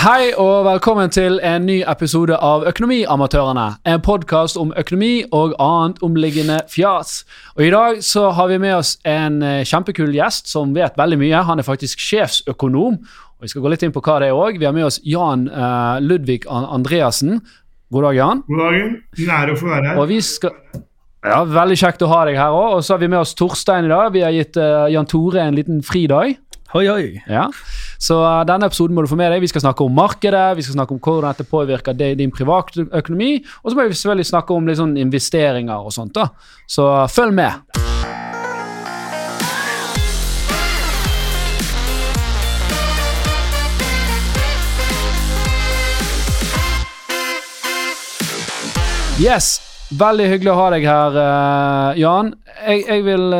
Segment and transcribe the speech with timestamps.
[0.00, 3.66] Hei og velkommen til en ny episode av Økonomiamatørene.
[3.84, 7.18] En podkast om økonomi og annet omliggende fjas.
[7.58, 11.18] Og I dag så har vi med oss en eh, kjempekul gjest som vet veldig
[11.20, 11.42] mye.
[11.44, 12.96] Han er faktisk sjefsøkonom.
[12.96, 14.56] Og Vi skal gå litt inn på hva det er òg.
[14.56, 17.42] Vi har med oss Jan uh, Ludvig Andreassen.
[17.92, 18.44] God dag, Jan.
[18.48, 18.98] God dagen.
[19.20, 20.00] Ære å få være her.
[20.00, 20.56] Og vi skal...
[21.28, 22.78] Ja, Veldig kjekt å ha deg her òg.
[22.78, 24.14] Og så har vi med oss Torstein i dag.
[24.16, 26.40] Vi har gitt uh, Jan Tore en liten fridag.
[26.70, 27.20] Hoi, hoi.
[27.26, 27.48] Ja.
[27.98, 29.42] Så uh, denne episoden må du få med deg.
[29.42, 33.40] Vi skal snakke om markedet, vi skal snakke om hvordan dette påvirker det, din privatøkonomi,
[33.64, 36.14] og så må vi selvfølgelig snakke om sånn investeringer og sånt.
[36.14, 36.28] da.
[36.70, 37.58] Så uh, følg med.
[49.18, 49.56] Yes,
[49.98, 52.30] veldig hyggelig å ha deg her, uh, Jan.
[52.62, 53.34] Jeg, jeg vil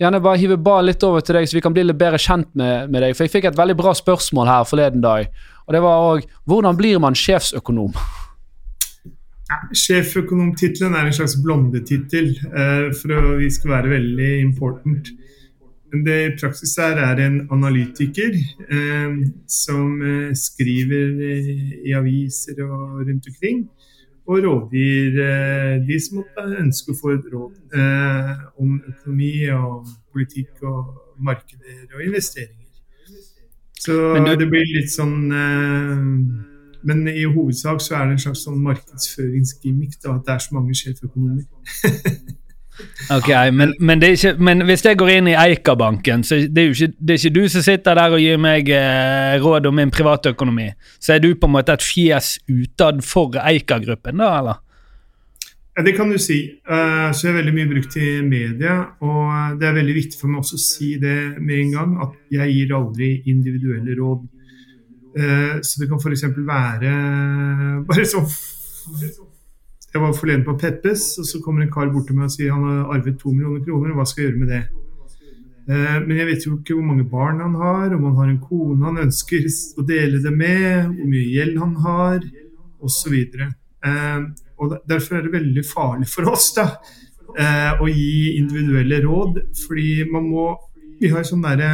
[0.00, 2.52] gjerne bare hive ballen litt over til deg, så vi kan bli litt bedre kjent
[2.58, 3.16] med, med, deg.
[3.16, 5.30] For jeg fikk et veldig bra spørsmål her forleden dag.
[5.66, 7.96] Og det var òg hvordan blir man sjefsøkonom?
[9.46, 15.12] Ja, Sjeføkonomtittelen er en slags blondetittel, uh, for å, vi skal være veldig important.
[15.94, 21.22] Men det i praksis her er en analytiker uh, som uh, skriver
[21.86, 23.68] i aviser og rundt omkring
[24.26, 29.86] og rådgir eh, de som måtte ønske å få et råd eh, om økonomi og
[30.14, 32.64] politikk og markeder og investeringer.
[33.80, 36.00] Så du, det blir litt sånn eh,
[36.86, 40.58] Men i hovedsak så er det en slags sånn markedsføringsgimmick da, at det er så
[40.58, 41.46] mange sjeføkonomer.
[43.10, 46.76] Ok, men, men, ikke, men, hvis jeg går inn i Eikabanken, så det er jo
[46.76, 49.92] ikke, det er ikke du som sitter der og gir meg eh, råd om min
[49.94, 50.68] privatøkonomi.
[51.00, 54.62] Så er du på en måte et fjes utad for Eika-gruppen, da, eller?
[55.76, 56.38] Det kan du si.
[56.64, 58.78] Uh, så jeg er veldig mye brukt i media.
[59.04, 62.14] Og det er veldig viktig for meg også å si det med en gang, at
[62.32, 64.24] jeg gir aldri individuelle råd.
[65.16, 66.24] Uh, så det kan f.eks.
[66.48, 66.94] være
[67.88, 68.28] bare sånn
[69.96, 72.52] jeg var forleden på Peppes, og så kommer en kar bort til meg og sier
[72.52, 74.64] han har arvet to millioner kroner, hva skal jeg gjøre med det?
[75.66, 78.42] Eh, men jeg vet jo ikke hvor mange barn han har, om han har en
[78.42, 79.48] kone han ønsker
[79.80, 82.28] å dele det med, hvor mye gjeld han har,
[82.84, 83.16] osv.
[83.16, 84.20] Eh,
[84.60, 86.68] og derfor er det veldig farlig for oss da,
[87.32, 90.54] eh, å gi individuelle råd, fordi man må
[90.96, 91.68] Vi har sånn derre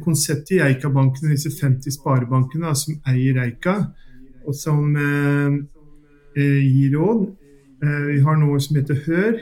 [0.00, 3.74] konsept i Eika-bankene, disse 50 sparebankene som eier Eika,
[4.48, 5.79] og som Eh,
[6.36, 7.26] gi råd.
[7.82, 9.38] Eh, vi har noe som heter Hør.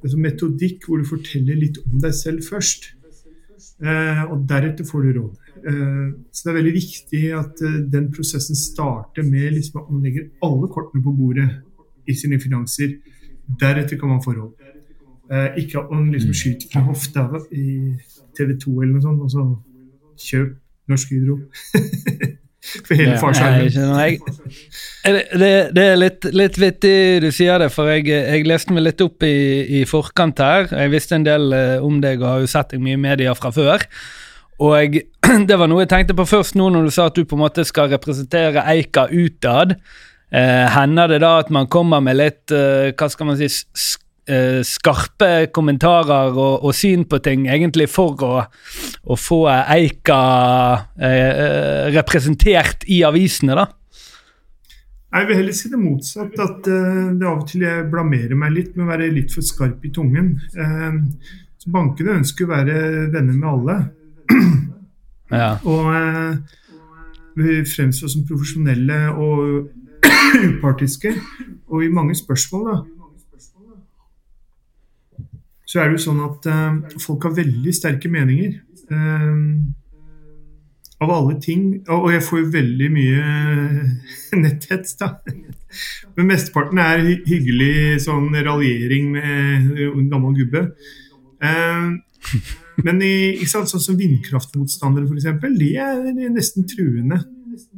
[0.00, 2.92] Det er metodikk hvor du forteller litt om deg selv først.
[3.80, 5.46] Eh, og deretter får du råd.
[6.32, 7.58] Så det er veldig viktig at
[7.92, 11.48] den prosessen starter med liksom at man legger alle kortene på bordet
[12.08, 12.94] i sine finanser.
[13.60, 14.54] Deretter kan man få råd.
[15.60, 17.92] Ikke at man liksom skyter fra hofta i
[18.38, 19.44] TV 2 eller noe sånt, og så
[20.30, 20.56] kjøp
[20.88, 21.38] Norsk Hydro.
[22.86, 23.70] For hele farskjermen.
[25.00, 29.04] Det, det, er litt, litt, vittig du sier det, for jeg, jeg leste meg litt
[29.04, 29.36] opp i,
[29.80, 30.68] i, forkant her.
[30.70, 33.34] Jeg visste en del uh, om deg og har jo sett deg mye i media
[33.38, 33.86] fra før.
[34.60, 35.06] Og jeg,
[35.48, 37.44] det var noe jeg tenkte på først nå når du sa at du på en
[37.46, 39.78] måte skal representere Eika utad.
[40.30, 43.48] Eh, hender det da at man kommer med litt eh, hva skal man si,
[44.30, 48.44] uh, skarpe kommentarer og, og, syn på ting, egentlig for å,
[49.02, 50.20] å få Eika
[50.78, 53.66] uh, representert i avisene, da?
[55.10, 56.36] Jeg vil heller si det motsatt.
[56.38, 59.82] At det av og til jeg blamerer meg litt med å være litt for skarp
[59.82, 60.36] i tungen.
[60.54, 62.76] så Bankene ønsker å være
[63.10, 63.80] venner med alle.
[65.30, 65.52] Ja.
[65.62, 65.86] Og
[67.38, 69.70] vi fremstår som profesjonelle og
[70.48, 71.12] upartiske.
[71.70, 72.78] Og i mange spørsmål da,
[75.70, 78.56] så er det jo sånn at uh, folk har veldig sterke meninger.
[78.90, 79.70] Uh,
[81.00, 81.78] av alle ting.
[81.88, 83.20] Og, jeg får jo veldig mye
[84.42, 85.14] netthets, da.
[86.16, 90.66] Men mesteparten er hyggelig sånn raljering med en gammel gubbe.
[91.40, 91.94] Uh,
[92.84, 97.22] men i, sånn som vindkraftmotstandere, f.eks., de er nesten truende.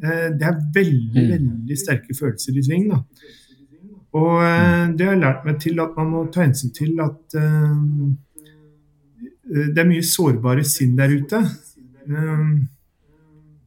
[0.03, 1.31] Det er veldig, mm.
[1.37, 2.89] veldig sterke følelser i sving.
[2.91, 3.03] da.
[4.12, 8.12] Og eh, det har lært meg til at man må ta hensyn til at uh,
[9.53, 11.41] det er mye sårbare sinn der ute.
[12.05, 12.61] Uh,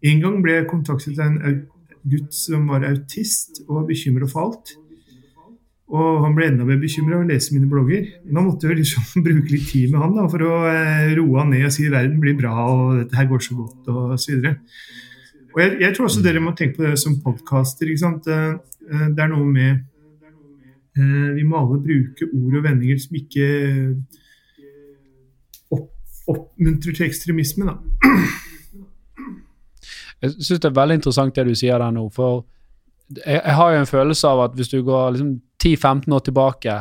[0.06, 1.64] en gang ble jeg kontaktet av en
[2.06, 4.76] gutt som var autist og var bekymra for alt.
[5.96, 8.06] Og han ble enda mer bekymra og leste mine blogger.
[8.26, 10.54] Da måtte jeg liksom bruke litt tid med han da, for å
[11.18, 14.14] roe han ned og si verden blir bra og dette her går så godt og
[14.22, 14.60] så videre.
[15.56, 17.90] Og jeg, jeg tror også dere må tenke på det som podkaster.
[17.96, 19.95] Det er noe med Eh,
[20.96, 23.48] vi må alle bruke ord og vendinger som ikke
[25.76, 25.90] opp,
[26.32, 27.68] oppmuntrer til ekstremisme.
[27.68, 27.76] Da.
[30.24, 32.46] Jeg syns det er veldig interessant det du sier der nå, for
[33.12, 36.78] jeg, jeg har jo en følelse av at hvis du går liksom 10-15 år tilbake,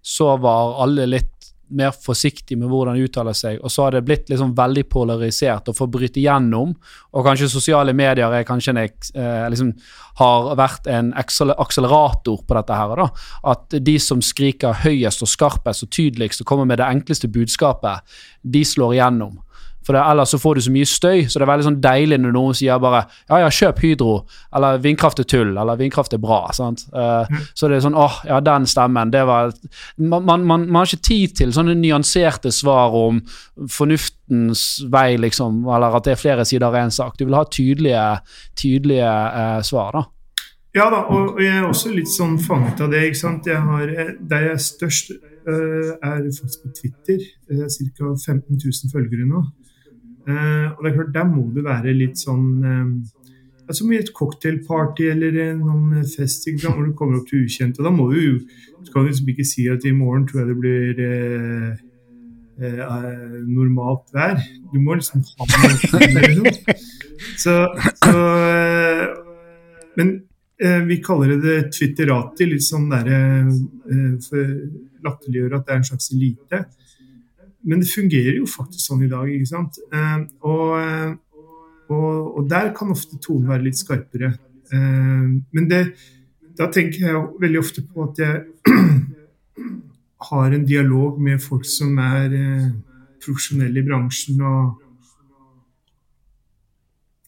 [0.00, 1.39] så var alle litt
[1.70, 5.70] mer forsiktig med hvordan de uttaler seg, og så har det blitt liksom veldig polarisert
[5.70, 6.74] og får bryte igjennom.
[7.14, 9.72] Og kanskje sosiale medier er kanskje en, eh, liksom,
[10.20, 12.96] har vært en akselerator på dette her.
[12.96, 13.08] Da.
[13.44, 18.00] At de som skriker høyest og skarpest og tydeligst og kommer med det enkleste budskapet,
[18.42, 19.38] de slår igjennom.
[19.86, 22.18] For det, Ellers så får du så mye støy, så det er veldig sånn deilig
[22.20, 24.12] når noen sier bare ja, ja, kjøp Hydro,
[24.56, 26.42] eller vindkraft er tull, eller vindkraft er bra.
[26.56, 26.84] sant?
[26.92, 27.48] Uh, mm.
[27.56, 29.54] Så det er sånn åh, ja, den stemmen, det var
[29.96, 33.22] man, man, man, man, har ikke tid til sånne nyanserte svar om
[33.70, 37.16] fornuftens vei, liksom, eller at det er flere sider av en sak.
[37.18, 38.06] Du vil ha tydelige,
[38.60, 40.06] tydelige uh, svar, da.
[40.76, 43.02] Ja da, og jeg er også litt sånn fanget av det.
[43.08, 43.46] ikke sant?
[43.46, 47.18] Jeg har, eh, Der jeg er størst, uh, er faktisk på Twitter.
[47.48, 48.14] Ca.
[48.14, 49.42] 15 000 følgere nå.
[50.28, 52.90] Uh, og det er klart, Der må du være litt sånn um,
[53.72, 57.84] Som i et cocktailparty eller noen fest hvor du kommer opp til ukjente.
[57.86, 58.42] Da må du
[58.84, 61.78] Du kan liksom ikke si at i morgen tror jeg det blir eh,
[62.64, 64.40] eh, normalt vær.
[64.72, 65.46] Du må liksom ha
[66.34, 66.52] noe.
[67.36, 67.54] Så,
[68.00, 68.22] så
[69.96, 70.14] Men
[70.88, 73.20] vi kaller det twitterati, litt sånn derre
[74.24, 74.54] for
[75.04, 76.64] latterliggjøre at det er en slags elite
[77.62, 79.80] men det fungerer jo faktisk sånn i dag, ikke sant.
[79.92, 81.10] Eh, og, eh,
[81.92, 84.32] og, og der kan ofte tonen være litt skarpere.
[84.72, 85.82] Eh, men det,
[86.56, 88.70] da tenker jeg veldig ofte på at jeg
[90.30, 92.36] har en dialog med folk som er
[93.20, 94.86] profesjonelle i bransjen og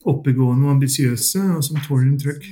[0.08, 2.48] oppegående og ambisiøse, og som tåler en trøkk.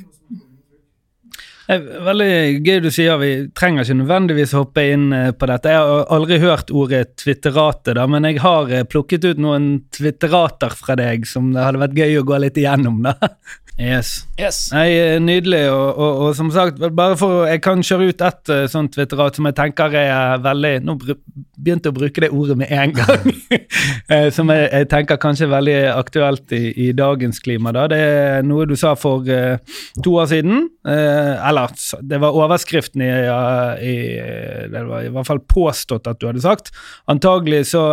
[1.71, 5.71] Veldig gøy du sier vi trenger ikke nødvendigvis hoppe inn eh, på dette.
[5.71, 10.75] Jeg har aldri hørt ordet twitterate, da, men jeg har eh, plukket ut noen twitterater
[10.75, 13.03] fra deg som det hadde vært gøy å gå litt igjennom.
[13.07, 13.17] da.
[13.81, 14.27] Yes.
[14.37, 14.57] yes.
[14.75, 15.63] Nei, eh, nydelig.
[15.73, 19.39] Og, og, og, som sagt, bare for Jeg kan kjøre ut ett uh, sånt twitterat
[19.39, 23.31] som jeg tenker er veldig Nå begynte jeg å bruke det ordet med en gang.
[24.37, 27.73] som jeg, jeg, tenker kanskje er veldig aktuelt i, i, dagens klima.
[27.73, 27.87] da.
[27.89, 29.57] Det er noe du sa for uh,
[30.05, 30.67] to år siden.
[30.85, 31.60] Uh, eller
[32.07, 33.11] det var overskriften i,
[33.85, 33.95] i,
[34.73, 36.73] Det var i hvert fall påstått at du hadde sagt.
[37.11, 37.85] Antagelig så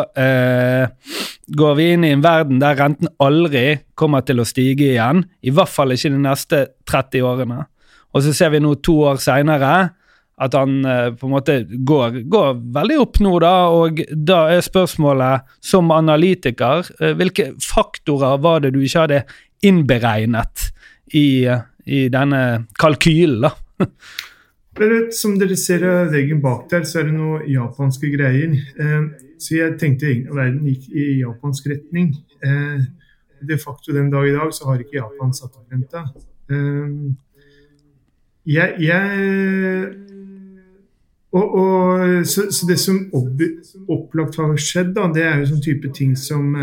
[1.48, 5.26] går vi inn i en verden der renten aldri kommer til å stige igjen.
[5.42, 7.62] I hvert fall ikke de neste 30 årene.
[8.16, 9.90] Og så ser vi nå to år seinere
[10.38, 13.54] at han eh, på en måte går, går, veldig opp nå, da.
[13.74, 19.24] Og da er spørsmålet, som analytiker, eh, hvilke faktorer var det du ikke hadde
[19.66, 20.70] innberegnet
[21.18, 21.48] i,
[21.88, 22.42] i denne
[22.80, 23.54] kalkylen, da?
[25.16, 28.54] Som dere ser av veggen bak der, så er det noen japanske greier.
[28.54, 29.06] Eh,
[29.42, 32.12] så jeg tenkte egentlig verden gikk i japansk retning.
[32.46, 32.84] Eh,
[33.48, 36.04] de facto den dag i dag så har ikke Japan satt opp renta.
[36.52, 36.94] Eh,
[38.48, 39.96] jeg, jeg
[41.36, 43.02] og, og, så, så, det som
[43.92, 46.54] opplagt har skjedd, da, det er jo sånn type ting som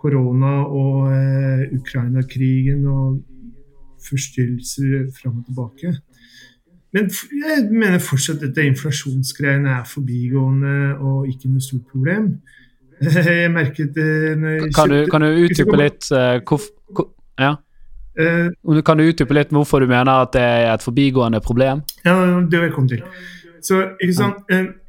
[0.00, 3.20] korona og eh, Ukraina-krigen og
[4.06, 5.94] forstyrrelser fram og tilbake.
[6.92, 7.10] Men
[7.46, 12.32] jeg mener fortsatt at dette inflasjonsgreiene er forbigående og ikke noe stort problem.
[13.16, 16.60] Jeg merket det kan, du, kan du utdype litt uh, hvor,
[16.92, 17.06] hvor,
[17.40, 17.54] ja.
[18.20, 21.80] Uh, kan du utdype litt hvorfor du mener at det er et forbigående problem?
[22.04, 22.12] Ja,
[22.44, 23.06] det vil jeg komme til.
[23.64, 23.80] Så,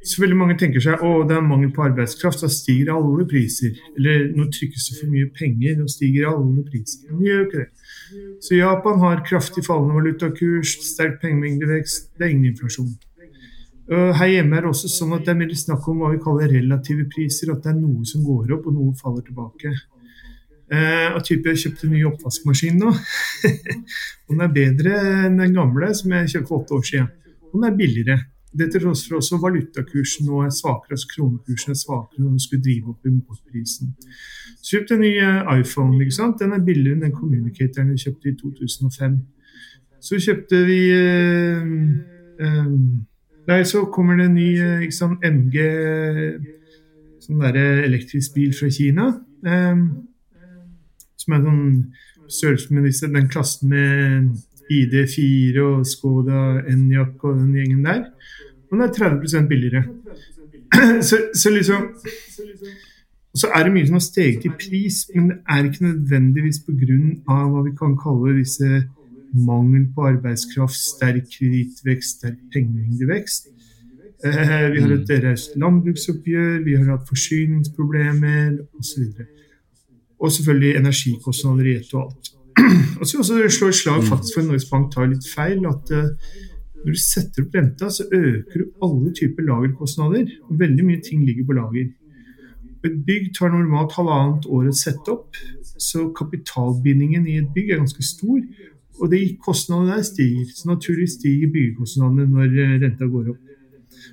[0.04, 3.76] så veldig mange tenker seg å det er mangel på arbeidskraft, da stiger alle priser.
[3.96, 7.08] Eller nå trykkes det for mye penger, nå stiger alle priser.
[7.12, 7.81] Men gjør ikke det.
[8.42, 12.92] Så Japan har kraftig fallende valutakurs, sterk pengemengdevekst, det er ingen inflasjon.
[13.92, 16.52] Her hjemme er det også sånn at det er mer snakk om hva vi kaller
[16.54, 17.50] relative priser.
[17.52, 19.72] At det er noe som går opp, og noe faller tilbake.
[20.72, 22.92] Uh, type Jeg kjøpte en ny oppvaskmaskin nå.
[22.92, 27.10] og den er bedre enn den gamle som jeg kjøpte for åtte år siden.
[27.50, 28.16] Og den er billigere.
[28.58, 32.42] Det til tross for også valutakursen nå er svakere, altså kronekursen er svakere når og
[32.44, 33.94] skulle drive opp importprisen.
[34.60, 36.00] Så kjøpte en ny eh, iPhone.
[36.00, 36.40] ikke sant?
[36.40, 39.16] Den er billigere enn den communicatoren vi kjøpte i 2005.
[40.02, 41.72] Så kjøpte vi eh,
[42.44, 42.76] eh,
[43.42, 45.56] Nei, så kommer det en ny eh, ikke sant, MG,
[47.24, 49.08] sånn der elektrisk bil fra Kina.
[49.42, 49.82] Eh,
[51.18, 51.66] som er sånn
[52.32, 54.30] størrelse den klassen med
[54.70, 58.04] ID4 og Skoda Enyaq og den gjengen der.
[58.70, 59.84] Og den er 30% billigere.
[61.08, 61.88] så, så, liksom
[63.34, 66.96] Så er det mye som har steget i pris, men det er ikke nødvendigvis pga.
[67.48, 68.84] hva vi kan kalle disse
[69.32, 73.48] mangel på arbeidskraft, sterk kredittvekst, sterk pengemengdevekst.
[74.24, 75.24] Eh, vi har et mm.
[75.24, 79.02] raust landbruksoppgjør, vi har hatt forsyningsproblemer osv.
[79.02, 79.24] Og, så
[80.22, 82.30] og selvfølgelig energikostnader i ett og alt.
[83.00, 85.64] og så også slå et slag faktisk for Norges Bank tar litt feil.
[85.66, 86.10] at uh,
[86.82, 90.30] når du setter opp renta, så øker du alle typer lagerkostnader.
[90.48, 91.90] og Veldig mye ting ligger på lager.
[92.82, 95.38] Et bygg tar normalt halvannet år å sette opp,
[95.78, 98.40] så kapitalbindingen i et bygg er ganske stor.
[98.98, 100.50] Og de kostnadene der stiger.
[100.50, 103.48] Så naturlig stiger byggekostnadene når eh, renta går opp.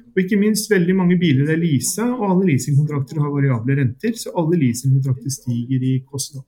[0.10, 4.15] Og ikke minst veldig mange biler er leasa, og alle leasingkontrakter har variable renter.
[4.17, 6.46] Så alle leasingkontrakter stiger i kostnad.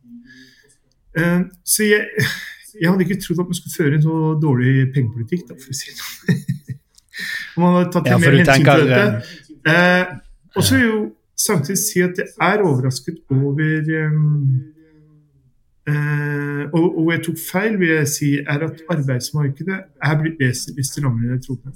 [1.18, 2.26] Uh, så jeg,
[2.80, 5.80] jeg, hadde ikke trodd at man skulle føre en så dårlig pengepolitikk, da, for å
[5.80, 6.44] si det sånn.
[7.62, 9.40] man hadde tatt ja, mer hensyn til dette.
[9.62, 10.14] Uh,
[10.56, 11.00] og så jo
[11.42, 14.62] samtidig si at jeg er overrasket over um,
[15.90, 20.88] uh, og, og, jeg tok feil, vil jeg si, er at arbeidsmarkedet er blitt vesentlig
[20.88, 21.76] strammere enn jeg trodde.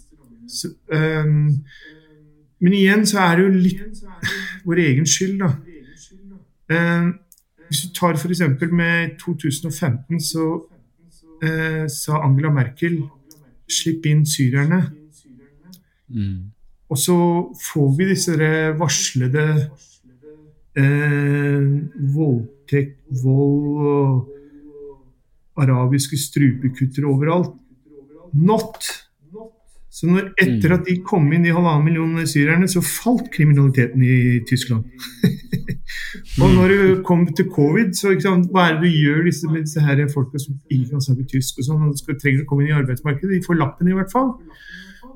[0.51, 1.51] Så, um,
[2.63, 4.03] men igjen så er det jo litt
[4.65, 5.53] vår egen skyld, da.
[6.65, 7.11] Uh,
[7.67, 8.41] hvis du tar f.eks.
[8.71, 10.45] med 2015, så
[11.43, 13.01] eh, sa Angela Merkel
[13.67, 14.83] 'slipp inn syrerne'.
[16.09, 16.51] Mm.
[16.89, 17.17] Og så
[17.71, 18.35] får vi disse
[18.77, 19.45] varslede
[20.77, 21.65] eh,
[22.15, 24.31] voldtekt, vold og
[25.57, 27.55] arabiske strupekutter overalt.
[28.33, 28.85] Not
[29.95, 30.73] så når, etter mm.
[30.75, 34.89] at de kom inn, de halvannen millionen syrerne, så falt kriminaliteten i Tyskland.
[36.41, 39.63] og når du kom til covid, så sant, hva er det du gjør disse, med
[39.63, 42.65] disse her folka som ikke kan snakke tysk og sånn, og skal, trenger å komme
[42.65, 43.37] inn i arbeidsmarkedet?
[43.37, 44.33] De får lappen i hvert fall.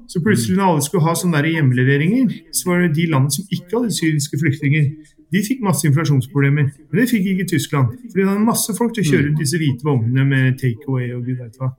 [0.10, 3.52] Så plutselig når alle skulle ha sånne der hjemleveringer, så var det de landene som
[3.52, 4.88] ikke hadde syriske flyktninger,
[5.30, 6.72] de fikk masse inflasjonsproblemer.
[6.88, 8.00] Men det fikk ikke Tyskland.
[8.08, 11.28] For de hadde masse folk til å kjøre ut disse hvite vognene med takeaway og
[11.28, 11.74] gud vet hva.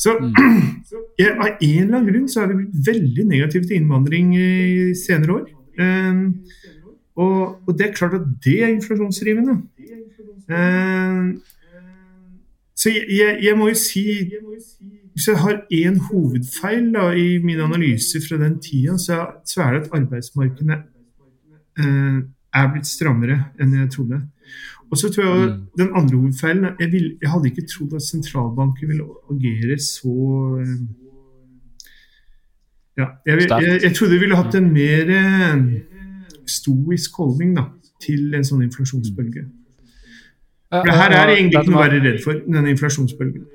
[0.00, 0.32] Så mm.
[1.20, 4.94] ja, av en eller annen grunn så har det blitt veldig negativt til innvandring i
[4.98, 5.46] senere år.
[5.80, 6.22] Um,
[7.20, 9.58] og, og, det er klart at det er inflasjonsdrivende.
[10.50, 11.40] Um,
[12.80, 14.02] så jeg, jeg, jeg, må jo si
[15.12, 19.72] Hvis jeg har én hovedfeil da, i min analyse fra den tida, så, så er
[19.72, 20.78] det at arbeidsmarkedene
[21.80, 22.20] uh,
[22.56, 24.22] er blitt strammere enn jeg trodde.
[24.90, 25.58] Og så tror jeg mm.
[25.78, 30.14] Den andre hovedfeilen jeg, vil, jeg hadde ikke trodd at sentralbanken ville agere så
[30.62, 30.80] eh,
[32.98, 35.62] ja, jeg, jeg, jeg, trodde de ville hatt en mer eh,
[36.46, 37.68] stoisk holdning da,
[38.02, 39.46] til en sånn inflasjonsbølge.
[40.70, 43.46] For det her er egentlig ikke noe å være redd for, denne inflasjonsbølgen.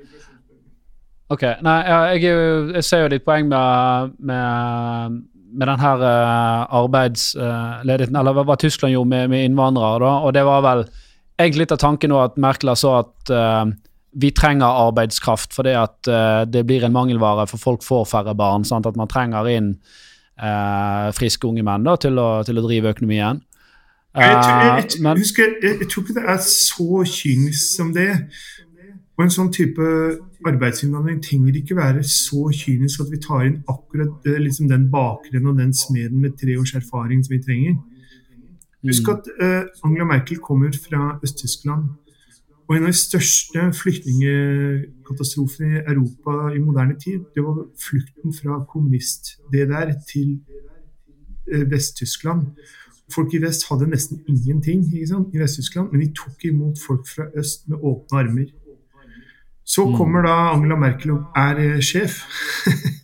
[1.32, 1.78] Ok, nei,
[2.16, 2.26] jeg,
[2.74, 5.16] jeg, ser jo ditt poeng med, med,
[5.52, 10.44] med den her uh, arbeidsledigheten, eller hva Tyskland gjorde med, med innvandrere, da, og det
[10.46, 10.84] var vel
[11.38, 13.64] egentlig litt av tanken nå at Merkel så at uh,
[14.16, 18.64] vi trenger arbeidskraft fordi at uh, det blir en mangelvare, for folk får færre barn.
[18.64, 18.88] Sant?
[18.88, 19.74] At man trenger inn
[20.40, 23.42] uh, friske unge menn da, til, å, til å drive økonomien.
[24.16, 28.12] jeg, tror, jeg, jeg, men, husker, jeg, tror ikke det er så kynisk som det.
[29.16, 29.84] Og en sånn type
[30.46, 35.60] arbeidsinnvandring trenger ikke være så kynisk at vi tar inn akkurat liksom den bakgrunnen og
[35.62, 37.78] den smeden med tre års erfaring som vi trenger.
[38.88, 41.82] Husk at uh, Angela Merkel kommer fra Øst-Tyskland.
[42.68, 48.64] Og en av de største flyktningkatastrofene i Europa i moderne tid, det var flukten fra
[48.72, 50.40] kommunist det der til
[51.54, 52.40] uh, Vest-Tyskland.
[53.14, 55.04] Folk i vest hadde nesten ingenting i
[55.38, 58.48] Vest-Tyskland, men de tok imot folk fra øst med åpne armer.
[59.64, 59.96] Så mm.
[59.96, 62.12] kommer da Angela Merkel og er uh, sjef.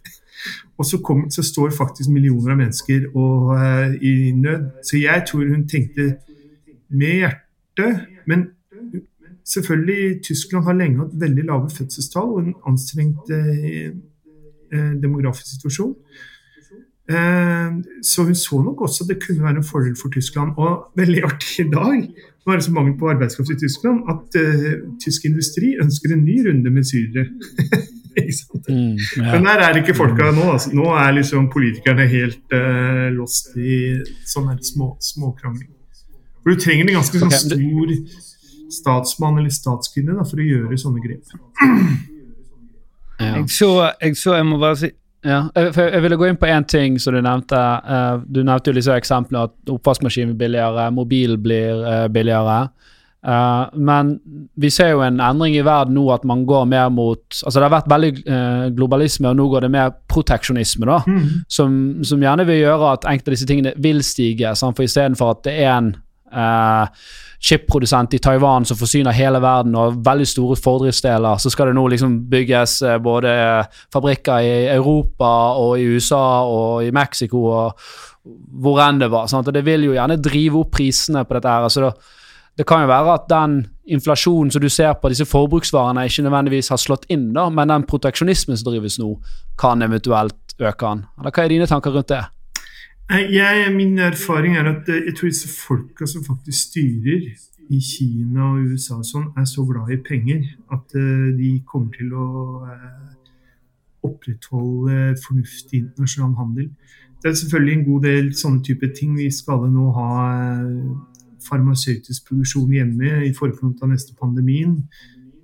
[0.83, 4.65] Og så, kom, så, står faktisk millioner av mennesker og, uh, i nød.
[4.83, 6.17] Så jeg tror hun tenkte
[6.91, 8.01] med hjertet.
[8.27, 8.49] Men
[9.47, 13.95] selvfølgelig, Tyskland har lenge hatt veldig lave fødselstall og en anstrengt uh,
[15.05, 15.95] demografisk situasjon.
[18.03, 20.55] Så hun så nok også at det kunne være en fordel for Tyskland.
[20.57, 21.99] Og veldig artig i dag
[22.47, 24.39] var det så mangel på arbeidskraft i Tyskland at
[25.05, 27.27] tysk industri ønsker en ny runde med syrere.
[28.69, 29.33] mm, ja.
[29.33, 30.49] Men der er ikke folka nå.
[30.55, 30.73] Altså.
[30.77, 33.79] Nå er liksom politikerne helt uh, lost i
[34.29, 35.71] sånne små, småkrangling.
[36.43, 37.95] For du trenger en ganske sånn stor
[38.73, 41.37] statsmann eller statskvinne da, for å gjøre sånne grep.
[43.21, 43.37] Ja.
[43.37, 43.69] Jeg, så,
[44.01, 44.89] jeg så Jeg må bare si
[45.23, 47.59] ja, jeg, ville gå inn på én ting som du nevnte.
[47.87, 52.57] Uh, du nevnte jo disse eksemplene at oppvaskmaskinen blir billigere, mobil blir uh, billigere.
[53.23, 54.17] Uh, men
[54.59, 57.67] vi ser jo en endring i verden nå, at man går mer mot altså Det
[57.69, 60.97] har vært veldig uh, globalisme, og nå går det mer proteksjonisme, da.
[61.07, 61.29] Mm.
[61.47, 64.57] Som, som, gjerne vil gjøre at enkelte av disse tingene vil stige.
[64.59, 64.75] Sant?
[64.75, 65.93] For istedenfor at det er en
[66.35, 67.05] uh,
[67.43, 71.85] chipprodusent i Taiwan som forsyner hele verden og veldig store fordriftsdeler, så skal det nå
[71.95, 73.35] liksom bygges både
[73.95, 77.87] fabrikker i Europa og i USA og i Mexico og
[78.63, 79.31] hvor enn det var.
[79.31, 79.51] Sant?
[79.51, 81.67] Og det vil jo gjerne drive opp prisene på dette her.
[81.67, 81.93] altså da
[82.59, 83.55] det kan jo være at den
[83.89, 87.87] inflasjonen som du ser på disse forbruksvarene, ikke nødvendigvis har slått inn, da, men den
[87.89, 89.15] proteksjonismen som drives nå,
[89.59, 91.05] kan eventuelt øke den.
[91.19, 92.25] Eller Hva er dine tanker rundt det?
[93.33, 97.25] Jeg, min erfaring er at jeg tror disse folka som faktisk styrer
[97.73, 100.95] i Kina og USA og sånn, er så glad i penger at
[101.37, 102.29] de kommer til å
[104.07, 106.71] opprettholde fornuftig internasjonal handel.
[107.23, 109.15] Det er selvfølgelig en god del sånne type ting.
[109.19, 110.73] Vi skal nå ha eh,
[111.49, 114.79] farmasøytisk produksjon hjemme i forkant av neste pandemien.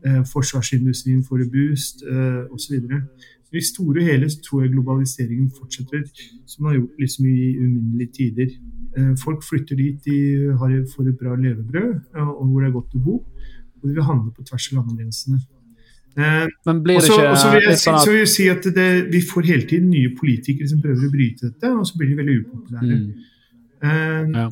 [0.07, 2.89] Eh, forsvarsindustrien får et boost eh, osv.
[3.49, 6.03] I store og hele så tror jeg globaliseringen fortsetter
[6.47, 8.51] som den har gjort liksom i uminnelige tider.
[9.21, 10.19] Folk flytter dit de
[10.59, 13.15] har, får et bra levebrød og hvor det er godt å bo.
[13.79, 15.39] Og de vil handle på tvers av landegrensene.
[16.19, 18.03] Eh, Men blir det ikke så vil jeg, sånn at...
[18.03, 21.13] så vil jeg si at det, Vi får hele tiden nye politikere som prøver å
[21.13, 22.97] bryte dette, og så blir de veldig upopulære.
[22.97, 23.27] Mm.
[23.79, 24.47] Uh, ja.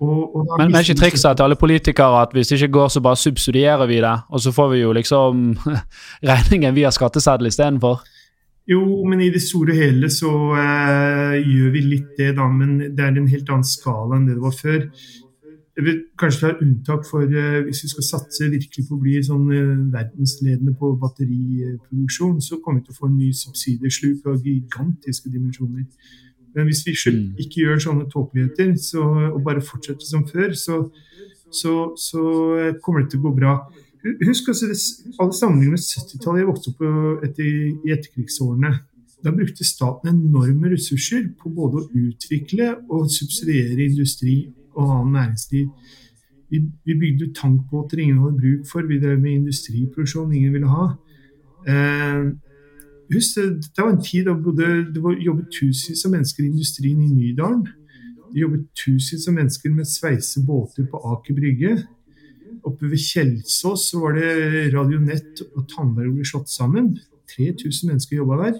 [0.00, 3.00] Og, og Men er ikke trikset til alle politikere at hvis det ikke går, så
[3.00, 5.56] bare subsidierer vi det, og så får vi jo liksom
[6.32, 8.02] regningen via skatteseddel istedenfor?
[8.68, 12.50] Jo, men i det store og hele så eh, gjør vi litt det, da.
[12.52, 14.82] Men det er en helt annen skala enn det det var før.
[15.78, 19.16] Jeg vil kanskje ta unntak for eh, hvis vi skal satse virkelig på å bli
[19.24, 24.44] sånn eh, verdensledende på batteriproduksjon, så kommer vi til å få en ny subsidiesluk av
[24.44, 25.86] gigantiske dimensjoner.
[26.58, 27.42] Men hvis vi selv mm.
[27.44, 28.72] ikke gjør sånne tåpeligheter
[29.30, 30.80] og bare fortsetter som før, så,
[31.54, 32.24] så, så
[32.58, 33.54] uh, kommer det til å gå bra.
[34.26, 34.78] Husk altså, det,
[35.18, 37.48] alle sammenligninger med 70-tallet jeg vokste opp etter,
[37.86, 38.72] i etterkrigsårene.
[39.24, 44.36] Da brukte staten enorme ressurser på både å utvikle og subsidiere industri
[44.78, 45.70] og annen næringsliv.
[46.48, 48.86] Vi, vi bygde tankbåter ingen hadde bruk for.
[48.88, 50.86] Vi drev med industriproduksjon ingen ville ha.
[51.68, 52.30] Eh,
[53.14, 54.34] husk, det var en tid da
[54.92, 57.66] det var, jobbet tusenvis av mennesker i industrien i Nydalen.
[58.28, 61.76] Det jobbet tusenvis av mennesker med sveise båter på Aker Brygge.
[62.66, 66.96] Oppe ved Kjelsås så var det Radionett og Tandberg ble slått sammen.
[67.36, 68.58] 3000 mennesker jobba der.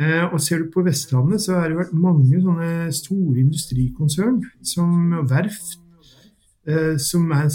[0.00, 5.12] Eh, og ser du på Vestlandet, så har det vært mange sånne store industrikonsern, som
[5.30, 5.76] verft,
[6.66, 7.46] eh, som er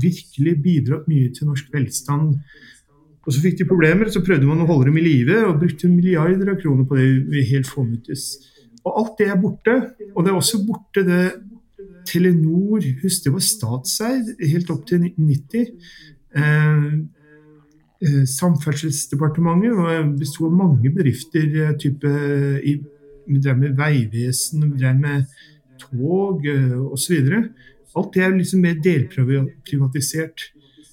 [0.00, 2.36] virkelig bidratt mye til norsk velstand.
[3.30, 5.90] Og så fikk de problemer, så prøvde man å holde dem i live og brukte
[5.92, 8.26] milliarder av kroner på det helt fånyttes.
[8.82, 9.76] Og alt det er borte.
[10.16, 11.22] Og det er også borte det
[12.08, 15.72] Telenor Husk, det var statseid helt opp til 1990.
[16.34, 16.84] Eh,
[18.00, 21.48] Eh, Samferdselsdepartementet besto av mange bedrifter.
[21.66, 22.08] Eh, type,
[22.64, 22.78] i,
[23.28, 25.26] drev med veivesen, drev med
[25.82, 27.28] tog eh, osv.
[27.92, 30.48] Alt det er liksom mer delprivatisert.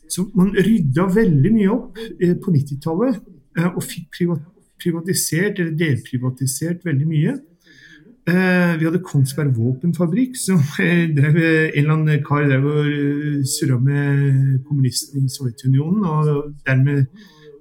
[0.08, 3.20] Så man rydda veldig mye opp på 90-tallet
[3.74, 4.24] og fikk
[4.80, 7.36] privatisert eller delprivatisert veldig mye.
[8.28, 15.24] Vi hadde Kongsberg våpenfabrikk, som drev, en eller annen kar drev og surra med kommunistene
[15.24, 16.04] i Sovjetunionen.
[16.04, 17.06] Og dermed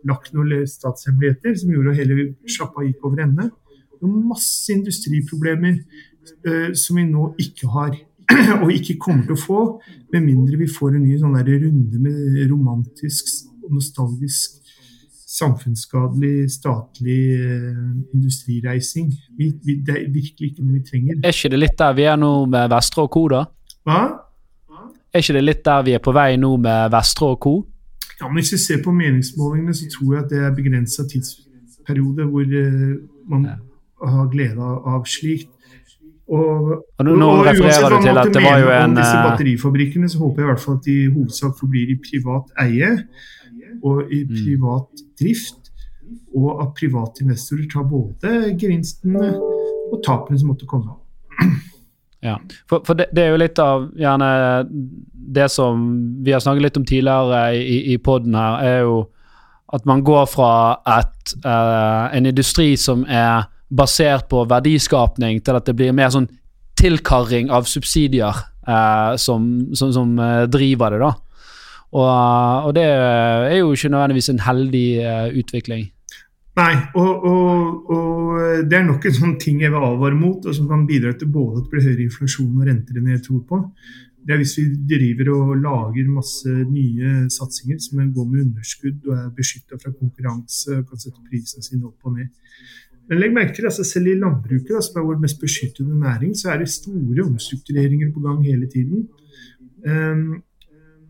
[0.07, 3.49] lagt noen statshemmeligheter som gjorde at hele sjappa gikk over ende.
[3.97, 5.79] Det var masse industriproblemer
[6.77, 7.95] som vi nå ikke har,
[8.63, 9.61] og ikke kommer til å få,
[10.13, 13.31] med mindre vi får en ny sånn runde med romantisk
[13.71, 14.63] nostalgisk
[15.37, 17.81] samfunnsskadelig statlig eh,
[18.15, 19.11] industrireising.
[19.39, 21.19] Vi, vi, det er virkelig ikke noe vi trenger.
[21.23, 23.43] Er ikke det litt der vi er nå med Vestre og co., da?
[23.87, 24.05] Hva?
[25.13, 27.57] Er ikke det litt der vi er på vei nå med Vestre og co.?
[28.21, 32.31] Ja, men Hvis vi ser på meningsmålingene, så tror jeg at det er begrensa tidsperiode
[32.31, 32.97] hvor eh,
[33.29, 33.51] man
[34.07, 35.51] har glede av slikt.
[36.27, 40.19] Og, og nå, og, refererer du til at det var jo en disse batterifabrikkene, så
[40.25, 42.91] håper jeg i hvert fall at de i hovedsak forblir i privat eie
[43.85, 44.33] og i mm.
[44.35, 45.71] privat drift,
[46.35, 49.33] og at private investorer tar både gevinstene
[49.93, 50.99] og tapene som måtte komme.
[52.25, 54.29] Ja, for, for det, det, er jo litt av gjerne
[55.37, 55.85] det som
[56.25, 59.05] vi har snakket litt om tidligere i, i poden her, er jo
[59.75, 60.51] at man går fra
[60.97, 66.29] et, uh, en industri som er basert på verdiskapning, til at det blir mer sånn
[66.77, 68.37] tilkarring av subsidier
[68.69, 71.13] uh, som, som, som uh, driver det, da.
[71.97, 72.07] Og,
[72.67, 75.87] og, det er jo ikke nødvendigvis en heldig uh, utvikling.
[76.57, 80.57] Nei, og, og, og, det er nok en sånn ting jeg vil advare mot, og
[80.57, 83.43] som kan bidra til både at det blir høyere inflasjon og renter enn jeg tror
[83.49, 83.61] på.
[84.27, 89.13] Det er hvis vi driver og lager masse nye satsinger som går med underskudd og
[89.15, 92.33] er beskytta fra konkurranse og kan sette prisene sine opp og ned.
[93.09, 96.51] Men legg merke til altså selv i landbruket, som er vår mest beskyttede næring, så
[96.53, 99.07] er det store omstruktureringer på gang hele tiden.
[99.87, 100.43] Um,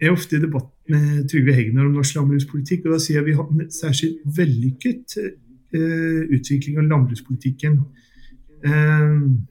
[0.00, 3.28] jeg er ofte i debatt med Trygve Hegnar om norsk landbrukspolitikk, og da sier jeg
[3.30, 7.78] vi har en særskilt vellykket uh, utvikling av landbrukspolitikken.
[8.66, 9.46] Um,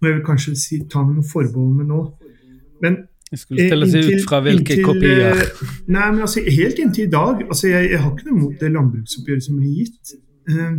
[0.00, 2.00] og jeg vil kanskje si, ta med noen forbehold med nå.
[2.80, 2.96] Men
[3.30, 5.20] Det skulle stille seg ut fra hvilke inntil, kopier.
[5.28, 5.60] eh,
[5.92, 8.70] Nei, men altså, helt inntil i dag altså, jeg, jeg har ikke noe mot det
[8.72, 10.14] landbruksoppgjøret som blir gitt.
[10.48, 10.72] Eh,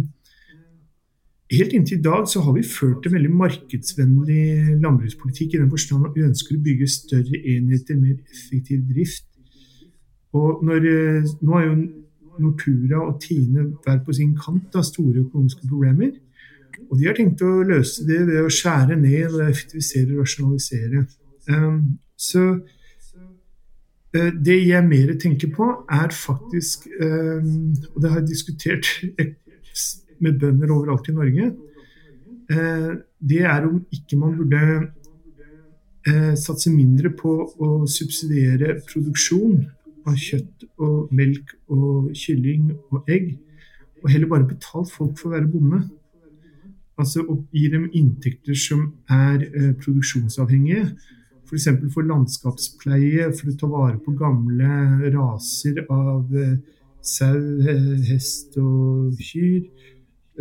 [1.52, 6.08] helt inntil i dag så har vi ført en veldig markedsvennlig landbrukspolitikk i den forstand
[6.08, 9.26] at vi ønsker å bygge større enheter, mer effektiv drift.
[10.34, 11.76] Og når, eh, nå er jo
[12.40, 16.14] Nortura og Tine hver på sin kant av store økonomiske problemer.
[16.90, 21.06] Og de har tenkt å løse det ved å skjære ned og effektivisere og rasjonalisere.
[21.50, 22.46] Um, så
[24.16, 28.86] eh, det jeg mer tenker på, er faktisk um, Og det har jeg diskutert
[30.22, 31.52] med bønder overalt i Norge.
[32.50, 34.62] eh, det er om ikke man burde
[36.08, 39.64] eh, satse mindre på å subsidiere produksjon
[40.08, 43.36] av kjøtt og melk og kylling og egg,
[44.02, 45.84] og heller bare betalt folk for å være bonde.
[47.00, 50.90] Altså å gi dem inntekter som er eh, produksjonsavhengige.
[51.46, 51.66] F.eks.
[51.68, 56.30] For, for landskapspleie, for å ta vare på gamle raser av
[57.02, 57.42] sau,
[58.08, 59.66] hest og kyr.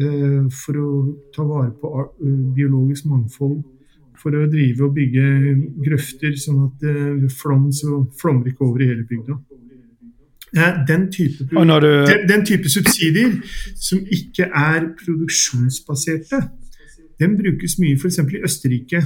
[0.00, 0.88] Eh, for å
[1.34, 3.60] ta vare på eh, biologisk mangfold.
[4.20, 5.24] For å drive og bygge
[5.84, 9.36] grøfter, sånn at det ved flom så flommer ikke over i hele bygda.
[10.56, 13.36] Eh, Den type, du den, den type subsidier
[13.76, 16.40] som ikke er produksjonsbaserte,
[17.20, 18.18] den brukes mye f.eks.
[18.24, 19.02] i Østerrike,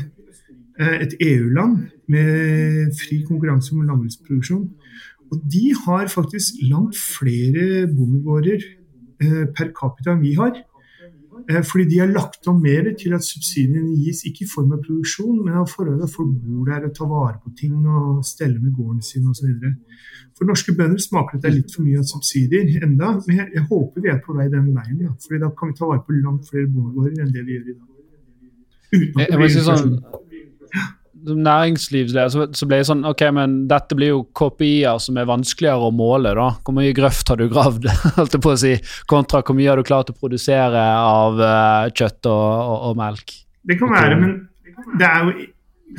[0.78, 4.68] eh, et EU-land med fri konkurranse om landbruksproduksjon.
[5.32, 10.62] Og de har faktisk langt flere bondegårder eh, per capita enn vi har.
[11.50, 14.80] Eh, Fordi de har lagt om mer til at subsidiene gis ikke i form av
[14.86, 18.60] produksjon, men av forholdet at folk bor der og tar vare på ting og steller
[18.62, 19.50] med gården sin osv.
[20.38, 24.06] For norske bønder smaker det litt for mye av subsidier enda, men jeg, jeg håper
[24.06, 25.04] vi er på vei den veien.
[25.04, 25.12] Ja.
[25.26, 27.76] Fordi da kan vi ta vare på langt flere bondegårder enn det vi gjør i
[27.76, 27.90] dag.
[28.94, 31.00] Uten at Jeg, det jeg blir sånn inflasjon.
[31.24, 35.28] Som næringslivsleder så, så ble jeg sånn Ok, men dette blir jo KPI-er som er
[35.28, 36.50] vanskeligere å måle, da.
[36.60, 38.74] Hvor mye grøft har du gravd, holdt jeg på å si,
[39.10, 43.36] kontra hvor mye har du klart å produsere av uh, kjøtt og, og, og melk?
[43.64, 44.36] Det kan være, men
[45.00, 45.50] det er jo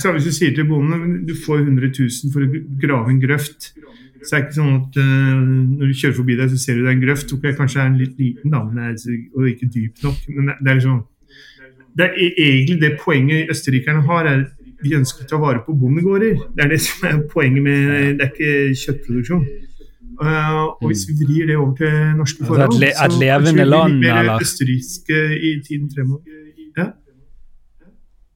[0.02, 3.70] så Hvis du sier til bonden du får 100 000 for å grave en grøft,
[4.26, 5.36] så er det ikke sånn at uh,
[5.80, 7.32] når du kjører forbi deg, så ser du det er en grøft.
[7.32, 10.26] Ok, kanskje er en litt liten, da, men det er, ikke dyp nok.
[10.34, 11.04] Men det, det er liksom
[11.96, 14.42] det er e- egentlig det poenget østerrikerne har, er
[14.86, 16.36] de ønsker å ta vare på bondegårder.
[16.56, 19.46] Det er det som er poenget med Det er ikke kjøttproduksjon.
[20.16, 23.20] Uh, og hvis vi vrir det over til norske Altså forhold, et le- et så
[23.20, 26.38] levende kanskje vi blir land, mer østerrikske i tiden fremover.
[26.78, 26.86] Ja.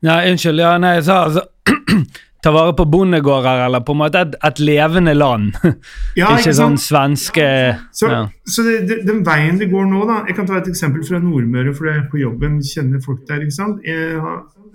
[0.07, 0.59] Nei, unnskyld.
[0.63, 1.45] Ja, nei, jeg sa altså
[2.43, 5.49] Ta vare på bondegårder, eller på en måte et, et levende land.
[6.19, 7.47] Ja, ikke sånn svenske
[7.95, 8.21] Så, ja.
[8.47, 11.19] så det, det, den veien det går nå, da Jeg kan ta et eksempel fra
[11.23, 13.43] Nordmøre, for det er på jobben kjenner folk der.
[13.43, 13.83] ikke sant?
[13.87, 14.15] Jeg,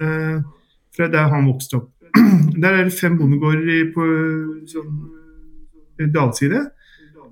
[0.00, 0.37] eh,
[0.94, 1.90] fra der han vokste opp.
[2.62, 4.04] Der er det fem bondegårder på
[4.70, 6.61] sånn dalside.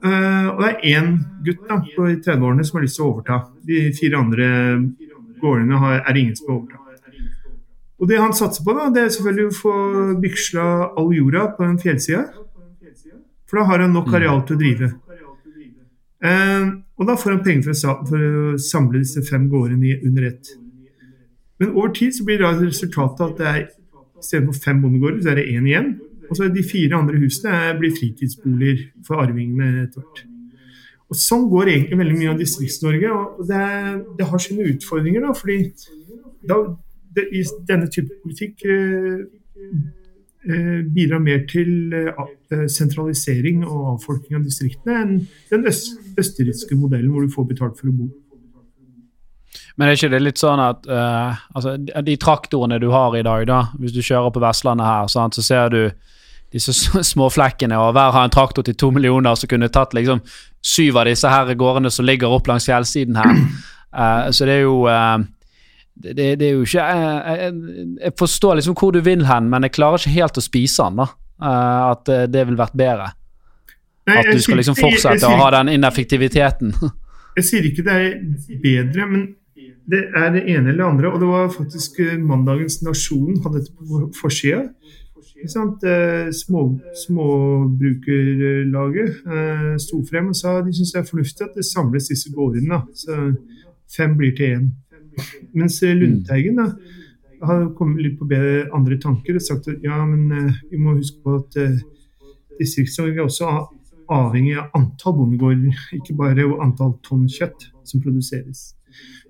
[0.03, 1.13] Uh, og det er én
[1.47, 3.37] gutt da, på 30-årene som har lyst til å overta.
[3.63, 4.49] De fire andre
[5.39, 6.81] gårdene har, er ingen som vil overta.
[8.03, 9.75] Og det han satser på, da, det er selvfølgelig å få
[10.25, 10.65] byksla
[10.99, 12.25] all jorda på den fjellsida.
[13.47, 14.91] For da har han nok areal til å drive.
[16.23, 20.27] Uh, og da får han penger for å, for å samle disse fem gårdene under
[20.33, 20.51] ett.
[21.63, 23.61] Men over tid så blir da resultatet at det er
[24.19, 25.93] istedenfor fem bondegårder, så er det én igjen.
[26.27, 30.25] Og så er de fire andre husene er, blir fritidsboliger for arvingene etter hvert.
[31.13, 33.11] Og Sånn går egentlig veldig mye av Distrikts-Norge.
[33.13, 35.27] og det, er, det har sine utfordringer.
[35.27, 35.59] da, fordi
[36.49, 36.59] da,
[37.15, 39.21] det, i denne type politikk eh,
[40.49, 45.15] eh, bidrar mer til eh, sentralisering og avfolking av distriktene enn
[45.53, 48.09] den øst, østerrikske modellen hvor du får betalt for å bo.
[49.77, 53.45] Men er ikke det litt sånn at uh, altså, de, traktorene du har i dag,
[53.49, 55.83] da, hvis du kjører på Vestlandet her, sant, så ser du
[56.53, 56.75] disse
[57.13, 60.21] små flekkene, og hver har en traktor til to millioner som kunne tatt liksom
[60.63, 63.41] syv av disse her gårdene som ligger opp langs fjellsiden her.
[63.97, 65.17] Uh, så det er jo uh,
[66.03, 67.51] det, det er jo ikke jeg,
[68.01, 71.03] jeg forstår liksom hvor du vil hen, men jeg klarer ikke helt å spise den,
[71.05, 71.11] da.
[71.43, 73.09] At det ville vært bedre.
[74.07, 76.75] At du skal liksom fortsette å ha den ineffektiviteten.
[77.37, 78.17] Jeg sier ikke det er
[78.61, 79.23] bedre, men
[79.91, 81.13] det er det ene eller det andre.
[81.13, 83.85] Og det var faktisk eh, mandagens Nasjonen hadde dette på
[84.21, 84.63] forsida.
[85.43, 91.67] Eh, Små, småbrukerlaget eh, sto frem og sa de syns det er fornuftig at det
[91.67, 92.79] samles disse gårdene.
[92.95, 93.13] Så
[93.91, 94.65] fem blir til én.
[95.55, 96.67] Mens eh, Lundteigen da,
[97.43, 100.23] har kommet litt på bedre andre tanker og sagt at ja, men
[100.71, 101.79] vi må huske på at eh,
[102.63, 103.47] er også
[104.13, 108.77] avhengig av antall bondegårder, ikke bare antall tonn kjøtt som produseres.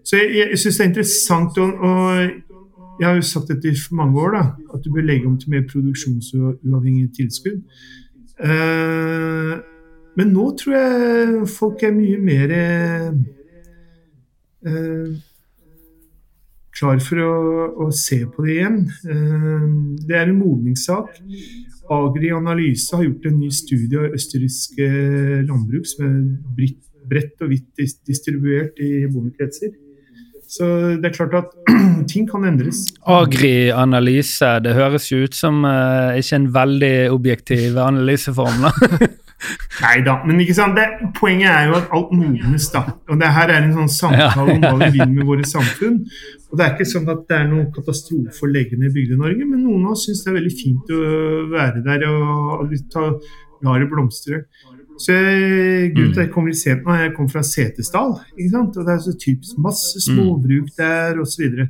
[0.04, 1.90] Så jeg, jeg syns det er interessant å, å
[3.00, 4.42] Jeg har jo sagt dette i mange år, da,
[4.74, 7.62] at du bør legge om til mer produksjonsuavhengige tilskudd.
[8.38, 9.58] Uh,
[10.18, 12.52] men nå tror jeg folk er mye mer
[14.68, 15.16] uh,
[16.82, 17.32] klar for å,
[17.84, 18.78] å, se på det igjen.
[19.06, 19.66] Eh,
[20.08, 21.20] det er en modningssak.
[21.92, 24.88] Agri Analyse har gjort en ny studie av østerrikske
[25.48, 26.72] landbruk som er
[27.10, 29.74] bredt og vidt distribuert i bondekretser.
[30.52, 30.66] Så
[31.00, 31.72] det er klart at
[32.12, 32.84] ting kan endres.
[33.08, 38.66] Agri-analyse, det høres jo ut som uh, ikke en veldig objektiv analyseform.
[39.80, 40.76] Nei da, men ikke sant?
[40.76, 42.84] Det, poenget er jo at alt modnes, da.
[43.08, 46.02] Og det her er en sånn samtale om hva vi vil med våre samfunn.
[46.50, 49.64] Og Det er ikke sånn at det er noen katastrofe å legge ned Bygde-Norge, men
[49.64, 51.00] noen av oss syns det er veldig fint å
[51.54, 53.08] være der og ta,
[53.64, 54.44] la det blomstre.
[55.00, 58.18] Så jeg, til jeg kom litt sent nå, jeg kom fra Setesdal.
[58.36, 58.76] ikke sant?
[58.76, 60.04] Og Det er så typisk masse mm.
[60.08, 61.64] småbruk der osv.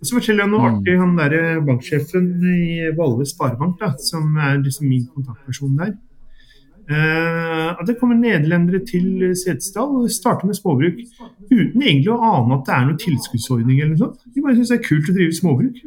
[0.00, 0.68] Og så forteller jeg noe mm.
[0.68, 5.98] artig han der banksjefen i Valve Sparebank, da, som er liksom min kontaktperson der.
[6.90, 10.96] Uh, at det kommer nederlendere til Setesdal og starter med småbruk
[11.52, 14.24] uten egentlig å ane at det er noen tilskuddsordning eller noe sånt.
[14.34, 15.78] De bare syns det er kult å drive småbruk.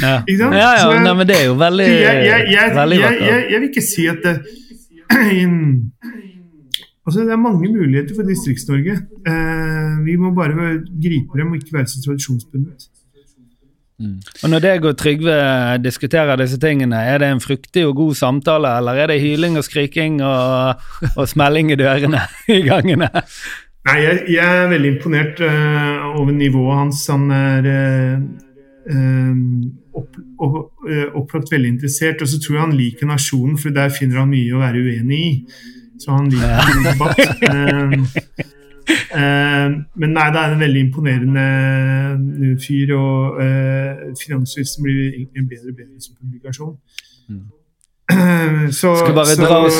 [0.00, 0.14] ja.
[0.30, 3.28] ja, ja, Så, nei, men det er jo veldig, jeg, jeg, jeg, veldig vakkert.
[3.28, 4.34] Jeg, vil ikke si at det,
[7.06, 8.96] altså, det er mange muligheter for Distrikts-Norge.
[9.26, 12.88] Eh, vi må bare gripe dem og ikke være så tradisjonsbundet.
[14.00, 14.20] Mm.
[14.44, 15.34] Og Når deg og Trygve
[15.84, 19.66] diskuterer disse tingene, er det en fruktig og god samtale, eller er det hyling og
[19.66, 20.80] skriking og,
[21.16, 23.10] og smelling i dørene i gangene?
[23.90, 27.04] Nei, jeg, jeg er veldig imponert uh, over nivået hans.
[27.12, 28.16] Han er uh,
[29.96, 30.86] opp, opp,
[31.18, 34.54] opplagt veldig interessert, og så tror jeg han liker nasjonen, for der finner han mye
[34.54, 35.34] å være uenig i.
[36.00, 36.92] Så han liker ja.
[36.92, 38.56] debatt.
[38.90, 39.68] Eh,
[40.02, 41.46] men nei, det er en veldig imponerende
[42.48, 46.76] eh, fyr, og uh, Finansvisen blir egentlig en bedre og bedre som publikasjon.
[47.30, 47.48] Mm.
[48.74, 49.12] Så, så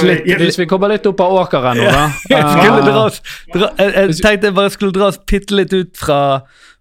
[0.07, 2.05] litt, jeg, Hvis vi kommer litt opp av åkeren nå, da.
[2.87, 3.09] dra,
[3.51, 6.21] dra, jeg, tenkte jeg bare skulle dra oss bitte litt ut fra,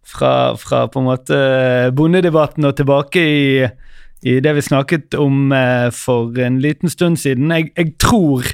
[0.10, 1.38] fra, fra, på en måte
[1.96, 3.46] bondedebatten og tilbake i,
[4.26, 5.54] i det vi snakket om
[5.96, 7.54] for en liten stund siden.
[7.56, 8.50] Jeg, jeg tror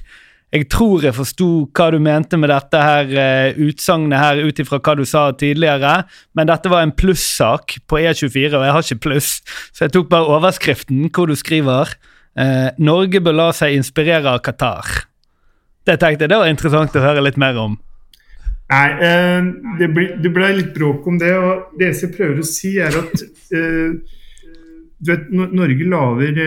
[0.55, 4.79] jeg tror jeg forsto hva du mente med dette her uh, utsagnet her ut ifra
[4.79, 6.05] hva du sa tidligere,
[6.37, 9.31] men dette var en plussak på E24, og jeg har ikke pluss,
[9.75, 14.43] så jeg tok bare overskriften hvor du skriver uh, 'Norge bør la seg inspirere av
[14.45, 15.03] Qatar'.
[15.85, 17.75] Det tenkte jeg det var interessant å høre litt mer om.
[18.71, 19.49] Nei, uh,
[19.79, 22.95] det, ble, det ble litt bråk om det, og det jeg prøver å si, er
[22.97, 23.25] at
[24.95, 26.39] du vet, Norge lager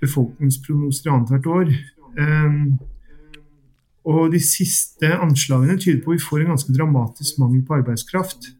[0.00, 1.72] befolkningsprognoser annethvert år.
[4.06, 8.52] Og de siste anslagene tyder på at vi får en ganske dramatisk mangel på arbeidskraft.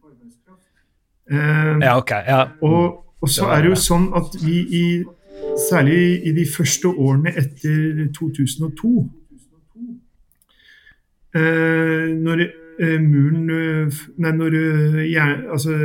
[1.31, 2.11] Ja, ok.
[2.27, 2.41] Ja.
[2.61, 4.85] Og, og, så er det jo sånn at vi i,
[5.69, 9.16] særlig i de første årene etter 2002 uh, eh,
[11.37, 14.57] Når uh, muren uh, Nei, når
[15.53, 15.77] altså,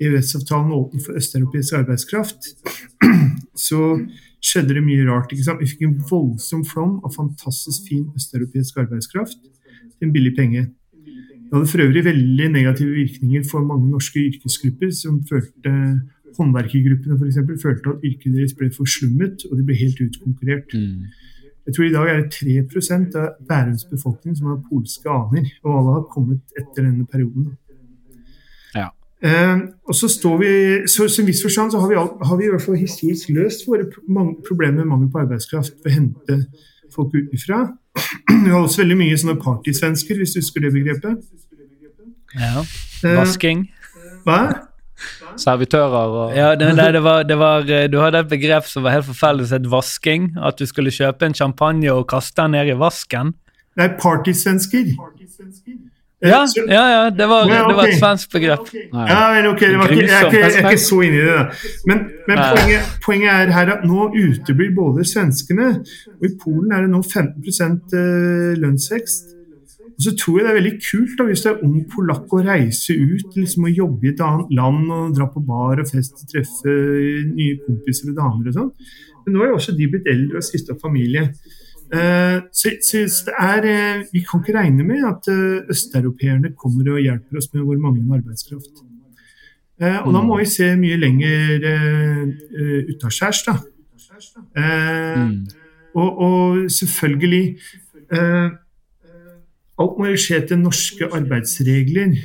[0.00, 2.50] EØS-avtalen åpnet for østeuropeisk arbeidskraft,
[3.68, 3.80] så
[4.40, 5.32] skjedde det mye rart.
[5.32, 5.60] ikke sant?
[5.60, 10.68] Vi fikk en voldsom flom av fantastisk fin østeuropeisk arbeidskraft til en billig penge.
[11.50, 15.74] Det hadde for øvrig veldig negative virkninger for mange norske yrkesgrupper som følte
[16.38, 17.62] Håndverkergruppene f.eks.
[17.62, 20.74] følte at yrket deres ble forslummet, og de ble helt utkonkurrert.
[20.74, 21.08] Mm.
[21.70, 25.76] Jeg tror i dag er det 3% av Bærums befolkning som har polske aner, og
[25.78, 27.52] alle har kommet etter denne perioden.
[29.20, 30.50] Eh, og så står vi,
[30.88, 33.84] så, så viss forstand så har vi, har vi, i hvert fall historisk løst våre
[34.48, 36.38] problemer med mangel på arbeidskraft ved å hente
[36.94, 37.66] folk utenfra.
[38.44, 41.20] Vi har også veldig mye sånne partysvensker, hvis du husker det begrepet.
[42.38, 42.64] Ja.
[43.04, 43.66] Eh, Vasking.
[44.24, 44.69] hva?
[45.44, 48.86] Servitører og Ja, det, nei, det, var, det var, eh, Du hadde et begrep som
[48.86, 50.32] var helt forferdelig, som het vasking.
[50.42, 53.34] At du skulle kjøpe en champagne og kaste den ned i vasken.
[53.78, 54.92] Nei, partysvensker.
[56.22, 57.68] Ja, ja, ja det, var, ja, okay.
[57.68, 58.66] det var et svensk begrep.
[58.92, 61.32] Ja, men ok, ikke, jeg, er ikke, jeg, er ikke, så inni det.
[61.32, 61.44] da.
[61.88, 65.70] Men, men poenget, poenget, er her at nå uteblir både svenskene,
[66.20, 69.32] og i Polen er det nå 15 eh, lønnsvekst.
[70.00, 72.46] Og så tror jeg det er veldig kult da, hvis du er ung polakk og
[72.46, 76.22] reise ut liksom, og jobbe i et annet land og dra på bar og fest
[76.22, 76.76] og treffe
[77.26, 78.70] nye kompiser og damer og sånn.
[79.26, 81.26] Men nå er jo også de blitt eldre og stifta familie.
[81.92, 86.94] Uh, så, så det er, uh, vi kan ikke regne med at uh, østeuropeerne kommer
[86.94, 88.86] og hjelper oss med vår manglende arbeidskraft.
[89.80, 92.24] Og da må vi se mye lenger uh,
[92.88, 93.58] utaskjærs, da.
[94.56, 95.36] Mm.
[95.92, 97.44] Og, og, selvfølgelig
[99.80, 102.18] Alt må jo skje til norske arbeidsregler.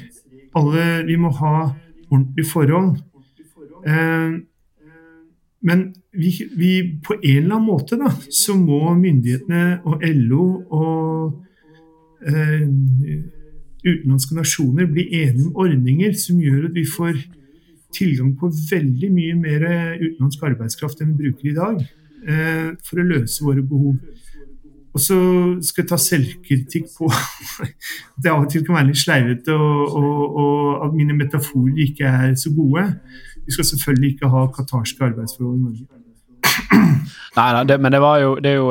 [0.60, 1.54] Alle, vi må ha
[2.10, 2.98] ordentlige forhold.
[3.88, 4.34] Eh,
[5.66, 6.72] men vi, vi,
[7.06, 10.44] på en eller annen måte da, så må myndighetene og LO
[10.78, 12.68] og eh,
[13.86, 17.18] utenlandske nasjoner bli enige om ordninger som gjør at vi får
[17.96, 19.66] tilgang på veldig mye mer
[20.02, 21.82] utenlandsk arbeidskraft enn vi bruker i dag,
[22.28, 23.98] eh, for å løse våre behov.
[24.96, 25.18] Og så
[25.68, 29.98] skal jeg ta selvkritikk på at jeg av og til kan være litt sleivete, og,
[30.00, 32.88] og, og, at mine metaforer ikke er så gode.
[33.46, 36.02] Vi skal selvfølgelig ikke ha katarske arbeidsforhold i Norge.
[37.36, 38.70] Nei, nei det, men det var jo, det jo,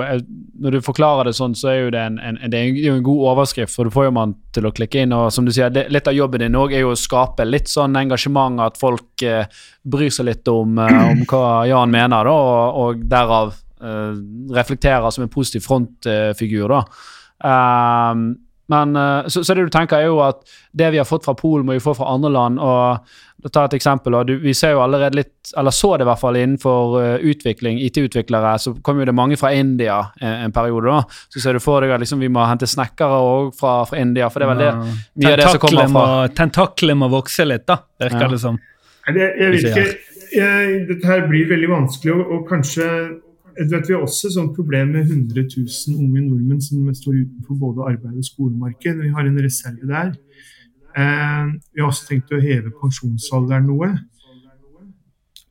[0.64, 3.02] Når du forklarer det sånn, så er jo det en, en, det er jo en
[3.04, 5.12] god overskrift, for du får jo man til å klikke inn.
[5.12, 7.68] og som du sier, det, Litt av jobben din også er jo å skape litt
[7.68, 9.44] sånn engasjement, at folk eh,
[9.84, 13.52] bryr seg litt om, eh, om hva Jan mener, da, og, og derav
[14.54, 16.72] reflekterer som en positiv frontfigur.
[16.72, 16.82] da.
[17.44, 18.34] Um,
[18.66, 20.40] men uh, så, så, det du tenker er jo at
[20.72, 22.60] det vi har fått fra Polen, må vi få fra andre land.
[22.62, 23.04] og
[23.52, 24.14] Ta et eksempel.
[24.16, 27.76] og du, Vi ser jo allerede litt, eller så det i hvert fall innenfor utvikling,
[27.84, 30.88] IT-utviklere, så kom jo det mange fra India en, en periode.
[30.88, 34.00] da, Så ser du for deg at liksom, vi må hente snekkere òg fra, fra,
[34.00, 34.30] India.
[34.32, 36.06] for det er vel det, mye av det som kommer fra.
[36.40, 38.32] Tentaklene må vokse litt, da, virker ja.
[38.32, 38.56] det som.
[39.10, 39.86] Jeg, jeg vet ikke.
[40.34, 42.88] Jeg, dette her blir veldig vanskelig, å, og kanskje
[43.58, 47.86] vet, vi har også et problem med 100 000 unge nordmenn som står utenfor både
[47.92, 49.02] arbeid og skolemarked.
[49.02, 50.14] Vi har en reserve der.
[50.98, 53.90] Eh, vi har også tenkt å heve pensjonsalderen noe.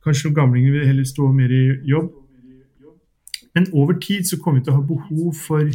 [0.04, 2.12] Kanskje noen gamlinger vil heller stå mer i jobb.
[3.54, 5.68] Men over tid så kommer vi til å ha behov for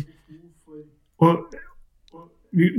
[1.19, 1.29] å,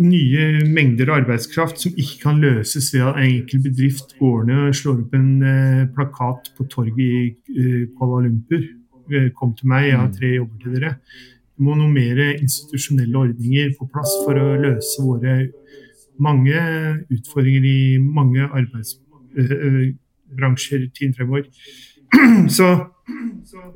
[0.03, 4.77] nye mengder arbeidskraft som ikke kan løses ved at en enkel bedrift går ned og
[4.77, 7.11] slår opp en eh, plakat på torget i
[7.55, 8.67] eh, Kuala Lumpur
[9.37, 10.17] kom til meg, jeg har mm.
[10.17, 10.93] tre jobber til dere.
[11.57, 15.33] Vi må noe mer institusjonelle ordninger på plass for å løse våre
[16.21, 16.59] mange
[17.13, 21.45] utfordringer i mange arbeidsbransjer uh, tiden fremover.
[22.57, 22.67] Så,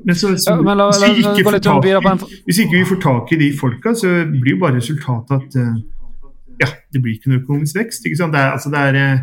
[0.05, 1.85] men så, så, ja, la, hvis, ikke tak,
[2.47, 5.75] hvis, ikke vi får tak i de folka, så blir jo bare resultatet at uh,
[6.61, 8.07] ja, det blir ikke noe økonomisk vekst.
[8.07, 8.33] Ikke sant?
[8.35, 9.19] Det er, altså det er uh,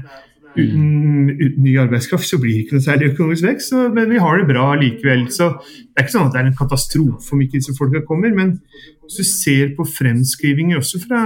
[0.51, 4.19] Uten, uten, ny arbeidskraft så blir det ikke noe særlig økonomisk vekst, så, men vi
[4.19, 5.23] har det bra likevel.
[5.31, 8.33] Så det er ikke sånn at det er en katastrofe om ikke disse folka kommer.
[8.35, 8.57] Men
[9.05, 11.21] hvis du ser på fremskrivinger også fra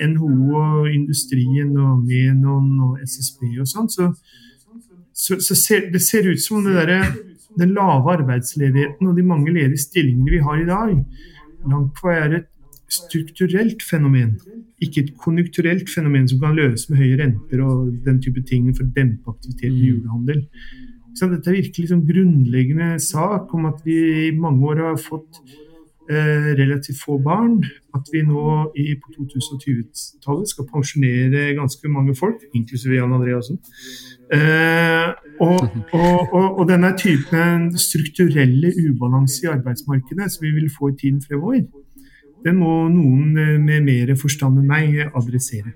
[0.00, 4.10] NHO og industrien og Menon og SSB og sånn, så,
[5.14, 7.12] så, så ser det ser ut som det der,
[7.54, 10.96] den lave arbeidsledigheten og de mange ledige stillingene vi har i dag,
[11.70, 12.50] langt på vei er et
[12.90, 14.36] strukturelt fenomen,
[14.82, 18.84] ikke et konjunkturelt fenomen som kan løse med høye renter og den type ting for
[18.84, 19.90] å dempe aktiviteten i mm.
[19.90, 20.42] julehandel.
[21.14, 25.38] Så dette er virkelig sånn grunnleggende sak om at vi i mange år har fått
[26.10, 27.60] eh, relativt få barn.
[27.94, 33.60] At vi nå i, på 2020-tallet skal pensjonere ganske mange folk, inklusive Jan Andreassen.
[34.34, 40.90] Eh, og, og, og, og, denne typen strukturelle ubalanse i arbeidsmarkedet som vi vil få
[40.90, 41.62] i tiden fremover,
[42.44, 43.32] den må noen
[43.64, 45.72] med mer forstand enn meg adressere.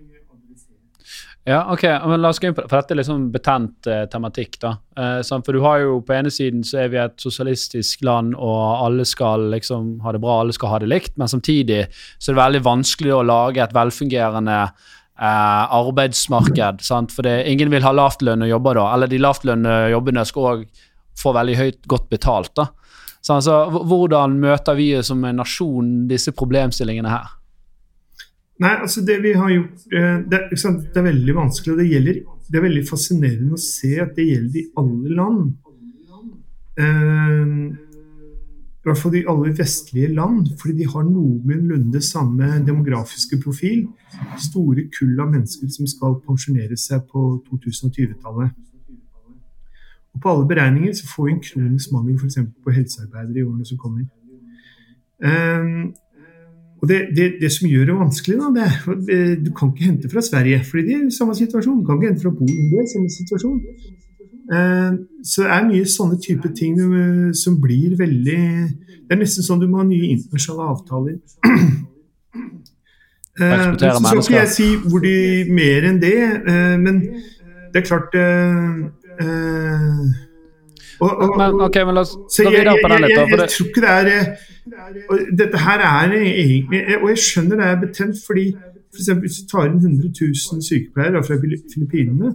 [1.48, 3.88] Ja, ok, men la oss gå inn på det, for dette er litt sånn betent
[3.88, 4.58] eh, tematikk.
[4.60, 4.74] da.
[5.00, 8.84] Eh, for du har jo På ene siden så er vi et sosialistisk land, og
[8.84, 11.14] alle skal liksom ha det bra, alle skal ha det likt.
[11.16, 11.86] Men samtidig
[12.18, 16.84] så er det veldig vanskelig å lage et velfungerende eh, arbeidsmarked.
[16.84, 17.16] sant?
[17.16, 18.90] For det, ingen vil ha lavtlønnede jobber da.
[18.92, 20.68] Eller de lavtlønnede jobbene skal òg
[21.16, 22.52] få veldig høyt godt betalt.
[22.60, 22.68] da.
[23.22, 27.34] Så altså, hvordan møter vi som en nasjon disse problemstillingene her?
[28.58, 32.22] Nei, altså Det vi har gjort eh, det, det, er veldig vanskelig, og det, gjelder,
[32.48, 35.44] det er veldig fascinerende å se at det gjelder i alle land.
[36.78, 37.52] Eh,
[38.78, 43.84] I hvert fall i alle vestlige land, fordi de har noenlunde samme demografiske profil.
[44.42, 48.56] Store kull av mennesker som skal pensjonere seg på 2020-tallet.
[50.18, 52.38] Og på alle beregninger så får vi en kronisk mangel f.eks.
[52.64, 54.02] på helsearbeidere i årene som kommer.
[55.22, 55.94] Um,
[56.82, 60.10] og det, det, det, som gjør det vanskelig, da, det er du kan ikke hente
[60.10, 61.80] fra Sverige, fordi de er i samme situasjon.
[61.80, 63.62] Du kan ikke hente fra Polen, de er i samme situasjon.
[64.48, 64.92] Uh,
[65.30, 68.38] så det er mye sånne type ting uh, som blir veldig
[69.04, 71.20] Det er nesten sånn du må ha nye internasjonale avtaler.
[73.38, 76.96] Uh, så skal ikke jeg si hvor de mer enn det, uh, men
[77.70, 78.80] det er klart uh,
[79.18, 80.08] Uh,
[81.00, 83.14] og, og, men, ok, men la oss gå videre på den litt.
[83.14, 87.60] Jeg, jeg, jeg, tror ikke det er eh, Dette her er egentlig Og jeg skjønner
[87.60, 88.46] det er betent, fordi
[88.88, 92.32] for eksempel, hvis du tar inn 100 000 sykepleiere fra Filippinene,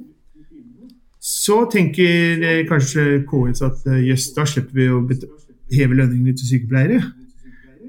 [1.19, 5.01] så tenker kanskje KS at eh, jøss, da slipper vi å
[5.73, 6.99] heve lønningene til sykepleiere.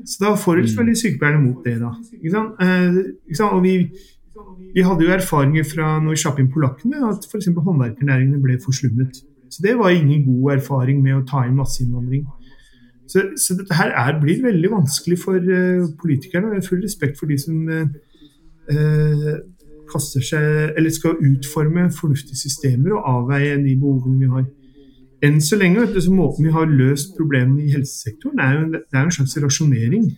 [0.09, 1.01] Så da får selvfølgelig mm.
[1.03, 1.93] sykepleierne mot det, da.
[2.17, 2.65] Ikke sant?
[2.65, 3.53] Eh, ikke sant?
[3.59, 3.75] Og vi,
[4.75, 7.51] vi hadde jo erfaringer fra når inn polakkene, at f.eks.
[7.55, 9.23] håndverkernæringene ble forslummet.
[9.51, 12.25] Så det var ingen god erfaring med å ta inn masseinnvandring.
[13.07, 16.49] Så, så dette her er, blir veldig vanskelig for uh, politikerne.
[16.49, 19.33] og Jeg har full respekt for de som uh,
[19.93, 24.47] kaster seg, eller skal utforme fornuftige systemer og avveie de behovene vi har.
[25.25, 28.65] Enn så lenge vet du, så måten vi har løst problemene i helsesektoren, er jo,
[28.75, 30.11] det er en slags rasjonering.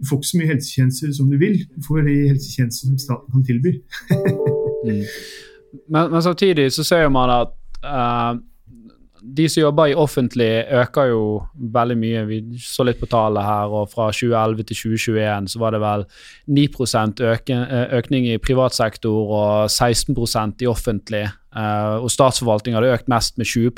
[0.00, 1.58] Du får ikke så mye helsetjenester som du vil.
[1.74, 3.74] Du får de helsetjenester som staten kan tilby.
[4.84, 5.02] mm.
[5.88, 8.38] men, men, samtidig så ser man at uh,
[9.36, 11.22] de som jobber i offentlig, øker jo
[11.74, 12.24] veldig mye.
[12.28, 16.06] Vi så litt på tallet her, og fra 2011 til 2021 så var det vel
[16.46, 16.68] 9
[17.32, 17.58] øke,
[17.98, 21.26] økning i privat sektor og 16% i offentlig.
[21.56, 23.70] Uh, og statsforvaltning hadde økt mest med 20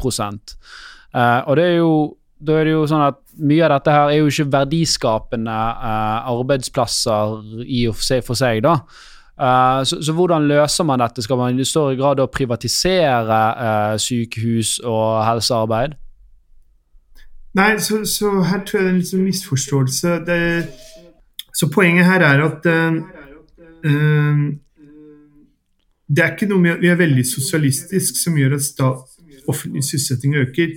[1.14, 4.10] uh, Og det er jo da er det jo sånn at mye av dette her
[4.10, 8.78] er jo ikke verdiskapende uh, arbeidsplasser i og for seg, da.
[9.40, 11.24] Uh, så, så, hvordan løser man dette?
[11.24, 15.96] Skal man i større grad privatisere uh, sykehus og helsearbeid?
[17.56, 20.16] Nei, så, så, her tror jeg det er en liksom misforståelse.
[20.28, 20.40] Det,
[21.56, 22.68] så poenget her er at
[26.10, 29.16] det er ikke noe med, at Vi er veldig sosialistisk som gjør at stat,
[29.48, 30.76] offentlig sysselsetting øker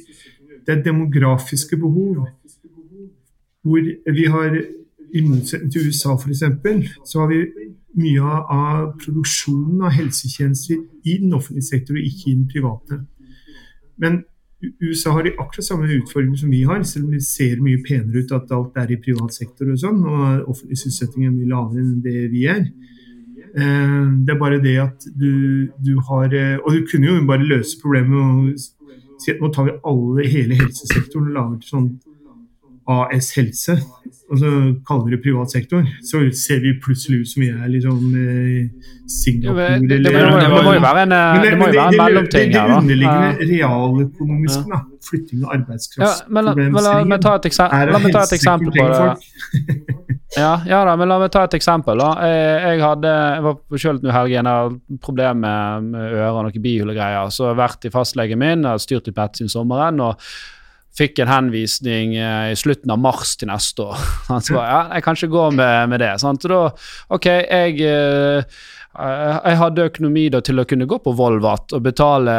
[0.65, 2.27] det er demografiske behov.
[3.63, 3.79] Hvor
[4.13, 4.57] vi har,
[5.13, 6.43] i motsetning til USA f.eks.,
[7.05, 7.43] så har vi
[7.93, 13.03] mye av produksjonen av helsetjenester i den offentlige sektor, og ikke i den private.
[14.01, 14.23] Men
[14.81, 18.23] USA har de akkurat samme utfordringer som vi har, selv om det ser mye penere
[18.23, 21.83] ut at alt er i privat sektor og sånn, og offentlig sysselsetting er mye lavere
[21.83, 22.63] enn det vi er.
[23.53, 27.45] Eh, det er bare det at du, du har eh, Og du kunne jo bare
[27.45, 28.82] løse problemet med å
[29.39, 31.93] nå tar vi alle, hele helsesektoren og lager sånn
[32.93, 33.77] AS Helse,
[34.27, 34.49] og så
[34.87, 38.89] kaller vi det privat sektor, så ser vi plutselig ut som vi er liksom eh,
[39.07, 42.01] Singapore eller det, det, det, det, må jo være en, det, må jo være en
[42.01, 42.73] mellomting her, da.
[42.73, 44.81] Det underliggende realøkonomiske, da.
[45.09, 46.83] Flytting av arbeidskraftsproblemstillinger.
[46.83, 50.19] Ja, la meg ta et, ta et eksempel på det.
[50.37, 51.99] ja, ja da, men la meg ta et eksempel.
[51.99, 52.09] da.
[52.25, 56.39] Jeg, jeg hadde, jeg var på sjøl nå helgen, jeg hadde problemer med, med ører
[56.39, 57.31] og noen bihulegreier.
[57.33, 60.01] Så jeg har vært i fastlegen min, har styrt litt pets siden sommeren.
[60.03, 60.19] og
[60.93, 64.01] fikk en henvisning eh, i slutten av mars til neste år.
[64.45, 66.13] Så ja, jeg kan ikke gå med, med det.
[66.21, 66.43] Sant?
[66.43, 66.61] Så da,
[67.17, 68.61] ok, jeg, eh,
[68.93, 72.33] jeg hadde økonomi da, til å kunne gå på Volvat og betale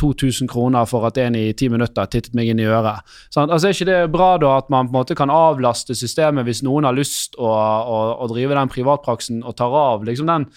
[0.00, 3.04] 2000 kroner for at en i ti minutter tittet meg inn i øret.
[3.28, 6.48] Sånn, Altså, er ikke det bra da at man på en måte kan avlaste systemet
[6.48, 10.48] hvis noen har lyst å, å, å drive den privatpraksen og tar av liksom den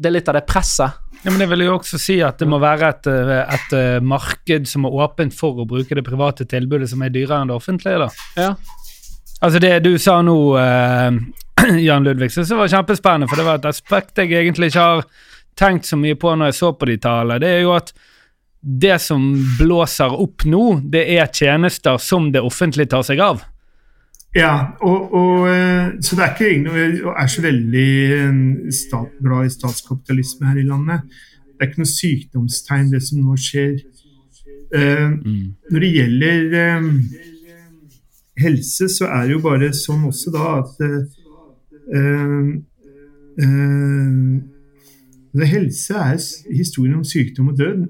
[0.00, 0.96] det er litt av det presset.
[1.20, 4.00] Ja, men Jeg vil jo også si at det må være et, eh, et, eh,
[4.00, 7.56] marked som er åpent for å bruke det private tilbudet som er dyrere enn det
[7.58, 7.98] offentlige.
[7.98, 8.08] da.
[8.40, 8.54] Ja.
[9.42, 10.36] Altså Det du sa nå,
[11.86, 15.04] Jan Ludvig, så var kjempespennende, for det var et aspekt jeg egentlig ikke har
[15.58, 17.40] tenkt så mye på når jeg så på de tallene.
[17.42, 17.92] Det er jo at
[18.60, 19.22] det som
[19.58, 23.44] blåser opp nå, det er tjenester som det offentlige tar seg av.
[24.36, 28.36] Ja, og, og, eh, så det er ikke egentlig Jeg er så veldig eh,
[28.70, 31.08] stat, glad i statskapitalisme her i landet.
[31.50, 33.80] Det er ikke noe sykdomstegn, det som nå skjer.
[34.70, 35.46] Uh, mm.
[35.74, 36.92] Når det gjelder um,
[38.38, 41.00] helse, så er det jo bare sånn også da at uh,
[45.50, 46.18] Helse er
[46.50, 47.86] historien om sykdom og død.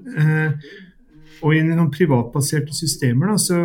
[1.41, 3.61] og i noen privatbaserte systemer da, så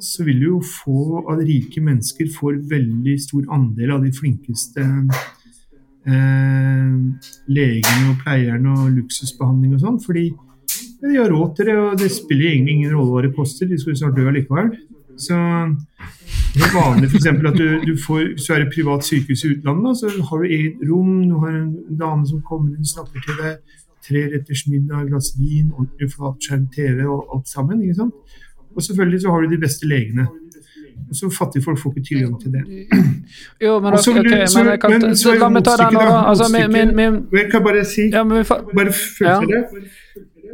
[0.00, 4.84] så vil du jo få at rike mennesker får veldig stor andel av de flinkeste
[6.06, 6.96] eh,
[7.48, 10.02] legene og pleierne og luksusbehandling og sånn.
[10.04, 10.26] Fordi
[11.00, 13.70] de har råd til det, og det spiller egentlig ingen rolle hva det koster.
[13.70, 14.72] De skal jo snart dø likevel.
[15.16, 15.36] Så
[16.56, 17.26] det er vanlig f.eks.
[17.26, 20.54] at du, du, får, hvis du er i privat sykehus i utlandet, så har du
[20.58, 25.08] eget rom, du har en dame som kommer inn snakker til deg, tre retters middag,
[25.10, 27.82] glass vin, ordentlig flatskjerm TV og alt sammen.
[27.82, 28.42] ikke sant?
[28.76, 30.26] Og selvfølgelig så har du de beste legene.
[31.12, 32.62] Så fattige folk får ikke tilgang til det.
[33.64, 36.22] Jo, men, Også, okay, så, men, kan, men så la meg ta den nå, da.
[36.30, 39.40] Altså, min, min, min, jeg kan bare si ja, men, Bare følg ja.
[39.52, 39.62] det.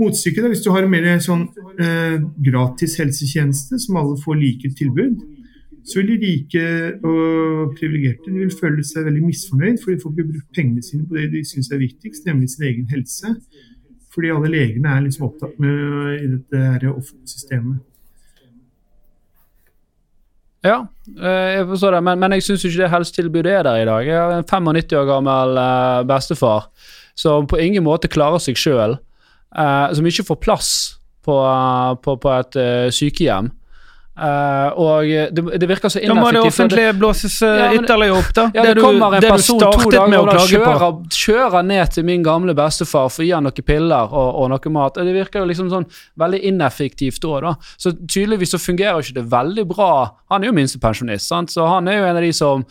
[0.02, 1.46] Motstykket, hvis du har en mer sånn
[1.78, 5.20] eh, gratis helsetjeneste som alle får like tilbud,
[5.82, 6.64] så vil de rike
[7.02, 11.18] og privilegerte vil føle seg veldig misfornøyd, for de får ikke brukt pengene sine på
[11.18, 13.32] det de syns er viktigst, nemlig sin egen helse.
[14.12, 17.80] Fordi alle legene er liksom opptatt med i dette her offentlige systemet.
[20.62, 20.84] Ja,
[21.18, 24.06] eh, jeg forstår det, men, men jeg syns ikke det helsetilbudet er der i dag.
[24.06, 26.68] Jeg har en 95 år gammel uh, bestefar
[27.18, 28.94] som på ingen måte klarer seg sjøl,
[29.52, 30.70] som ikke får plass
[31.24, 32.56] på, uh, på, på et
[32.94, 33.50] sykehjem.
[34.12, 36.12] Uh, og det, det, virker så ineffektivt.
[36.12, 38.42] Da må det offentlige blåses uh, ja, ytterligere opp, da.
[38.52, 42.52] Ja, det, det kommer en person to dager og kjører, kjører, ned til min gamle
[42.54, 45.00] bestefar for å gi han noen piller og, og, noe mat.
[45.00, 45.88] Det virker jo liksom sånn
[46.20, 47.54] veldig ineffektivt òg, da.
[47.80, 49.92] Så tydeligvis så fungerer ikke det veldig bra.
[50.34, 51.54] Han er jo minstepensjonist, sant?
[51.56, 52.66] så han er jo en av de som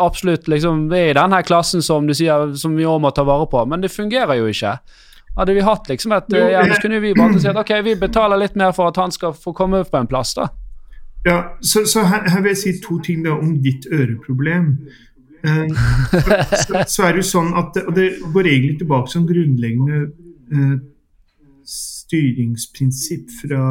[0.00, 3.44] absolutt liksom er i denne klassen som du sier, som vi òg må ta vare
[3.52, 3.68] på.
[3.68, 4.78] Men det fungerer jo ikke.
[5.36, 8.40] Hadde vi hatt liksom et ja, så kunne vi bare si at ok, vi betaler
[8.40, 10.48] litt mer for at han skal få komme på en plass, da.
[11.26, 14.70] Ja, så, så her, her, vil jeg si to ting da om ditt øreproblem.
[15.46, 15.68] Uh,
[16.62, 19.98] så, så, er det jo sånn at Og det går egentlig tilbake som grunnleggende
[20.54, 20.76] uh,
[21.66, 23.64] styringsprinsipp fra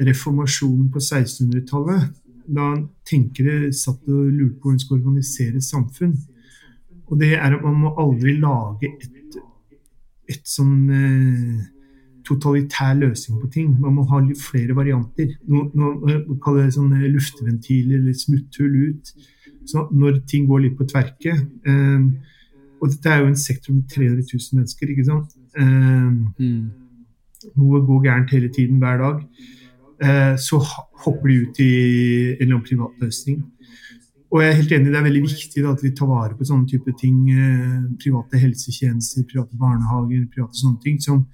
[0.00, 2.10] reformasjonen på 1600-tallet.
[2.50, 2.72] Da
[3.06, 6.18] tenkere satt og lurte på hvordan de skal organisere samfunn.
[7.10, 9.19] Og det er at man må aldri lage et
[10.30, 11.60] et sånn eh,
[12.26, 13.70] totalitær løsning på ting.
[13.80, 15.32] Man må ha litt flere varianter.
[15.50, 19.14] Noe, noe, kaller det sånn lufteventiler eller smutthull ut.
[19.68, 22.04] Så når ting går litt på tverke eh,
[22.80, 25.34] Og dette er jo en sektor med 300 000 mennesker, ikke sant.
[25.52, 26.10] Eh,
[26.40, 26.62] mm.
[27.60, 29.20] Noe går gærent hele tiden, hver dag.
[30.00, 30.62] Eh, så
[31.04, 31.72] hopper de ut i
[32.32, 33.42] en eller annen privat løsning.
[34.30, 36.46] Og jeg er helt enig, Det er veldig viktig da, at vi tar vare på
[36.46, 37.16] sånne type ting.
[37.30, 41.00] Eh, private helsetjenester, private barnehager, private sånne ting.
[41.02, 41.24] Som,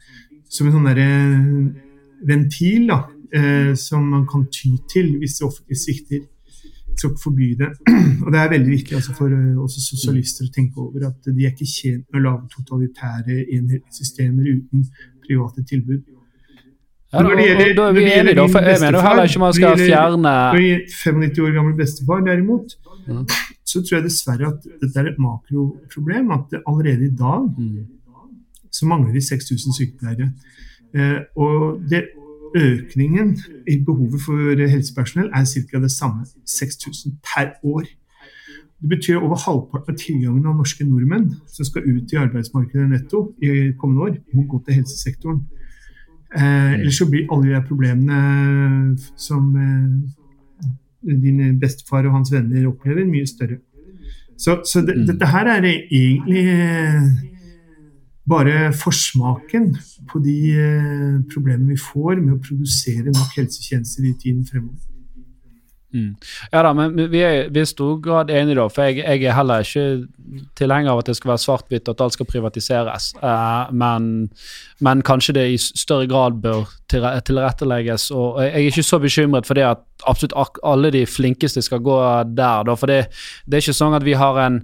[0.49, 1.84] som en sånn der, eh,
[2.24, 3.03] ventil da,
[3.36, 6.24] eh, som man kan ty til hvis det offentlige svikter.
[6.97, 7.70] Skal ikke forby det.
[8.24, 11.44] Og det er veldig viktig altså, for uh, også sosialister å tenke over at de
[11.44, 14.86] er ikke tjent med å lage totalitære enhetssystemer uten
[15.26, 16.07] private tilbud.
[17.12, 17.34] Ja, da,
[17.76, 18.47] da er vi enige, da.
[18.49, 22.74] For jeg mener heller ikke man skal fjerne Når det 95 år gamle bestefar, derimot,
[23.70, 26.30] så tror jeg dessverre at dette er et makroproblem.
[26.34, 27.50] At allerede i dag
[28.72, 30.30] så mangler vi 6000 sykepleiere.
[30.94, 32.07] Eh, og det,
[32.57, 33.36] økningen
[33.68, 35.78] i behovet for helsepersonell er ca.
[35.78, 36.26] det samme.
[36.46, 37.84] 6000 per år.
[38.80, 43.22] Det betyr over halvparten av tilgangen av norske nordmenn som skal ut i arbeidsmarkedet netto
[43.42, 45.40] i kommende år, må gå til helsesektoren.
[46.36, 50.25] Eh, ellers så blir alle de problemene som eh,
[51.07, 53.61] din bestefar og hans venner opplever, mye større.
[54.36, 55.07] Så, så det, mm.
[55.09, 57.07] dette her er egentlig eh,
[58.28, 59.70] bare forsmaken
[60.11, 64.95] på de eh, problemene vi får med å produsere nok helsetjenester i tiden fremover.
[65.97, 66.16] Mm.
[66.53, 68.66] Ja da, men vi er, vi er i stor grad enige, da.
[68.72, 72.16] For jeg, jeg, er heller ikke tilhenger av at det skal være svart-hvitt, at alt
[72.16, 73.11] skal privatiseres.
[73.22, 74.11] Uh, men,
[74.84, 78.11] men, kanskje det i større grad bør tilrettelegges.
[78.12, 82.01] Og jeg er ikke så bekymret for det at absolutt alle de flinkeste skal gå
[82.36, 82.76] der, da.
[82.76, 83.07] For det,
[83.47, 84.61] det er ikke sånn at vi har en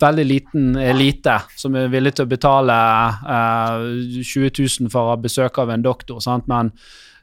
[0.00, 2.74] veldig liten elite som er villig til å betale
[3.22, 3.86] uh,
[4.18, 6.50] 20 000 for å besøke av en doktor, sant?
[6.50, 6.74] men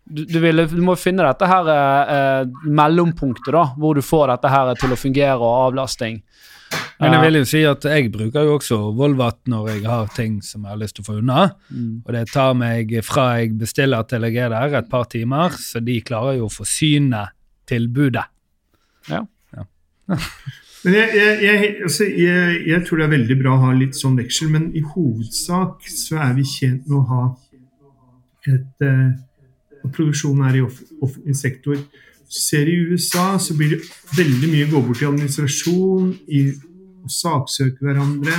[0.10, 4.52] du, du, vil, du, må finne dette her eh, mellompunktet, da, hvor du får dette
[4.52, 6.22] her til å fungere og avlasting.
[6.98, 10.40] Men jeg vil jo si at jeg bruker jo også Volvat når jeg har ting
[10.44, 11.44] som jeg har lyst til å få unna.
[11.70, 11.92] Mm.
[12.02, 15.82] Og det tar meg fra jeg bestiller til jeg er der, et par timer, så
[15.84, 17.28] de klarer jo å forsyne
[17.70, 18.26] tilbudet.
[19.12, 19.22] Ja.
[19.56, 19.68] ja.
[20.84, 24.18] men jeg, jeg, jeg, altså, jeg, tror det er veldig bra å ha litt sånn
[24.20, 27.24] veksel, men i hovedsak så er vi tjent med å ha
[28.48, 29.08] et eh,
[29.88, 31.80] og produksjonen er i offentlig sektor.
[32.28, 33.84] Ser i USA så blir det
[34.18, 36.44] veldig mye gå bort i administrasjon, i
[37.08, 38.36] å saksøke hverandre,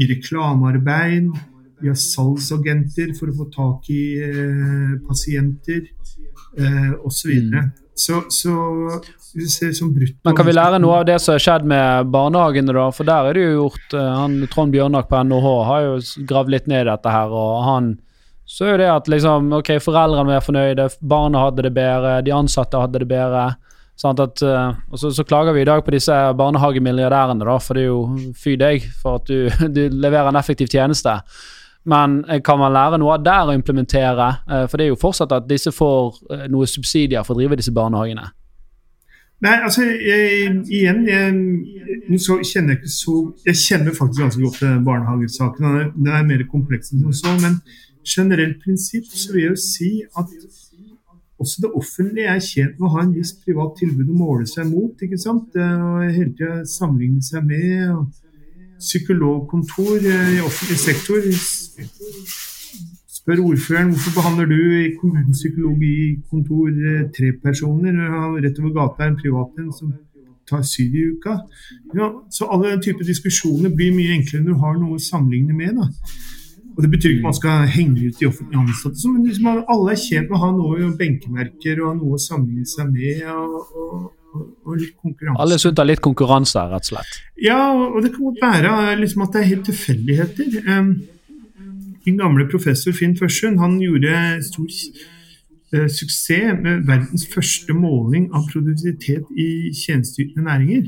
[0.00, 1.30] i reklamearbeid.
[1.80, 5.86] Vi har salgsagenter for å få tak i eh, pasienter
[6.58, 7.30] eh, osv.
[7.94, 8.28] Så, mm.
[8.34, 8.50] så
[9.30, 11.66] så vi ser som brutt Men Kan vi lære noe av det som har skjedd
[11.70, 12.74] med barnehagene?
[12.74, 12.88] da?
[12.94, 15.98] For der er det jo gjort eh, han, Trond Bjørnak på NHH har jo
[16.28, 17.30] gravd litt ned dette her.
[17.30, 17.92] og han
[18.50, 22.32] så er jo det at liksom, ok, foreldrene var fornøyde, barna hadde det bedre, de
[22.34, 23.44] ansatte hadde det bedre.
[24.00, 27.78] Sånn at, uh, og så, så, klager vi i dag på disse barnehagemilliardærene, da, for
[27.78, 29.46] det er jo fy deg for at du,
[29.76, 31.14] du leverer en effektiv tjeneste.
[31.88, 34.26] Men eh, kan man lære noe av der å implementere?
[34.50, 36.18] Uh, for det er jo fortsatt at disse får
[36.50, 38.32] noe subsidier for å drive disse barnehagene.
[39.40, 43.14] Nei, altså jeg, igjen jeg, så kjenner jeg ikke så
[43.46, 45.78] Jeg kjenner faktisk ganske godt barnehagesaken.
[45.94, 47.56] Den er mer kompleks enn så, men
[48.06, 50.26] generelt prinsipp så vil jeg jo si at
[51.40, 54.68] også det offentlige er tjent med å ha en viss privat tilbud å måle seg
[54.68, 54.92] mot.
[55.00, 55.56] ikke sant?
[55.56, 57.94] Og hele tida sammenligne seg med.
[57.94, 58.10] og
[58.80, 61.24] Psykologkontor eh, i offentlig sektor.
[63.20, 67.96] Spør ordføreren hvorfor behandler du i kommunens psykologikontor eh, tre personer.
[68.40, 69.92] Rett over gata er en privat en som
[70.48, 71.38] tar syv i uka.
[71.96, 75.80] Ja, så alle typer diskusjoner blir mye enklere når du har noe å sammenligne med.
[75.80, 75.88] da.
[76.80, 80.00] Og Det betyr ikke man skal henge ut de offentlig ansatte, men liksom alle er
[80.00, 83.26] tjent med å ha noe benkemerker og noe å sammenligne seg med.
[83.28, 85.42] og, og og litt konkurranse.
[85.42, 87.16] Alle sunter er litt konkurranse, rett og slett?
[87.42, 90.60] Ja, og det kan godt være liksom, at det er helt tilfeldigheter.
[92.06, 94.14] Min gamle professor Finn Førsund han gjorde
[94.46, 100.86] stor uh, suksess med verdens første måling av produktivitet i tjenesteytende næringer.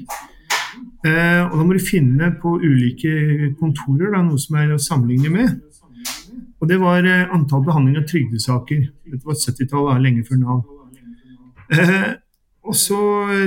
[1.03, 5.35] Uh, og da må du finne på ulike kontorer da, noe som er å sammenligne
[5.35, 5.61] med.
[6.63, 8.85] Og det var uh, antall behandling av trygdesaker.
[9.11, 10.61] Dette var 70-tallet, lenge før Nav.
[12.63, 12.99] Og så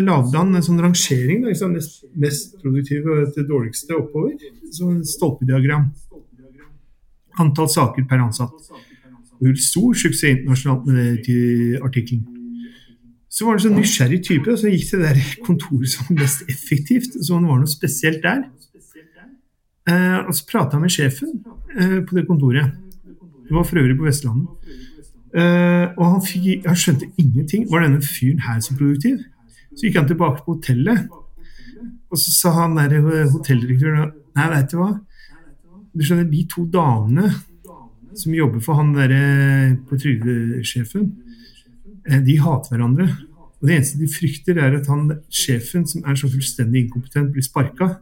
[0.04, 4.34] lagde han en sånn rangering, da, mest, mest produktive til dårligste oppover.
[4.76, 5.88] Sånn stolpediagram.
[7.40, 8.68] Antall saker per ansatt.
[9.40, 12.26] Og stor suksess internasjonalt med det til artikkelen.
[13.32, 16.46] Så var det en sånn nysgjerrig type, og så gikk det der kontoret som mest
[16.52, 17.16] effektivt.
[17.16, 18.46] Så det var noe spesielt der.
[19.86, 21.34] Eh, og så prata han med sjefen
[21.76, 22.72] eh, på det kontoret.
[23.46, 24.50] Det var for øvrig på Vestlandet.
[25.36, 27.66] Uh, og han, fikk, han, skjønte ingenting.
[27.72, 29.20] Var denne fyren her så produktiv?
[29.76, 31.10] Så gikk han tilbake på hotellet,
[32.08, 34.94] og så sa han der eh, hotelldirektøren Nei, veit du hva?
[35.92, 37.34] Du skjønner, de to damene
[38.16, 41.10] som jobber for han derre eh, på trygdesjefen,
[42.24, 43.10] de hater hverandre.
[43.60, 47.44] Og det eneste de frykter, er at han sjefen, som er så fullstendig inkompetent, blir
[47.44, 47.96] sparka.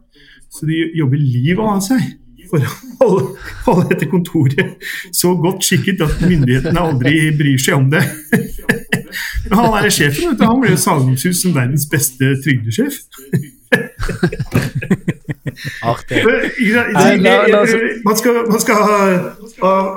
[0.52, 2.14] Så de jobber livet av seg
[2.54, 7.90] for å holde, holde dette kontoret så godt skikket at myndighetene aldri bryr seg om
[7.92, 8.04] det.
[9.48, 13.02] Men han er sjefen, han ble jo sagnomsust som verdens beste trygdesjef.
[15.82, 16.22] Artig.
[18.04, 18.98] Man skal, man skal ha,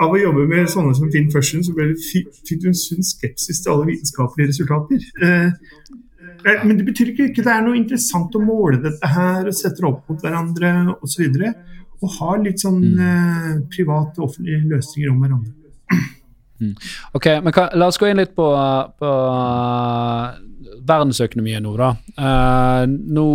[0.03, 3.73] av å jobbe med sånne som Finn Førsten, så fikk du en sunn skepsis til
[3.73, 5.07] alle vitenskapelige resultater.
[5.23, 5.49] Eh,
[6.43, 9.55] eh, men det betyr ikke at det er noe interessant å måle dette her og
[9.57, 11.86] sette det opp mot hverandre osv og
[12.17, 12.99] har litt sånn mm.
[13.01, 15.53] eh, private og offentlige løsninger om hverandre.
[16.57, 16.73] Mm.
[17.13, 18.45] Ok, men kan, La oss gå inn litt på,
[18.97, 19.09] på
[20.87, 21.89] verdensøkonomien nå, da.
[22.17, 23.27] Eh, nå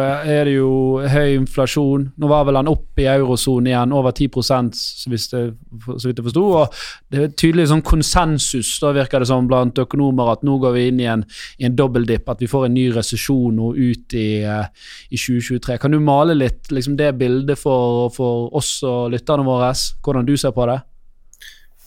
[0.00, 2.08] er det jo høy inflasjon.
[2.20, 6.44] Nå var vel han opp i eurosonen igjen, over 10% så, vidt jeg forsto.
[6.60, 6.76] Og
[7.12, 10.86] det er tydelig sånn konsensus da virker det som blant økonomer at nå går vi
[10.90, 11.26] inn i en,
[11.62, 14.64] i en dobbeltdipp, at vi får en ny resesjon nå ut i, uh,
[15.10, 15.78] i 2023.
[15.82, 19.72] Kan du male litt liksom, det bildet for, for oss og lytterne våre,
[20.02, 20.80] hvordan du ser på det?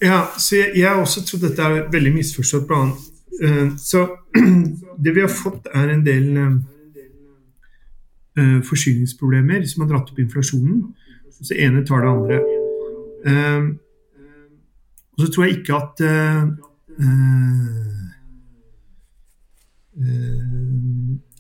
[0.04, 2.66] Ja, så jeg, jeg også trodd dette er veldig misforstått.
[2.68, 3.15] Blant Eh,
[3.78, 4.08] så
[5.04, 6.54] det vi har fått, er en del eh,
[8.40, 10.84] eh, forsyningsproblemer som har dratt opp inflasjonen.
[11.36, 12.38] Så ene tar det andre.
[15.16, 16.04] Og så tror jeg ikke at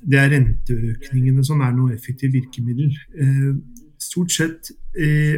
[0.03, 2.91] det er renteøkningen og sånn er noe effektivt virkemiddel.
[4.03, 4.73] Stort sett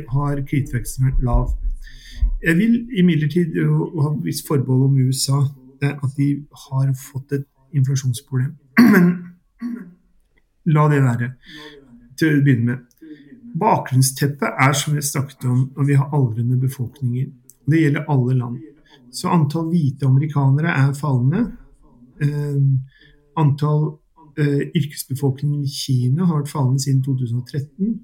[0.10, 1.54] har kredittveksten vært lav.
[2.42, 5.44] Jeg vil imidlertid ha visst forbehold om USA
[5.86, 8.56] at de har fått et inflasjonsproblem.
[8.94, 9.12] Men
[10.66, 11.32] la det være
[12.20, 12.84] til å begynne med.
[13.58, 17.30] Bakgrunnsteppet er som vi snakket om, og vi har aldrende befolkninger.
[17.66, 18.60] Det gjelder alle land.
[19.12, 21.46] Så antall hvite amerikanere er fallende.
[22.22, 22.60] Eh,
[23.40, 23.88] antall
[24.38, 27.96] eh, yrkesbefolkningen i Kina har vært fallende siden 2013.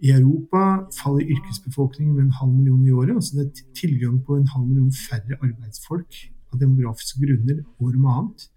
[0.00, 3.14] I Europa faller yrkesbefolkningen med en halv million i året.
[3.14, 8.10] altså Det er tilgang på en halv million færre arbeidsfolk av demografiske grunner år med
[8.14, 8.48] annet.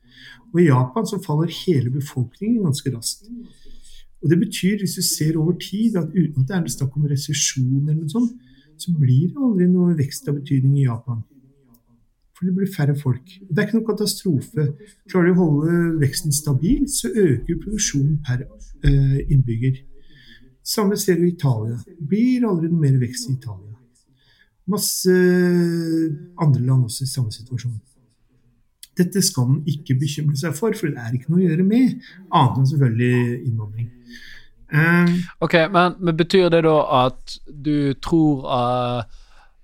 [0.54, 3.30] Og I Japan så faller hele befolkningen ganske raskt.
[4.24, 7.08] Og Det betyr, hvis du ser over tid, at uten at det er snakk om
[7.12, 8.34] resesjon, eller noe sånt,
[8.78, 11.24] så blir det aldri noe vekst av betydning i Japan.
[12.34, 13.26] For det blir færre folk.
[13.50, 14.68] Det er ikke noe katastrofe.
[15.12, 19.84] Klarer de å holde veksten stabil, så øker produksjonen per uh, innbygger.
[20.64, 21.78] Samme ser du i Italia.
[21.86, 23.72] Det blir aldri noe mer vekst i Italia
[24.70, 25.14] masse
[26.39, 27.80] andre land også i samme situasjon.
[28.97, 31.97] Dette skal man ikke bekymre seg for, for det er ikke noe å gjøre med,
[32.30, 33.89] annet enn selvfølgelig innvandring.
[34.74, 39.03] Um, ok, men, men, betyr det da at du tror uh,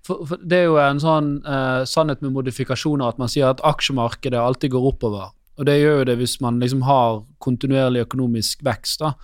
[0.06, 3.64] for, for Det er jo en sånn uh, sannhet med modifikasjoner at man sier at
[3.66, 5.32] aksjemarkedet alltid går oppover.
[5.60, 9.02] Og det gjør jo det hvis man liksom har kontinuerlig økonomisk vekst.
[9.02, 9.16] da.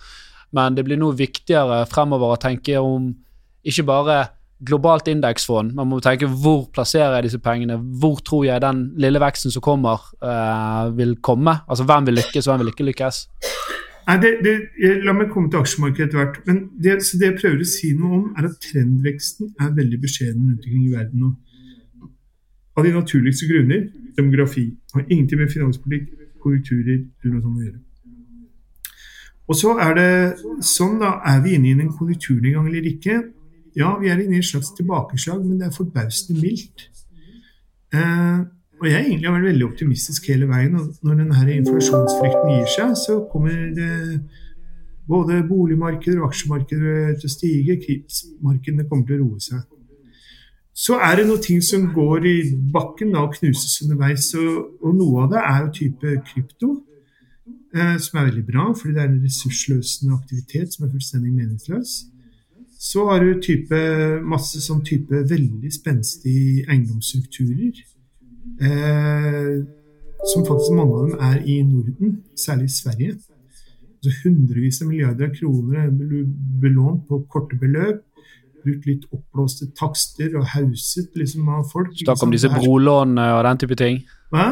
[0.58, 3.12] Men det blir nå viktigere fremover å tenke om
[3.66, 4.18] ikke bare
[4.66, 5.74] globalt indeksfond.
[5.78, 7.78] Man må tenke hvor plasserer jeg disse pengene?
[8.02, 11.58] Hvor tror jeg den lille veksten som kommer, uh, vil komme?
[11.70, 13.22] Altså hvem vil lykkes, hvem vil ikke lykkes?
[14.06, 14.56] Nei, det, det,
[15.06, 16.42] La meg komme til aksjemarkedet etter hvert.
[16.46, 20.44] Men det, det, jeg prøver å si noe om, er at trendveksten er veldig beskjeden
[20.44, 21.32] rundt omkring i verden nå.
[22.76, 23.88] Av de naturligste grunner
[24.18, 24.68] demografi.
[24.94, 26.14] Har ingenting med finanspolitikk,
[26.44, 27.82] konjunkturer eller noe sånt å gjøre.
[29.46, 30.12] Og så er det
[30.66, 33.20] sånn, da, er vi inne i en konjunkturnedgang eller ikke?
[33.76, 36.90] Ja, vi er inne i et slags tilbakeslag, men det er forbausende mildt.
[37.96, 38.40] Eh,
[38.82, 40.76] og jeg egentlig har vært veldig optimistisk hele veien.
[40.76, 43.94] og Når denne inflasjonsfrykten gir seg, så kommer det
[45.08, 47.78] både boligmarkeder og aksjemarkeder til å stige.
[47.84, 49.64] Krigsmarkedene kommer til å roe seg.
[50.76, 52.38] Så er det noen ting som går i
[52.74, 54.28] bakken da, og knuses underveis.
[54.36, 56.72] Og, og, noe av det er jo type krypto,
[57.72, 61.96] eh, som er veldig bra, fordi det er en ressursløsende aktivitet som er fullstendig meningsløs.
[62.86, 63.78] Så har du type,
[64.22, 67.80] masse sånn type veldig spenstige eiendomsstrukturer.
[68.62, 69.56] Eh,
[70.26, 73.16] som faktisk mange av dem er i Norden, særlig i Sverige.
[73.96, 75.96] Altså hundrevis av milliarder av kroner er
[76.62, 78.04] belånt på korte beløp
[78.66, 81.94] brukt litt oppblåste takster og hauset liksom av folk.
[82.02, 84.02] Snakk om disse brolånene og den type ting?
[84.34, 84.48] Hva?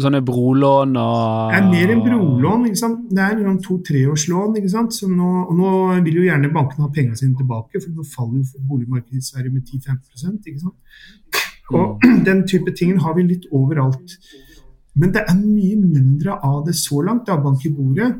[0.00, 2.64] Sånne brolån og Det er mer enn brolån.
[2.70, 3.02] ikke sant?
[3.12, 4.56] Det er noen to-treårslån.
[4.56, 4.94] ikke sant?
[4.96, 5.72] Så nå, og nå
[6.06, 9.52] vil jo gjerne bankene ha pengene sine tilbake, for nå faller jo boligmarkedet i Sverige
[9.52, 10.78] med 10-15 ikke sant?
[11.72, 14.16] Og den type ting har vi litt overalt.
[14.94, 18.14] Men det er mye mindre av det så langt, da, bank i bordet,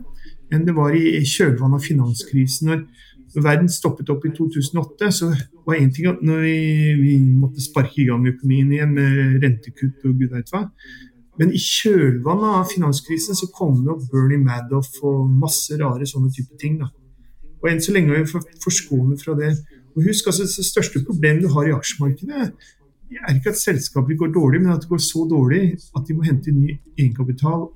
[0.52, 2.68] enn det var i kjølvannet av finanskrisen.
[2.68, 2.84] når
[3.40, 5.30] verden stoppet opp i 2008, så
[5.66, 6.58] var én ting at når vi,
[7.00, 10.66] vi, måtte sparke i gang økonomien igjen med rentekutt og gud veit hva.
[11.40, 16.58] Men i kjølvannet av finanskrisen så kom opp Bernie Madoff og masse rare sånne type
[16.60, 16.78] ting.
[16.82, 16.90] da.
[17.62, 19.54] Og enn så lenge er vi forskånet fra det.
[19.96, 22.52] Og husk, altså, Det største problemet du har i aksjemarkedet,
[23.12, 26.24] er ikke at selskaper går dårlig, men at det går så dårlig at de må
[26.24, 27.68] hente ny egenkapital,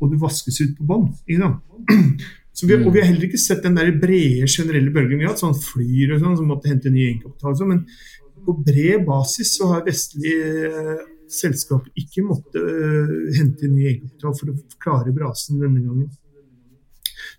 [0.00, 1.12] og det vaskes ut på bånn.
[2.62, 5.18] Og vi har heller ikke sett den der brede, generelle bølgen.
[5.18, 7.56] Vi har hatt sånn flyr og sånn som måtte hente ny egenkapital.
[7.56, 10.98] Sånn, men på bred basis så har vestlige
[11.32, 16.10] selskaper ikke måtte uh, hente ny egenkapital for å klare brasen denne gangen.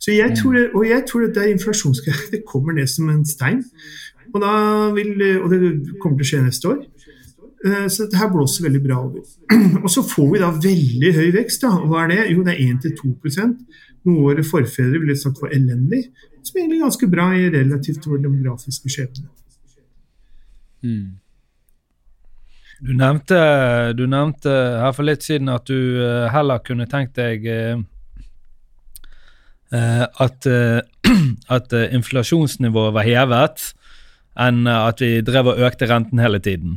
[0.01, 0.37] Så jeg mm.
[0.39, 3.61] tror, det, og jeg tror at det inflasjonsgreiet kommer ned som en stein.
[4.33, 4.41] Og,
[4.95, 5.13] vil,
[5.43, 5.59] og, det
[6.01, 6.83] kommer til å skje neste år.
[7.63, 9.23] Uh, så dette her blåser veldig bra over.
[9.83, 11.65] og så får vi da veldig høy vekst.
[11.65, 11.75] Da.
[11.87, 12.21] Hva er det?
[12.33, 13.13] Jo, det er 1-2
[14.03, 16.05] noe våre forfedre ville sagt var elendig,
[16.43, 19.29] som egentlig er ganske bra i relativt til vår demografiske skjebne.
[20.83, 21.05] Mm.
[22.83, 23.37] Du nevnte,
[23.95, 24.51] du nevnte
[24.83, 27.79] her for litt siden at du uh, heller kunne tenkt deg uh,
[29.71, 30.47] at,
[31.57, 33.63] at inflasjonsnivået var hevet,
[34.37, 36.75] enn at vi drev og økte renten hele tiden.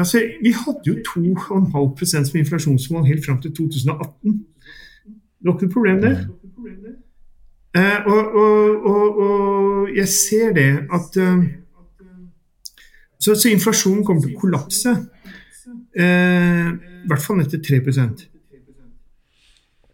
[0.00, 4.46] Altså, vi hadde jo 2,5% som inflasjonsmål helt fram til 2018.
[5.40, 6.14] Det var ikke noe problem, det.
[7.76, 11.18] Eh, og, og, og, og, jeg ser det at
[13.20, 14.94] så, så, inflasjonen kommer til å kollapse.
[15.94, 16.68] Eh,
[17.04, 18.22] I hvert fall ned til 3%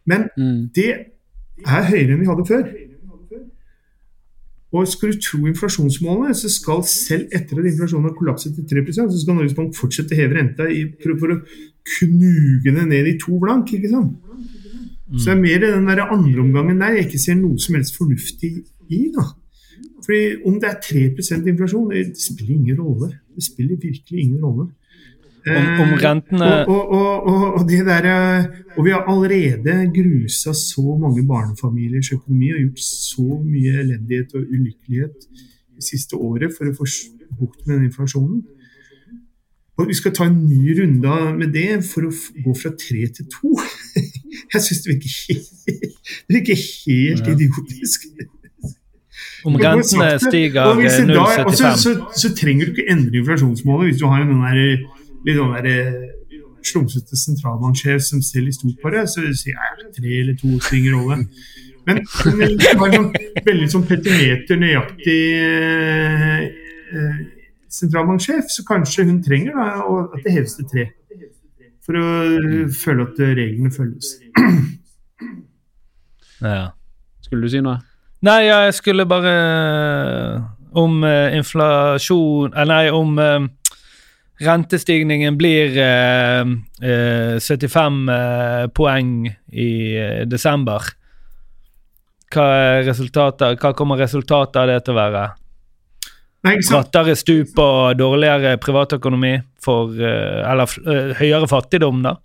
[0.06, 0.60] Men mm.
[0.76, 2.68] det er høyere enn vi hadde før.
[4.76, 9.12] Og skal du tro inflasjonsmålene, så skal selv etter at inflasjonen har kollapset til 3%
[9.14, 11.38] så skal Norges Bank fortsette å heve renta i, for, for, å
[11.96, 13.72] knuge det ned i to blank.
[13.72, 14.16] ikke sant?
[15.06, 15.18] Mm.
[15.20, 17.96] Så det er mer den der andre omgangen der jeg ikke ser noe som helst
[17.96, 18.52] fornuftig
[18.90, 19.06] i.
[19.14, 19.28] da.
[20.06, 23.08] Fordi Om det er 3% inflasjon, det spiller ingen rolle.
[23.34, 24.68] Det spiller virkelig ingen rolle.
[25.46, 28.06] Om, om eh, rentene og, og, og, og, det der,
[28.74, 34.42] og vi har allerede grusa så mange barnefamiliers økonomi og gjort så mye elendighet og
[34.42, 35.28] ulykkelighet
[35.76, 36.88] det siste året for å få
[37.38, 38.42] bukt med den inflasjonen.
[39.76, 42.12] Og vi skal ta en ny runde med det for å
[42.44, 43.52] gå fra tre til to.
[44.54, 45.52] Jeg syns det virker helt,
[46.26, 48.08] det virker helt idiotisk.
[49.46, 54.24] Om rentene stiger 0,75 så, så, så, trenger du ikke endre inflasjonsmålet hvis du har
[54.24, 54.58] en der,
[55.26, 56.00] litt sånn der eh,
[56.66, 59.04] slumsete sentralbanksjef som ser litt stort på det.
[59.12, 61.22] Så sier jeg tre eller to svinger over.
[61.86, 63.10] Men det har en sånn,
[63.46, 66.44] veldig sånn petimeter nøyaktig eh,
[66.92, 67.24] eh
[67.76, 69.64] sentralbanksjef, så kanskje hun trenger da,
[70.14, 70.84] at det heves til tre.
[71.84, 72.06] For å
[72.72, 74.14] føle at reglene følges.
[76.40, 76.70] Ja.
[77.26, 77.78] Skulle du si noe?
[78.24, 79.32] Nei, jeg skulle bare
[80.76, 83.46] Om uh, inflasjon eh, Nei, om uh,
[84.40, 86.44] rentestigningen blir uh,
[87.40, 88.02] 75
[88.76, 89.12] poeng
[89.48, 89.70] i
[90.28, 90.90] desember.
[92.28, 95.24] Hva, hva kommer resultatet av det til å være?
[96.46, 102.16] Brattere stup og dårligere privatøkonomi for eh, Eller eh, høyere fattigdom, da?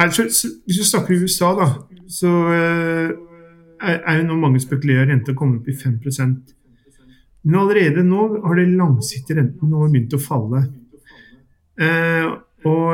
[0.00, 0.26] Altså,
[0.66, 1.68] hvis du snakker USA, da,
[2.10, 3.12] så eh,
[3.92, 6.54] er jo nå mange spekulerer renta kommer opp i 5%
[7.44, 10.62] Men allerede nå har det langsiktige renten nå begynt å falle.
[12.64, 12.88] og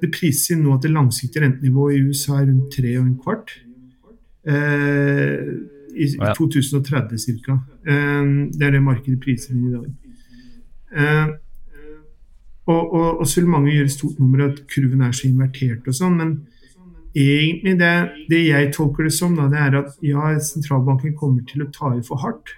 [0.00, 3.56] det priser nå at det langsiktige rentenivået i USA er rundt 3,25.
[4.48, 5.50] Eh,
[5.98, 7.58] i 2030 ca.
[7.84, 9.88] Det er det markedet priser inn i dag.
[10.94, 11.36] Eh,
[12.68, 15.86] Og, og, og så vil mange gjøre stort nummer av at kurven er så invertert
[15.88, 16.32] og sånn, men
[17.18, 17.92] egentlig det,
[18.30, 21.94] det jeg tolker det som, da, det er at ja, sentralbanken kommer til å ta
[21.96, 22.54] i for hardt.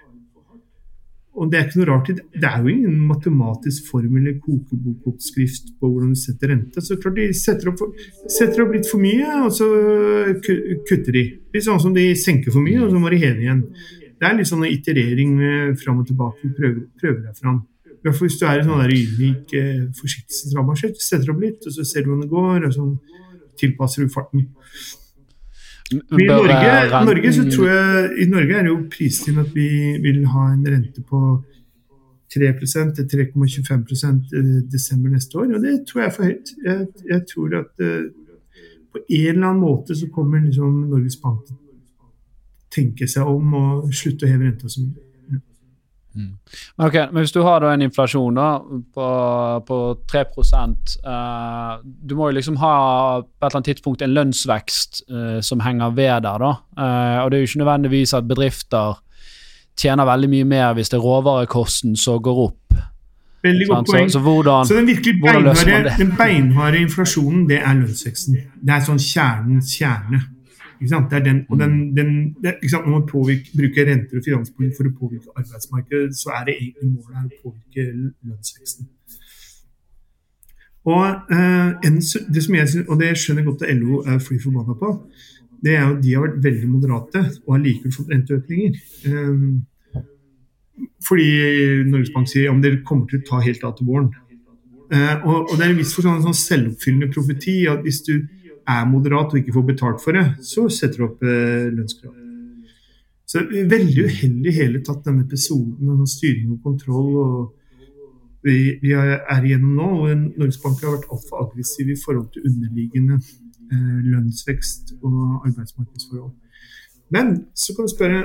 [1.39, 2.25] Og det er ikke noe rart det.
[2.43, 6.83] Er jo ingen matematisk formel eller kokebokoppskrift på hvordan du setter rente.
[6.83, 7.81] Så klart de setter opp,
[8.27, 9.69] setter opp litt for mye, og så
[10.43, 11.23] kutter de.
[11.55, 13.63] Litt sånn som de senker for mye, og så må de heve igjen.
[14.21, 16.51] Det er litt sånn iterering eh, fram og tilbake.
[16.57, 17.63] Prøver, prøver deg fram.
[17.89, 20.99] I hvert fall hvis du er i sånn der ydmyk, eh, forsiktig sentralbanksjef.
[21.01, 22.89] Setter opp litt, og så ser du hvordan det går, og så
[23.59, 24.47] tilpasser du farten.
[25.91, 29.49] I Norge, eh, Norge, så tror jeg, I Norge er det jo priset inn at
[29.55, 29.67] vi
[30.03, 31.19] vil ha en rente på
[32.31, 36.53] 3% til 3,25 i desember neste år, og det tror jeg er for høyt.
[36.63, 38.07] Jeg, jeg tror at eh,
[38.91, 42.09] på en eller annen måte så kommer liksom Norges Bank til å
[42.71, 45.10] tenke seg om og slutte å heve renta så mye.
[46.77, 48.47] Ok, men Hvis du har en inflasjon da
[48.93, 49.07] på,
[49.67, 49.77] på
[50.11, 55.39] 3 eh, Du må jo liksom ha på et eller annet tidspunkt en lønnsvekst eh,
[55.41, 56.37] som henger ved der.
[56.37, 56.51] da.
[56.77, 58.99] Eh, og Det er jo ikke nødvendigvis at bedrifter
[59.77, 62.75] tjener veldig mye mer hvis det er råvarekosten som går opp.
[63.43, 64.09] Veldig godt poeng.
[64.09, 68.37] Så, så hvordan, Så den virkelig beinharde, den beinharde inflasjonen, det er lønnsveksten.
[68.61, 70.21] Det er sånn kjernens kjerne.
[70.81, 72.55] Den, og den, den, det?
[72.73, 76.89] Når man påvirker, bruker renter og finanspolitikk for å påvirke arbeidsmarkedet, så er det egentlig
[76.89, 77.83] målet her å påvirke
[78.25, 78.87] lønnsveksten.
[80.89, 81.05] Og,
[81.37, 81.99] eh, en,
[82.33, 84.89] det som jeg, og det skjønner jeg godt at LO er fly forbanna på,
[85.61, 88.81] det er jo de har vært veldig moderate og har likevel fått renteøkninger.
[89.05, 90.01] Eh,
[91.05, 91.29] fordi
[91.85, 94.09] Norges Bank sier om dere kommer til å ta helt av til våren.
[94.91, 98.15] Eh, og, og det er en viss forstand en sånn selvoppfyllende profeti at hvis du
[98.67, 102.13] er moderat og ikke får betalt for det, så setter du opp eh, lønnskrav.
[103.31, 107.35] Så det er veldig uheldig i hele tatt denne episoden om styring og kontroll og
[108.43, 109.87] vi, vi er igjennom nå.
[110.01, 116.33] og Norges Bank har vært altfor aggressiv i forhold til underliggende eh, lønnsvekst og arbeidsmarkedsforhold.
[117.13, 118.21] Men så kan du spørre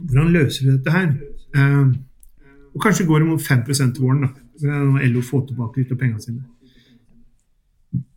[0.00, 1.12] hvordan løser vi dette her?
[1.56, 1.86] Eh,
[2.74, 4.28] og kanskje går det mot 5 til våren, da.
[4.66, 6.42] Når LO får tilbake litt av pengene sine.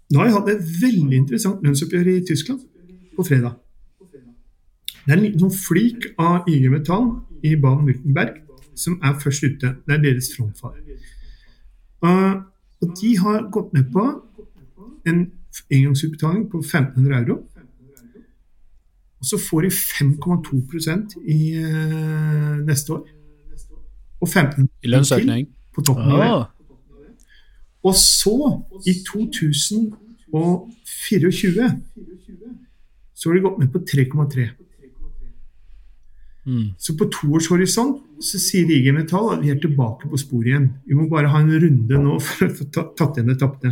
[0.09, 2.61] Nå har jeg hatt et veldig interessant lønnsoppgjør i Tyskland
[3.15, 3.57] på fredag.
[5.05, 7.11] Det er en liten sånn flik av IG Metall
[7.45, 8.41] i Baden-Württemberg
[8.79, 9.75] som er først ute.
[9.85, 10.75] Det er deres frontfar.
[11.99, 12.41] Uh,
[12.79, 14.05] og de har gått med på
[15.09, 15.23] en
[15.69, 17.41] engangsutbetaling på 1500 euro.
[19.19, 23.01] Og så får de 5,2% i eh, neste år.
[24.21, 25.49] Og 15 I lønnsøkning?
[25.75, 26.58] på toppen av det.
[27.83, 31.71] Og så, i 2024,
[33.15, 34.49] så har de gått ned på 3,3.
[36.45, 36.67] mm.
[36.77, 40.67] Så på toårshorisont så sier IG Metall at vi er tilbake på sporet igjen.
[40.87, 43.69] Vi må bare ha en runde nå for å få tatt igjen det tapte.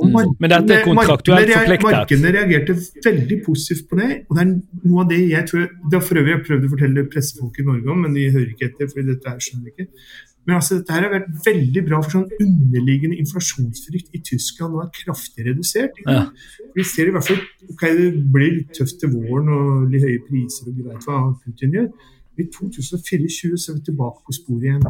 [0.00, 0.30] Mm.
[0.40, 1.84] Men dette er kontraktuelt forpliktet.
[1.84, 4.10] Markedene reagerte veldig positivt på det.
[4.28, 4.52] Og det er
[4.86, 7.66] noe av det jeg tror Det har for øvrig jeg prøvd å fortelle pressefolk i
[7.66, 9.88] Norge om, men de hører ikke etter, fordi dette er skjønner ikke.
[10.46, 14.86] Men altså, dette her har vært veldig bra for sånn underliggende inflasjonsfrykt i Tyskland og
[14.86, 15.98] er kraftig redusert.
[16.08, 16.22] Ja.
[16.74, 20.22] Vi ser i hvert fall ok, det blir litt tøft til våren og litt høye
[20.26, 21.90] priser og du vet hva Putin gjør.
[22.40, 24.86] I 2024 så er vi tilbake på sporet igjen.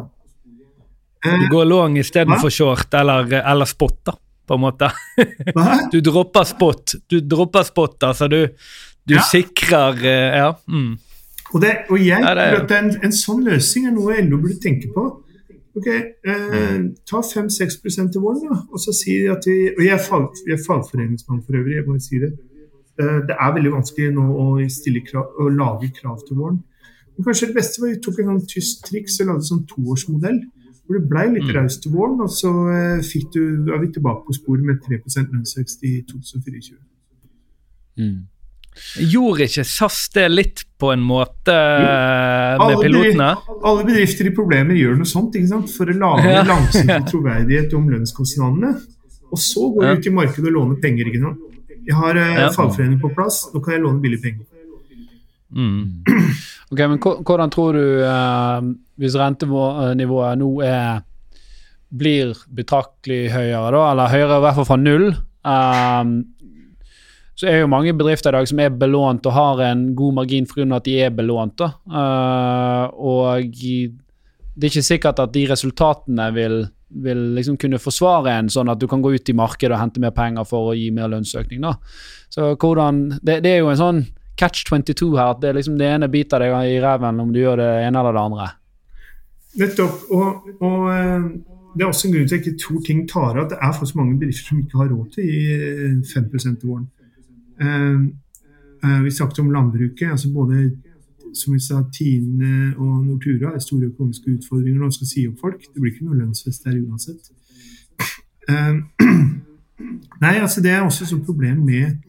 [1.25, 4.13] Eh, Du går long istedenfor short, eller, eller spot, da,
[4.47, 4.87] på en måte.
[5.53, 5.67] hva?
[5.93, 8.39] Du dropper spot, du dropper spot, altså du,
[9.05, 9.21] du Ja.
[9.27, 10.53] sikrer eh, Ja.
[10.67, 10.97] Mm.
[11.53, 14.55] Og, det, og jeg Ja, det er- en, en sånn løsning er noe LO burde
[14.63, 15.03] tenke på.
[15.75, 18.57] Ok, eh, Ta 5-6 til våren, da.
[18.71, 21.87] Og så si at vi Og jeg er, fag, jeg er fagforeningsmann for øvrig, jeg
[21.87, 22.33] må si det.
[22.99, 26.59] Eh, det er veldig vanskelig nå å, stille krav, å lage krav til våren.
[27.15, 29.65] Men kanskje det beste var at vi tok en sånn tysk triks og lagde sånn
[29.71, 30.41] toårsmodell.
[30.85, 31.55] Hvor det ble litt Mm.
[31.55, 34.99] raust til våren, og så eh, fikk du, er vi tilbake på sporet med 3
[35.31, 36.75] lønnsvekst i 2024.
[37.97, 38.27] Mm.
[38.97, 43.27] Gjorde ikke SAS det litt på en måte eh, med Alle pilotene?
[43.35, 45.69] bedrifter, alle bedrifter i problemer gjør noe sånt ikke sant?
[45.75, 46.43] for å lage Ja.
[46.47, 48.71] langsiktig troverdighet om lønnskostnadene.
[49.31, 49.93] Og så går Ja.
[49.93, 51.05] du ut i markedet og låner penger.
[51.11, 51.37] ikke sant?
[51.87, 52.49] Jeg har eh, Ja.
[52.55, 54.45] fagforening på plass, nå kan jeg låne billige penger.
[55.51, 56.03] Mm.
[56.71, 58.61] Ok, men Hvordan tror du, eh,
[58.97, 61.01] hvis rentenivået nå er,
[61.91, 66.03] blir betraktelig høyere, da, eller høyere i hvert fall fra null eh,
[67.41, 70.45] Så er jo mange bedrifter i dag som er belånt og har en god margin
[70.45, 70.67] pga.
[70.75, 71.61] at de er belånt.
[71.65, 76.67] Eh, og det er ikke sikkert at de resultatene vil,
[77.01, 80.03] vil liksom kunne forsvare en, sånn at du kan gå ut i markedet og hente
[80.03, 81.65] mer penger for å gi mer lønnsøkning.
[81.65, 81.73] da.
[82.29, 84.05] Så hvordan, det, det er jo en sånn
[84.37, 85.33] catch 22 her.
[85.33, 88.19] At det, liksom, det ene biter deg i reven om du gjør det ene eller
[88.19, 88.49] det andre.
[89.65, 90.07] Nettopp.
[90.13, 91.29] Og, og eh,
[91.73, 93.49] det er også en grunn til at jeg ikke tror ting tar av.
[93.49, 96.89] Det er faktisk mange bedrifter som ikke har råd til i 5 av våren.
[97.61, 98.07] Uh,
[98.83, 100.09] uh, vi snakket om landbruket.
[100.09, 100.71] altså både
[101.33, 105.39] som vi sa, Tine og Nortura er store økonomiske utfordringer når man skal si opp
[105.39, 105.61] folk.
[105.61, 107.31] Det blir ikke noe lønnsfest der uansett.
[108.49, 108.81] Uh,
[110.23, 111.99] nei, altså Det er også et problem med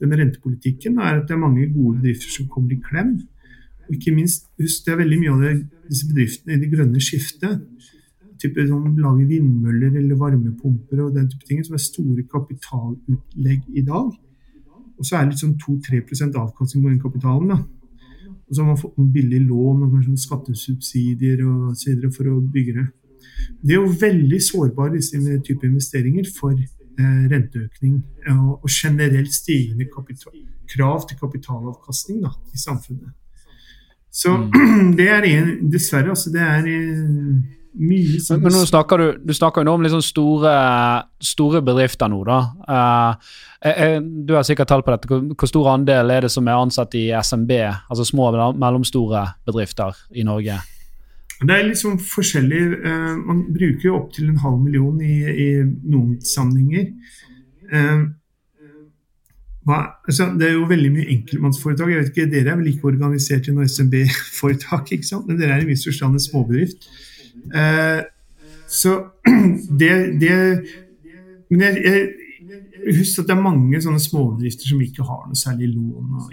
[0.00, 3.18] denne rentepolitikken er at det er mange gode bedrifter som kommer i klem.
[3.88, 5.52] Og ikke minst, husk det er veldig mye av det,
[5.90, 7.60] disse bedriftene i det grønne skiftet.
[8.40, 13.84] Type sånn, Lage vindmøller eller varmepumper og den type ting, som er store kapitalutlegg i
[13.84, 14.08] dag.
[15.00, 17.48] Og så er det liksom 2-3% avkastning på den kapitalen.
[17.48, 17.60] da.
[18.50, 22.10] Og så har man fått noen billige lån og kanskje noen skattesubsidier og så videre
[22.12, 22.86] for å bygge det.
[23.62, 27.94] Det er jo veldig sårbare disse type investeringer for eh, renteøkning
[28.34, 30.36] og, og, generelt stigende kapital,
[30.68, 33.14] krav til kapitalavkastning da, i samfunnet.
[34.10, 34.92] Så mm.
[34.98, 37.40] det er en, dessverre, altså det er eh,
[37.78, 40.52] mye som Men, men nå snakker du, du snakker jo nå om liksom store,
[41.22, 42.40] store bedrifter nå, da.
[42.66, 45.10] Uh, jeg, du har sikkert tall på dette.
[45.10, 47.52] Hvor, hvor, stor andel er det som er ansatt i SMB,
[47.92, 50.58] altså små og mellomstore bedrifter i Norge?
[51.40, 52.62] Det er liksom forskjellig.
[52.84, 56.90] Uh, man bruker jo opptil en halv million i, i noen sammenhenger.
[57.70, 58.08] Uh,
[59.70, 61.92] altså, det er jo veldig mye enkeltmannsforetak.
[61.92, 65.28] jeg vet ikke, Dere er vel ikke organisert i noe SMB-foretak, ikke sant?
[65.28, 66.88] men dere er i viss forstand en småbedrift.
[67.54, 68.02] Uh,
[68.70, 68.96] så
[69.80, 70.34] det, det
[71.50, 72.08] Men jeg, jeg
[72.80, 76.14] Husk at det er mange sånne småbedrifter som ikke har noe særlig lån.
[76.16, 76.30] og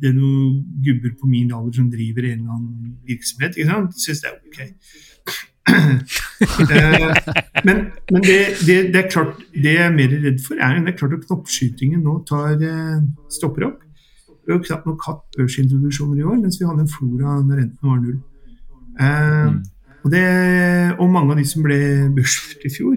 [0.00, 3.58] det er noen gubber på min alder som driver en eller annen virksomhet.
[3.58, 3.98] ikke sant?
[4.00, 4.60] Syns det er ok.
[6.40, 7.16] Eh,
[7.66, 8.36] men, men det,
[8.66, 11.26] det, det, er klart, det jeg er mer redd for, er, det er klart at
[11.28, 13.82] knoppskytingen nå tar, eh, stopper opp.
[14.46, 17.90] Vi har knapt nok hatt børsintroduksjoner i år, mens vi hadde en flora når renten
[17.90, 18.16] var null.
[18.96, 19.60] Uh, mm.
[20.04, 20.24] Og, det,
[20.98, 21.78] og, mange av de som ble
[22.16, 22.96] børsført i fjor,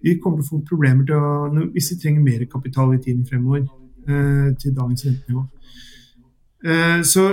[0.00, 3.26] vi kommer til å få problemer til å, hvis de trenger mer kapital i tiden
[3.28, 3.66] fremover
[4.08, 5.44] eh, til dagens rentenivå.
[6.64, 7.26] Eh, så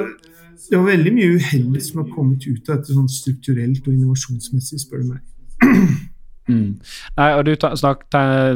[0.68, 4.82] det var veldig mye uheldig som har kommet ut av dette sånn strukturelt og innovasjonsmessig,
[4.84, 5.24] spør du meg.
[6.48, 6.78] Mm.
[7.18, 7.52] Nei, og Du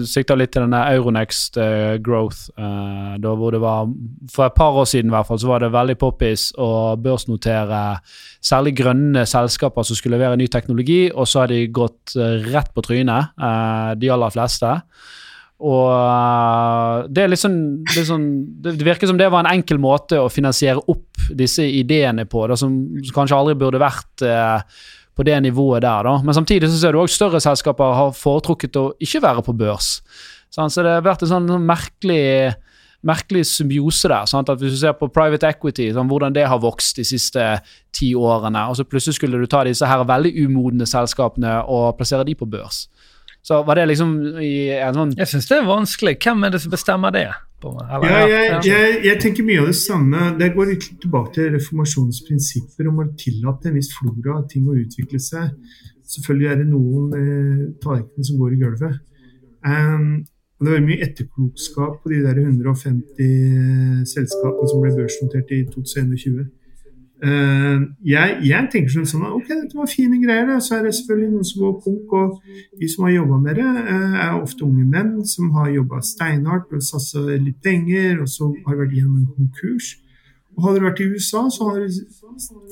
[0.07, 2.49] sikta litt til denne Euronext uh, Growth.
[2.55, 3.89] Uh, da hvor det var,
[4.31, 7.81] For et par år siden hvert fall, så var det veldig poppis å børsnotere
[8.41, 12.71] særlig grønne selskaper som skulle levere ny teknologi, og så har de gått uh, rett
[12.73, 13.35] på trynet,
[14.01, 14.69] de aller fleste.
[15.61, 18.25] Og det er litt sånn, sånn,
[18.65, 22.57] det virker som det var en enkel måte å finansiere opp disse ideene på, da,
[22.57, 22.73] som,
[23.05, 24.81] som kanskje aldri burde vært eh,
[25.15, 26.03] på det nivået der.
[26.03, 26.17] da.
[26.23, 29.99] Men samtidig så ser du òg større selskaper har foretrukket å ikke være på børs.
[30.51, 30.73] Sant?
[30.73, 32.53] Så det har vært en sånn, sånn merkelig,
[33.07, 34.27] merkelig symbiose der.
[34.29, 34.49] Sant?
[34.49, 37.45] at Hvis du ser på private equity, sånn, hvordan det har vokst de siste
[37.95, 42.27] ti årene, og så plutselig skulle du ta disse her veldig umodne selskapene og plassere
[42.27, 42.85] de på børs.
[43.43, 46.19] Så var det liksom i en sånn Jeg syns det er vanskelig.
[46.21, 47.29] Hvem er det som bestemmer det?
[47.61, 50.31] Eller, ja, jeg, jeg, jeg, tenker mye av det samme.
[50.39, 54.65] Det går litt tilbake til reformasjonens prinsipper om å tillate en viss flora av ting
[54.69, 55.51] å utvikle seg.
[56.11, 58.97] Selvfølgelig er det noen eh, tallerkener som går i gulvet.
[59.61, 60.07] Um,
[60.61, 66.49] det var mye etterklokskap på de der 150 selskapene som ble børsnotert i 2021.
[67.21, 70.47] Uh, jeg, jeg, tenker sånn at ok, dette var fine greier.
[70.49, 70.59] Da.
[70.63, 72.15] Så er det selvfølgelig noen som går konk.
[72.17, 76.01] Og de som har jobba med det, uh, er ofte unge menn som har jobba
[76.05, 79.93] steinhardt og satsa litt penger, og så har vært gjennom en konkurs.
[80.57, 81.85] Og hadde det vært i USA, så har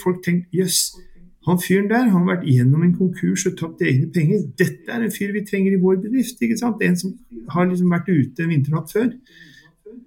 [0.02, 1.06] folk tenkt jøss, yes,
[1.48, 4.44] han fyren der han har vært gjennom en konkurs og tapt egne penger.
[4.60, 6.42] Dette er en fyr vi trenger i vår bedrift.
[6.42, 6.82] ikke sant?
[6.84, 7.14] En som
[7.54, 9.08] har liksom vært ute en vinternatt før.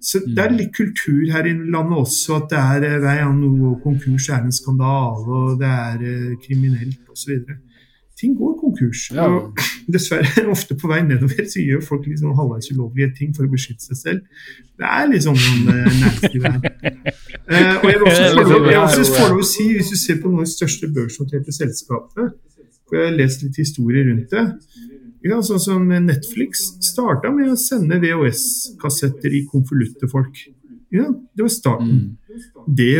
[0.03, 3.37] Så Det er litt kultur her i landet også at det er eh, vei an
[3.39, 7.37] noe konkurs er en skandale, og det er uh, kriminelt osv.
[8.19, 9.05] Ting går konkurs.
[9.15, 9.29] Ja.
[9.29, 13.53] og Dessverre, ofte på vei nedover så gjør folk liksom halvveis ulovlige ting for å
[13.53, 14.43] beskytte seg selv.
[14.75, 16.59] Det er liksom noen uh, næringsliv her.
[17.47, 20.43] Uh, og jeg vil også få lov, lov å si, hvis du ser på noen
[20.43, 22.33] av de største børsnoterte selskapene,
[22.83, 24.47] for jeg har lest litt historie rundt det
[25.23, 30.41] ja, sånn som Netflix starta med å sende VHS-kassetter i konvolutt til folk.
[30.93, 31.93] Ja, det var starten.
[31.93, 32.41] Mm.
[32.67, 32.91] Det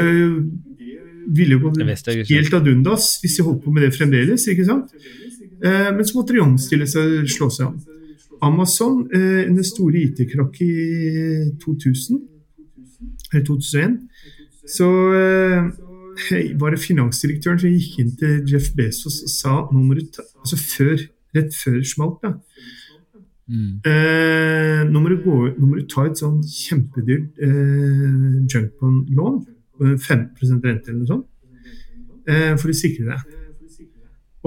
[1.33, 4.47] ville jo gått helt ad undas hvis de holdt på med det fremdeles.
[4.47, 4.93] ikke sant?
[5.63, 7.81] Eh, men så måtte de omstille seg og slå seg an.
[8.43, 10.73] Amazon, eh, den store IT-krakk i
[11.63, 12.19] 2000,
[13.31, 13.99] eller 2001,
[14.67, 15.69] så eh,
[16.59, 20.25] var det finansdirektøren som gikk inn til Jeff Bezos og sa nå må du ta,
[20.43, 20.97] altså før
[21.35, 22.23] rett før det smalt.
[23.49, 23.81] Mm.
[23.85, 29.41] Eh, nå, må du gå, nå må du ta et sånn kjempedyrt eh, junkbond-lån,
[29.81, 31.25] eh, 15% rente eller noe sånt,
[32.27, 33.39] eh, for å sikre deg.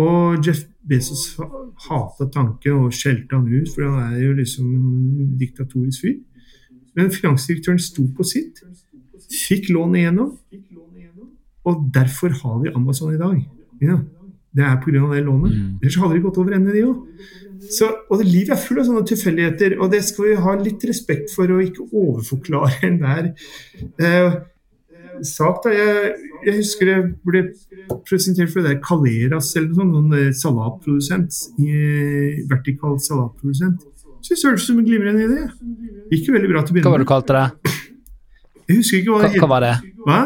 [0.01, 4.67] Og Jeff Bezos ha- hata tanken og skjelte han ut, for han er jo liksom
[4.75, 6.19] en diktatorisk fyr.
[6.97, 8.63] Men finansdirektøren sto på sitt,
[9.29, 10.37] fikk lånet igjennom,
[11.67, 13.41] og derfor har vi Amazon i dag.
[13.83, 13.99] Ja,
[14.57, 15.03] det er pga.
[15.13, 15.53] det lånet.
[15.53, 15.79] Mm.
[15.83, 17.31] Ellers hadde de gått over ende, de òg.
[17.73, 20.85] Så, og det livet er full av sånne tilfeldigheter, og det skal vi ha litt
[20.87, 23.33] respekt for å ikke overforklare enhver
[24.03, 24.37] eh,
[25.27, 25.65] sak.
[25.65, 25.73] Da.
[25.75, 26.15] Jeg,
[26.47, 27.43] jeg husker jeg ble
[28.07, 31.43] presentert for det der Caleras eller noe sånt, noen salatprodusent.
[31.63, 33.85] Eh, Vertikal salatprodusent.
[34.27, 35.45] Syns det hørtes ut som en glimrende idé.
[36.13, 37.75] Gikk jo veldig bra til å Hva var det du kalte det?
[38.67, 39.75] Jeg husker ikke hva Hva, det hva var det?
[40.03, 40.21] Hva?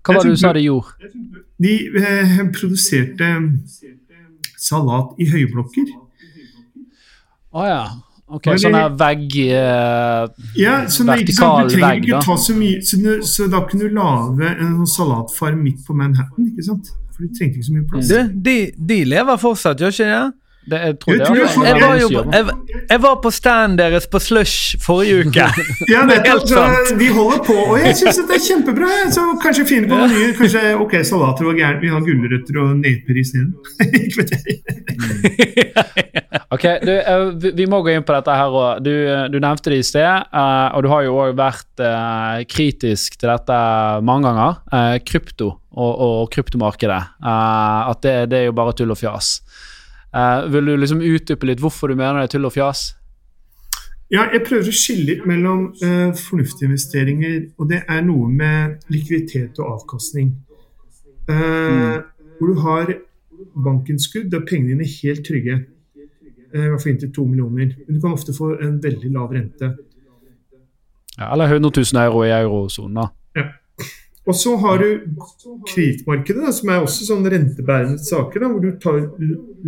[0.00, 1.10] Hva var det du sa det gjorde?
[1.60, 3.26] De eh, produserte
[4.60, 5.90] salat i høyblokker.
[7.52, 7.82] Å ja.
[8.30, 10.26] Ok, Men de- Sånn her vegg eh,
[10.60, 13.08] Ja, så når, ikke sant, Vertikal du trenger vegg, ikke ta så mye så, du,
[13.26, 16.92] så da kunne du lage en sånn salatfarm midt på Manhattan, ikke sant?
[17.10, 18.12] For du trengte ikke så mye plass.
[18.12, 18.54] Du, de,
[18.92, 20.28] de lever fortsatt, gjør ikke de det?
[20.70, 22.24] Det, Jeg tror Jeg det tror jeg Jeg var, jo, gjør.
[22.32, 25.46] jeg, jeg var på stand deres på Slush forrige uke.
[25.92, 26.26] Ja, nettopp.
[26.30, 26.98] Helt Så sant.
[27.00, 28.90] de holder på, og jeg syns det er kjempebra.
[29.14, 30.32] Så kanskje finne på noe nye.
[30.38, 33.54] Kanskje ok, salater var gærent, vi har gulrøtter og neper isteden.
[36.50, 38.80] Ok, du, eh, vi- må gå inn på dette her òg.
[38.82, 38.90] Du,
[39.30, 43.30] du nevnte det i sted, eh, og du har jo òg vært eh, kritisk til
[43.30, 43.58] dette
[44.06, 44.56] mange ganger.
[44.74, 47.00] eh, krypto og, og kryptomarkedet.
[47.22, 49.36] eh, at det, det er jo bare tull og fjas.
[50.14, 52.88] Eh, vil du liksom utdype litt hvorfor du mener det er tull og fjas?
[54.10, 58.88] Ja, jeg prøver å skille litt mellom uh, fornuftige investeringer, og det er noe med
[58.90, 60.32] likviditet og avkastning.
[61.30, 62.00] Eh,
[62.40, 62.90] Hvor du har
[63.54, 65.60] bankinnskudd, da er pengene dine er helt trygge.
[66.50, 67.70] I hvert fall inntil to millioner.
[67.86, 69.68] Men du kan ofte få en veldig lav rente.
[71.14, 73.06] Ja, eller 100 000 euro i eurosonen, da.
[74.30, 75.16] Og så har du
[75.66, 79.00] kredittmarkedet, som er også sånn rentebærende saker, da, hvor du tar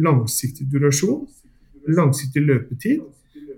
[0.07, 1.25] langsiktig durasjon,
[1.91, 3.03] langsiktig løpetid.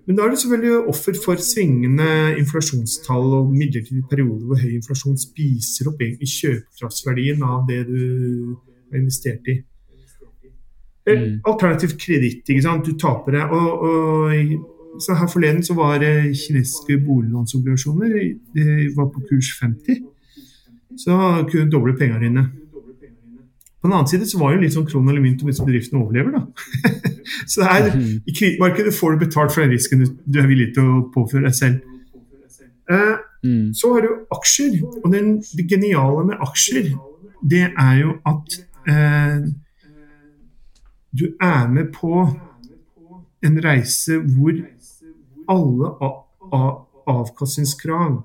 [0.06, 2.08] Men da er du selvfølgelig offer for svingende
[2.40, 8.00] inflasjonstall og midlertidige perioder hvor høy inflasjon spiser opp egentlig kjøpekraftsverdien av det du
[8.90, 9.60] har investert i.
[9.60, 11.40] Eh, Mm.
[11.44, 12.86] Alternativ kreditt, ikke sant.
[12.86, 13.42] Du taper det.
[13.52, 18.08] Og, og så her forleden så var det kinesiske boliglånsobligasjoner
[18.54, 18.64] de
[18.96, 20.13] var på kurs 50.
[21.00, 21.16] Så
[21.50, 22.44] kunne du doble pengene dine.
[23.80, 25.64] På den annen side så var det jo litt sånn kron eller mynt om disse
[25.64, 26.44] bedriftene overlever, da.
[27.50, 27.90] så det er,
[28.24, 31.58] i kredittmarkedet får du betalt for den risken du, er villig til å påføre deg
[31.58, 31.90] selv.
[32.88, 33.74] Uh, Mm.
[33.74, 36.94] så har du aksjer, og den, det geniale med aksjer,
[37.50, 38.54] det er jo at
[38.88, 39.44] uh,
[41.12, 42.22] du er med på
[43.44, 44.62] en reise hvor
[45.52, 45.90] alle
[47.06, 48.22] avkastningskrav,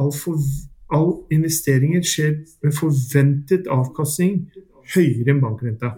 [0.00, 0.40] all, for,
[0.90, 4.46] all investeringer skjer med forventet avkastning
[4.94, 5.94] høyere enn bankrenta.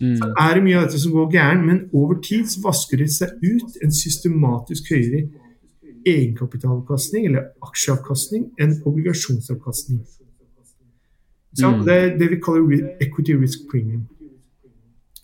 [0.00, 0.22] Mm.
[0.38, 3.34] Er det mye av dette som går gæren, men over tid så vasker det seg
[3.42, 5.26] ut en systematisk høyere
[6.06, 10.04] egenkapitalavkastning eller aksjeavkastning enn obligasjonsavkastning.
[11.58, 11.84] Så Mm.
[11.84, 14.06] Det er det vi kaller equity risk premium.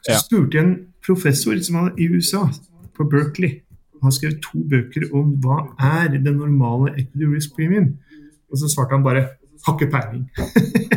[0.02, 0.18] Så Ja.
[0.18, 2.48] spurte jeg en professor som var i USA,
[2.94, 3.60] på Berkeley.
[4.02, 7.98] Han skrev to bøker om hva er det normale equity risk premium.
[8.55, 9.24] Og så svarte han bare
[9.64, 10.26] 'har ikke peiling'.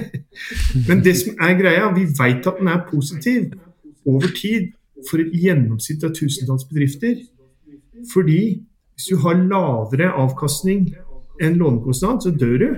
[0.88, 3.42] Men det som er greia, vi vet at den er positiv
[4.06, 4.72] over tid
[5.10, 7.16] for et gjennomsnitt av tusentalls bedrifter.
[8.14, 8.62] Fordi
[8.94, 10.94] hvis du har lavere avkastning
[11.42, 12.70] enn lånekostnad, så dør du.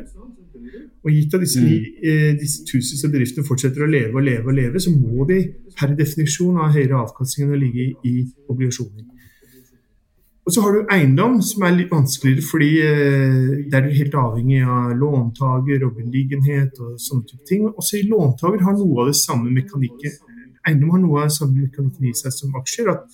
[1.04, 1.62] Og gitt at disse,
[2.04, 5.40] eh, disse tusenvis av bedriftene fortsetter å leve og leve, og leve, så må de
[5.80, 9.06] per definisjon ha høyere avkastning enn å ligge i, i obligasjoner.
[10.50, 14.16] Og så har du eiendom, som er litt vanskeligere fordi eh, der er du helt
[14.18, 17.68] avhengig av låntaker og beliggenhet og sånne type ting.
[17.70, 20.16] Også i låntaker har noe av det samme mekanikken
[20.66, 22.90] Eiendom har noe av det samme mekanikken i seg som aksjer.
[22.96, 23.06] at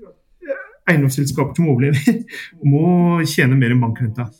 [0.00, 2.24] eh, Eiendomsselskaper som overlever,
[2.72, 4.30] må tjene mer enn bankrenta.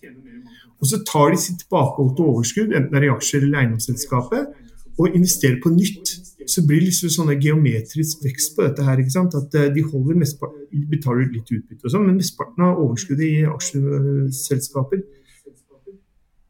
[0.80, 4.56] Og så tar de sitt tilbakeholdte overskudd, enten det er i aksjer eller eiendomsselskapet,
[4.98, 6.12] og investere på nytt.
[6.50, 8.98] Så blir det liksom sånn geometrisk vekst på dette her.
[8.98, 9.34] ikke sant?
[9.38, 13.42] At eh, de holder mestparten, betaler litt utbytte og sånn, men mesteparten av overskuddet i
[13.48, 15.04] aksjeselskaper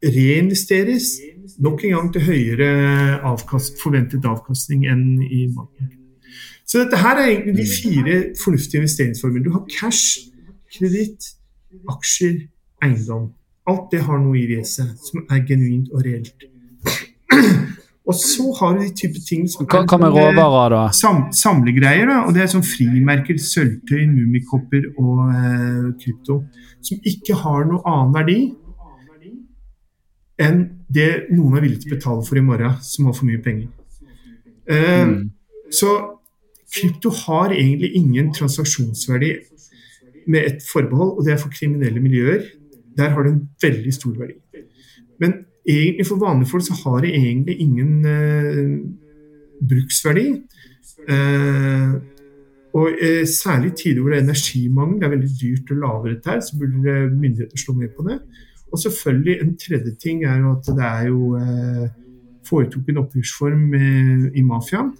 [0.03, 1.19] reinvesteres
[1.63, 2.69] nok en gang til høyere
[3.27, 5.91] avkast, forventet avkastning enn i banken.
[6.65, 9.45] Så dette her er egentlig de fire fornuftige investeringsformene.
[9.45, 10.25] Du har cash,
[10.73, 11.35] kreditt,
[11.89, 12.47] aksjer,
[12.83, 13.31] eiendom.
[13.69, 16.47] Alt det har noe i ved seg som er genuint og reelt.
[18.03, 20.81] Og så har du de type ting som Hva, hva med råvarer, da?
[20.91, 22.05] sam, samlegreier.
[22.09, 26.41] da, og Det er sånn frimerker, sølvtøy, mummikopper og eh, krypto.
[26.83, 28.39] Som ikke har noe annen verdi
[30.43, 33.41] enn det noen er villig til å betale for i morgen, som har for mye
[33.45, 33.69] penger.
[34.67, 35.31] Eh, Mm.
[35.71, 35.89] Så
[36.73, 39.31] krypto har egentlig ingen transaksjonsverdi
[40.27, 42.43] med et forbehold, og det er for kriminelle miljøer.
[42.97, 44.35] Der har det en veldig stor verdi.
[45.19, 48.73] Men egentlig for vanlige folk så har det egentlig ingen eh,
[49.69, 50.27] bruksverdi.
[51.09, 51.93] Eh,
[52.73, 56.13] og eh, særlig i tider hvor det er energimangel, det er veldig dyrt å lage
[56.15, 58.17] dette her, så burde myndighetene slå med på det.
[58.73, 61.87] Og selvfølgelig en tredje ting er jo at det er jo eh,
[62.49, 64.93] foretrukken oppgjørsform eh, i mafiaen.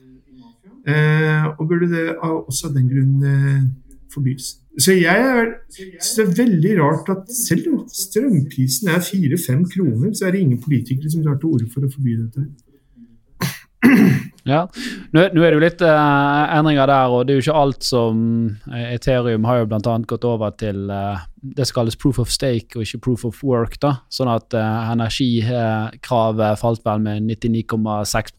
[0.87, 3.63] Eh, og burde det også av den grunn eh,
[4.13, 4.53] forbys.
[4.79, 10.13] Så jeg er- synes det er veldig rart at selv om strømprisen er fire-fem kroner,
[10.13, 12.47] så er det ingen politikere som tar til orde for å forby dette.
[14.43, 14.65] Ja.
[15.15, 17.85] Nå, nå er det jo litt eh, endringer der, og det er jo ikke alt
[17.87, 18.17] som
[18.73, 19.93] eh, Ethereum har jo bl.a.
[20.09, 21.21] gått over til eh,
[21.55, 23.77] det som kalles proof of stake og ikke proof of work.
[23.83, 28.35] da, Sånn at eh, energikravet falt vel med 99,6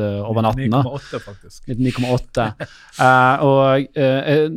[0.00, 0.72] uh, over natten.
[0.72, 0.80] da.
[0.88, 1.68] 9,8 faktisk.
[1.68, 2.48] 99,8.
[3.02, 4.48] Eh, og eh,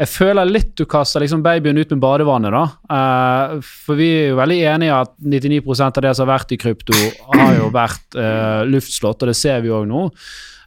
[0.00, 2.62] jeg, føler litt du kaster liksom babyen ut med badevannet, da.
[2.90, 6.60] Uh, for vi er jo veldig enige at 99% av det som har vært i
[6.60, 6.96] krypto,
[7.34, 10.06] har jo vært uh, luftslått, og det ser vi òg nå.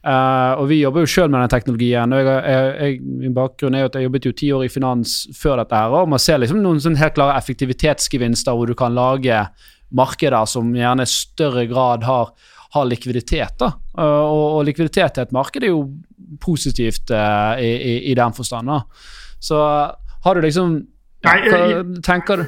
[0.03, 2.11] Uh, og vi jobber jo sjøl med den teknologien.
[2.11, 4.72] og jeg, jeg, jeg, Min bakgrunn er jo at jeg jobbet jo ti år i
[4.72, 5.80] finans før dette.
[5.80, 9.45] her, og Man ser liksom noen helt klare effektivitetsgevinster hvor du kan lage
[9.95, 12.34] markeder som gjerne i større grad har,
[12.76, 13.55] har likviditet.
[13.61, 13.72] da.
[13.95, 15.85] Uh, og, og likviditet i et marked er jo
[16.43, 18.73] positivt uh, i, i, i den forstand.
[18.73, 18.81] da.
[19.43, 19.57] Så
[20.23, 20.69] har du liksom
[21.23, 22.45] Nei, Hva jeg- tenker du?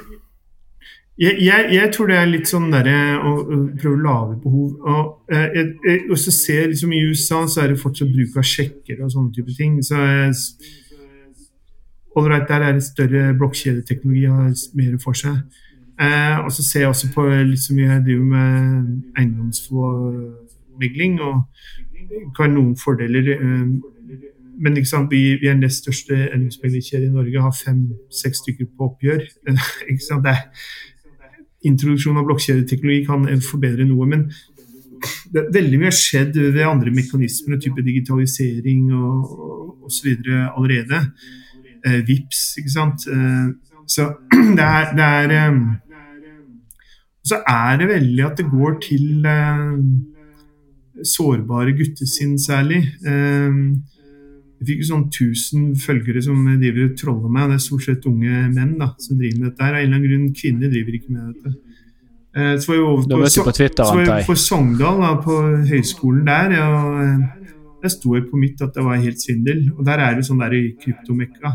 [1.17, 4.71] Jeg, jeg, jeg tror det er litt sånn derre å, å prøve å lage behov.
[4.83, 5.67] Og, eh, jeg,
[6.09, 9.53] jeg ser liksom I USA så er det fortsatt bruk av sjekker og sånne type
[9.55, 9.77] ting.
[9.79, 10.35] Så jeg,
[12.19, 15.39] right, der er det større blokkjedeteknologi har mer for seg.
[15.95, 18.51] Eh, og så ser jeg også på litt så mye jeg driver med
[19.15, 21.47] eiendomsmegling, og
[22.35, 23.23] kan noen fordeler.
[23.39, 23.65] Eh,
[24.57, 29.23] men sant, vi, vi er nest største eiendomsmeglerkjede i Norge, har fem-seks stykker på oppgjør.
[30.09, 30.45] sant, er
[31.65, 34.27] introduksjon av blokkjedeteknologi kan forbedre noe, men
[35.33, 39.31] det, veldig mye har skjedd ved andre mekanismer, type digitalisering og,
[39.89, 40.11] osv.
[40.55, 41.01] allerede.
[41.85, 43.07] Eh, VIPS, ikke sant.
[43.11, 43.49] Eh,
[43.87, 44.09] så
[44.57, 45.59] det er, det er eh,
[47.25, 49.75] Så er det veldig at det går til eh,
[51.15, 52.81] sårbare guttesinn særlig.
[53.05, 53.61] Eh,
[54.59, 57.49] jeg fikk jo sånn 1000 følgere som driver og troller meg.
[57.51, 59.63] Det er stort sett unge menn da, som driver med dette.
[59.63, 59.73] her.
[59.73, 61.55] Av en eller annen grunn kvinner driver ikke med dette.
[62.35, 65.35] Eh, Så var jeg over på, på Twitter, så var jeg på Sogndal, da, på
[65.71, 66.55] høyskolen der.
[66.65, 69.65] Og der sto jeg på mitt at det var helt svindel.
[69.77, 71.51] Og der er det sånn der i kryptomekka.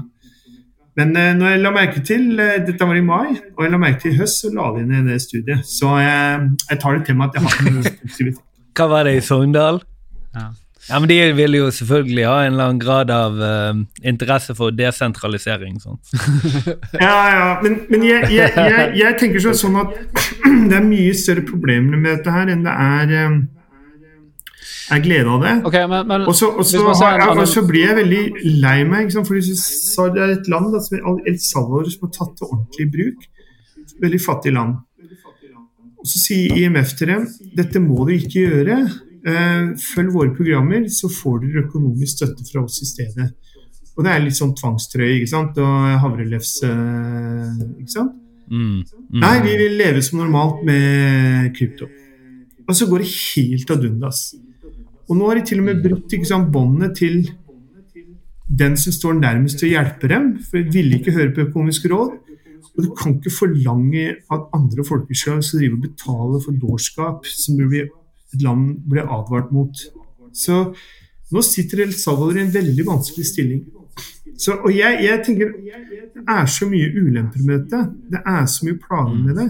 [1.01, 3.79] Men eh, når jeg la merke til eh, Dette var i mai, og jeg la
[3.81, 5.65] merke til i høst, så la de ned det studiet.
[5.65, 8.43] Så jeg, jeg tar det til meg at jeg har en positivitet.
[8.77, 9.81] Hva var det i Sogndal?
[10.37, 10.51] Ja.
[10.89, 14.73] Ja, men De vil jo selvfølgelig ha en eller annen grad av uh, interesse for
[14.75, 15.79] desentralisering.
[15.83, 16.01] Sånn.
[17.05, 19.95] Ja, ja, men, men jeg, jeg, jeg, jeg tenker sånn- sånn at
[20.71, 23.37] det er mye større problemer med dette her enn det er, um,
[24.97, 25.55] er glede av det.
[25.69, 28.23] Ok, men, men Og så, og så, blir jeg veldig
[28.65, 29.29] lei meg, ikke sant?
[29.29, 32.49] fordi du det er et land da, som er El Salvador som har tatt det
[32.49, 33.29] ordentlig i bruk.
[34.01, 34.81] Veldig fattig land.
[36.01, 38.81] Og Så sier IMF til dem dette må dere ikke gjøre.
[39.21, 43.29] Eh, følg våre programmer, så får dere økonomisk støtte fra oss i stedet.
[43.97, 45.59] Og det er litt sånn tvangstrøye ikke sant?
[45.61, 48.15] og havrelefs eh, ikke sant?
[48.51, 48.81] Mm.
[49.11, 49.19] Mm.
[49.21, 51.91] Nei, vi vil leve som normalt med krypto.
[52.65, 54.23] Og så går det helt ad undas.
[55.11, 56.17] Og nå har de til og med brutt
[56.55, 57.25] båndet til
[58.51, 61.87] den som står nærmest til å hjelpe dem, for de ville ikke høre på økonomisk
[61.91, 62.17] råd.
[62.71, 67.59] Og du kan ikke forlange at andre folkeslag skal drive og betale for dårskap som
[67.59, 67.91] blir,
[68.35, 69.85] et land ble advart mot.
[70.33, 70.63] Så
[71.31, 73.65] nå sitter El Salvador i en veldig vanskelig stilling.
[74.41, 77.83] Så, og jeg, jeg tenker det er så mye ulemper med dette.
[78.15, 79.49] Det er så mye planer med det.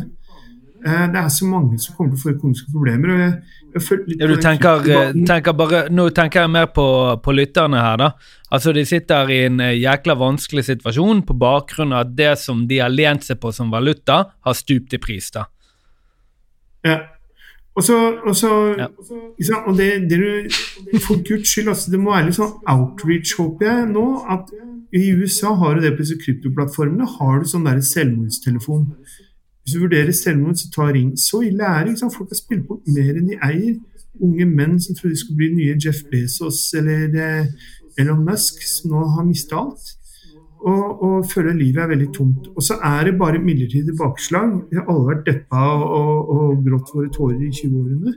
[0.87, 3.13] Eh, Det er så mange som kommer til å få økonomiske problemer.
[3.13, 3.33] og jeg,
[3.75, 6.87] jeg Ja, du tenker, tenker bare, Nå tenker jeg mer på,
[7.23, 7.97] på lytterne her.
[7.97, 8.11] da.
[8.51, 12.67] Altså De sitter i en eh, jækla vanskelig situasjon på bakgrunn av at det som
[12.67, 15.31] de har lent seg på som valuta, har stupt i pris.
[15.31, 15.45] da.
[16.85, 16.99] Ja.
[17.77, 18.87] Og så, og så Ja.
[19.67, 20.51] og det, det du,
[20.99, 24.07] For guds skyld, altså, det må være litt sånn outreach, håper jeg nå.
[24.35, 24.51] at
[24.93, 27.07] I USA har du det på disse kryptoplattformene.
[27.19, 28.87] har du sånn der selvmordstelefon.
[29.63, 31.13] Hvis du vurderer selvmord, så ta ring.
[31.19, 31.99] Så ille er det.
[32.01, 33.77] Folk har spilt bort mer enn de eier.
[34.21, 37.47] Unge menn som trodde de skulle bli nye Jeff Bezos eller eh,
[37.99, 39.95] Elon Musk, som nå har mista alt.
[40.61, 42.51] Og, og, føler livet er veldig tomt.
[42.57, 44.53] Og så er det bare midlertidig bakslag.
[44.71, 48.15] Vi har alle vært deppa og, og, og grått våre tårer i 20-årene.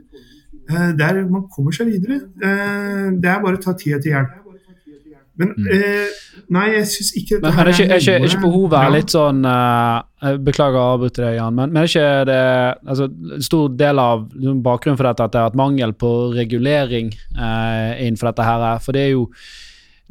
[0.70, 2.20] Eh, der man kommer seg videre.
[2.36, 4.40] Eh, det er bare å ta tida til hjelp.
[5.34, 5.66] Men mm.
[5.74, 6.10] eh,
[6.54, 8.90] Nei, jeg syns ikke Men er ikke, er ikke, er ikke behovet ja.
[8.94, 12.38] litt sånn uh, Beklager å avbryte deg, Jan, men, men er ikke det
[12.92, 16.12] altså, En stor del av liksom, bakgrunnen for dette at det er at mangel på
[16.36, 18.66] regulering uh, innenfor dette her.
[18.84, 19.26] For det er jo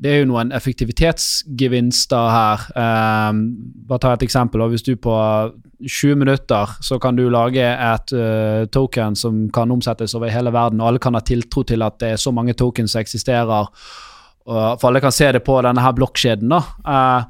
[0.01, 2.63] det er jo noen effektivitetsgevinster her.
[2.73, 3.43] Um,
[3.87, 4.63] bare ta et eksempel.
[4.71, 5.13] Hvis du på
[5.83, 10.81] 20 minutter så kan du lage et uh, token som kan omsettes over hele verden,
[10.81, 13.69] og alle kan ha tiltro til at det er så mange tokens som eksisterer
[14.43, 16.51] for alle kan se det på denne her blokkjeden.
[16.51, 17.23] Uh,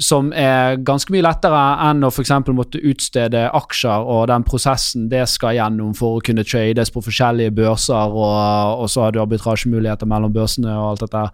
[0.00, 2.32] som er ganske mye lettere enn å f.eks.
[2.56, 7.52] måtte utstede aksjer, og den prosessen det skal gjennom for å kunne trades på forskjellige
[7.58, 11.26] børser, og, og så har du arbitrasjemuligheter mellom børsene og alt dette.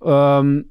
[0.00, 0.64] Um,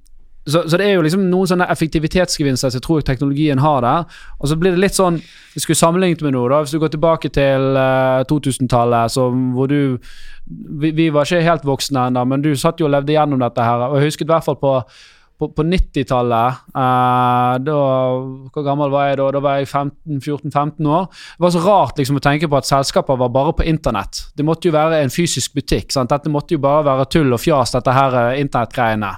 [0.48, 4.22] så, så, det er jo liksom noen sånne effektivitetsgevinster som jeg tror teknologien har der.
[4.40, 6.62] Og så blir det litt sånn Hvis skulle sammenlignet med noe, da.
[6.64, 9.18] Hvis du går tilbake til uh, 2000-tallet,
[9.58, 9.98] hvor du
[10.48, 13.64] vi, vi, var ikke helt voksne ennå, men du satt jo og levde gjennom dette
[13.64, 13.90] her.
[13.90, 14.74] Og jeg husket i hvert fall på
[15.38, 19.28] på, på 90-tallet uh, Hvor gammel var jeg da?
[19.36, 21.06] Da var jeg 14-15 år.
[21.12, 24.24] Det var så rart liksom, å tenke på at selskaper var bare på internett.
[24.38, 25.94] Det måtte jo være en fysisk butikk.
[25.94, 26.10] Sant?
[26.14, 29.14] Dette måtte jo bare være tull og fjas, dette her uh, internettgreiene.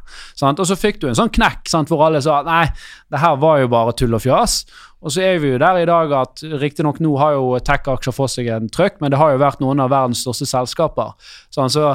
[0.50, 1.90] Og så fikk du en sånn knekk sant?
[1.90, 2.66] hvor alle sa nei,
[3.10, 4.62] det her var jo bare tull og fjas.
[5.00, 8.36] Og så er vi jo der i dag at riktignok nå har jo tech-aksjer fått
[8.36, 11.16] seg en trøkk, men det har jo vært noen av verdens største selskaper.
[11.56, 11.94] Sånn, så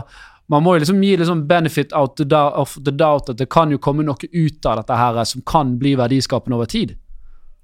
[0.52, 3.78] man må jo liksom gi liksom benefit out of the doubt at det kan jo
[3.78, 6.96] komme noe ut av dette her som kan bli verdiskapende over tid.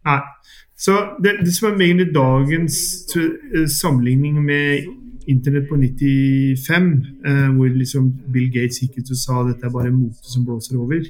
[0.08, 0.20] Nei.
[0.80, 2.76] Så det, det som er egentlig dagens
[3.20, 4.86] eh, sammenligning med
[5.28, 6.86] internett på 95,
[7.26, 10.46] eh, hvor liksom Bill Gates gikk ut og sa at dette er bare mote som
[10.46, 11.04] blåser over,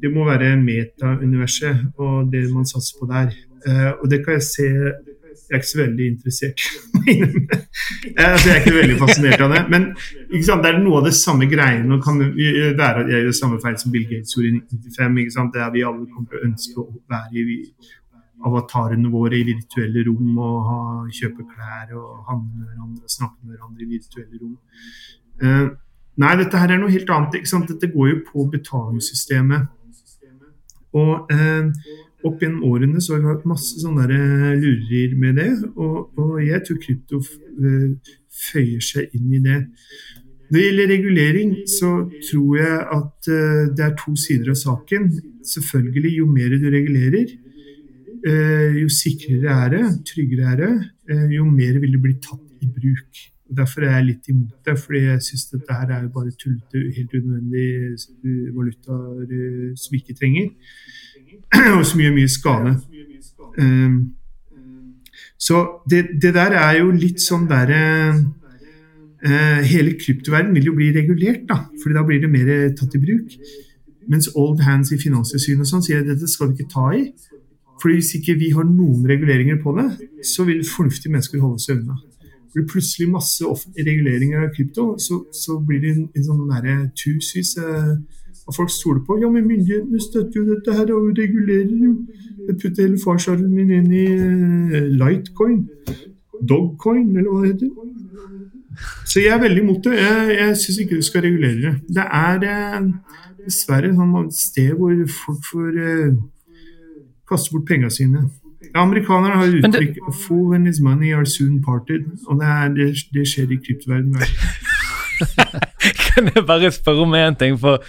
[0.00, 3.32] det må være meta-universet og det man satser på der.
[3.64, 4.68] Eh, og det kan jeg se
[5.30, 6.62] jeg er ikke så veldig interessert
[7.10, 9.62] altså, Jeg er ikke veldig fascinert av det.
[9.72, 9.86] Men
[10.30, 11.96] det er noe av det samme greiene.
[11.96, 15.50] Og kan være at jeg gjør samme feil som Bill Gates gjorde i 1995.
[15.54, 17.58] Det er vi alle kommer til å ønske å være i
[18.48, 20.78] avatarene våre i virtuelle rom og ha,
[21.12, 24.54] kjøpe klær og handle med hverandre og snakke med hverandre i virtuelle rom.
[25.40, 25.66] Uh,
[26.20, 27.36] nei, dette her er noe helt annet.
[27.68, 29.68] Dette går jo på betalingssystemet.
[31.00, 31.68] Og uh,
[32.26, 36.34] opp gjennom årene så har vi hatt masse sånne eh, lurerier med det, og, og,
[36.44, 38.12] jeg tror krypto uh,
[38.50, 39.60] føyer seg inn i det.
[40.50, 41.92] Når det gjelder regulering, så
[42.28, 45.08] tror jeg at uh, det er to sider av saken.
[45.46, 47.38] Selvfølgelig, jo mer du regulerer,
[48.20, 53.22] jo sikrere er det, tryggere er det, jo mer vil det bli tatt i bruk.
[53.56, 57.14] Derfor er jeg litt imot det, fordi jeg syns dette her er bare tullete, helt
[57.16, 59.32] unødvendig valutaer
[59.80, 60.52] som vi ikke trenger.
[61.78, 62.74] og så mye, mye skade.
[63.58, 63.96] Um,
[65.40, 67.80] så det, det, der er jo litt sånn derre
[68.14, 73.02] uh, Hele kryptoverdenen vil jo bli regulert, da, fordi da blir det mer tatt i
[73.02, 73.34] bruk.
[74.10, 77.10] Mens old hands i Finanstilsynet og sånn sier at dette skal vi ikke ta i.
[77.80, 79.88] for Hvis ikke vi har noen reguleringer på det,
[80.26, 81.98] så vil fornuftige mennesker holde seg unna.
[82.50, 83.46] Blir det plutselig masse
[83.76, 87.94] reguleringer av krypto, så, så blir det en, en sånn tusenvis uh,
[88.50, 89.18] og folk stoler på.
[89.22, 91.92] Ja, men myndighetene støtter jo dette her og regulerer jo.
[92.48, 95.60] Jeg putter hele farsarven min inn i uh, Lightcoin.
[96.48, 97.70] Dogcoin, eller hva det heter.
[99.06, 99.94] Så jeg er veldig imot det.
[100.00, 101.74] Jeg, jeg syns ikke du skal regulere det.
[101.94, 102.90] Det er eh,
[103.44, 104.94] dessverre et sted hvor
[105.24, 106.12] folk får eh,
[107.28, 108.24] kaste bort pengene sine.
[108.70, 112.06] Ja, amerikanerne har uttrykk uttrykk 'Fool and his money are soon parted'.
[112.26, 114.22] Og det, er, det, det skjer i kryptoverdenen.
[116.06, 117.60] kan jeg bare spørre om én ting?
[117.60, 117.82] For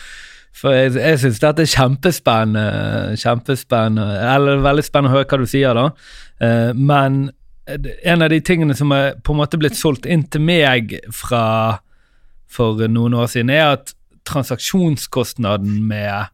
[0.56, 3.15] for jeg, jeg syns dette er kjempespennende.
[3.22, 5.86] kjempespennende, Eller veldig spennende å høre hva du sier, da.
[6.41, 7.30] Uh, men
[8.03, 11.80] en av de tingene som er på en måte blitt solgt inn til meg fra
[12.52, 13.94] for noen år siden, er at
[14.28, 16.28] transaksjonskostnaden med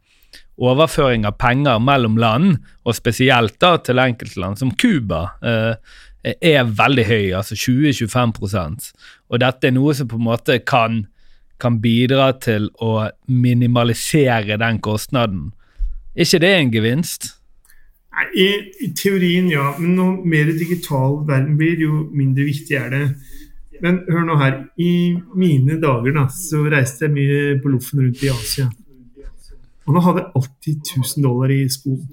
[0.57, 5.77] overføring av penger mellom land, og spesielt da til enkeltland som Cuba, uh,
[6.41, 8.89] er veldig høy, altså 20-25
[9.30, 11.06] Og dette er noe som på en måte kan
[11.61, 15.49] kan bidra til å minimalisere den kostnaden.
[16.15, 17.31] Er ikke det en gevinst?
[18.34, 18.47] I,
[18.81, 23.03] I, teorien ja, men nå mer digital verden blir, jo mindre viktig er det.
[23.84, 24.55] Men hør nå her.
[24.81, 24.91] I
[25.38, 28.69] mine dager da, så reiste jeg mye på loffen rundt i Asia.
[29.88, 32.07] Og nå hadde jeg 80 000 dollar i skoen.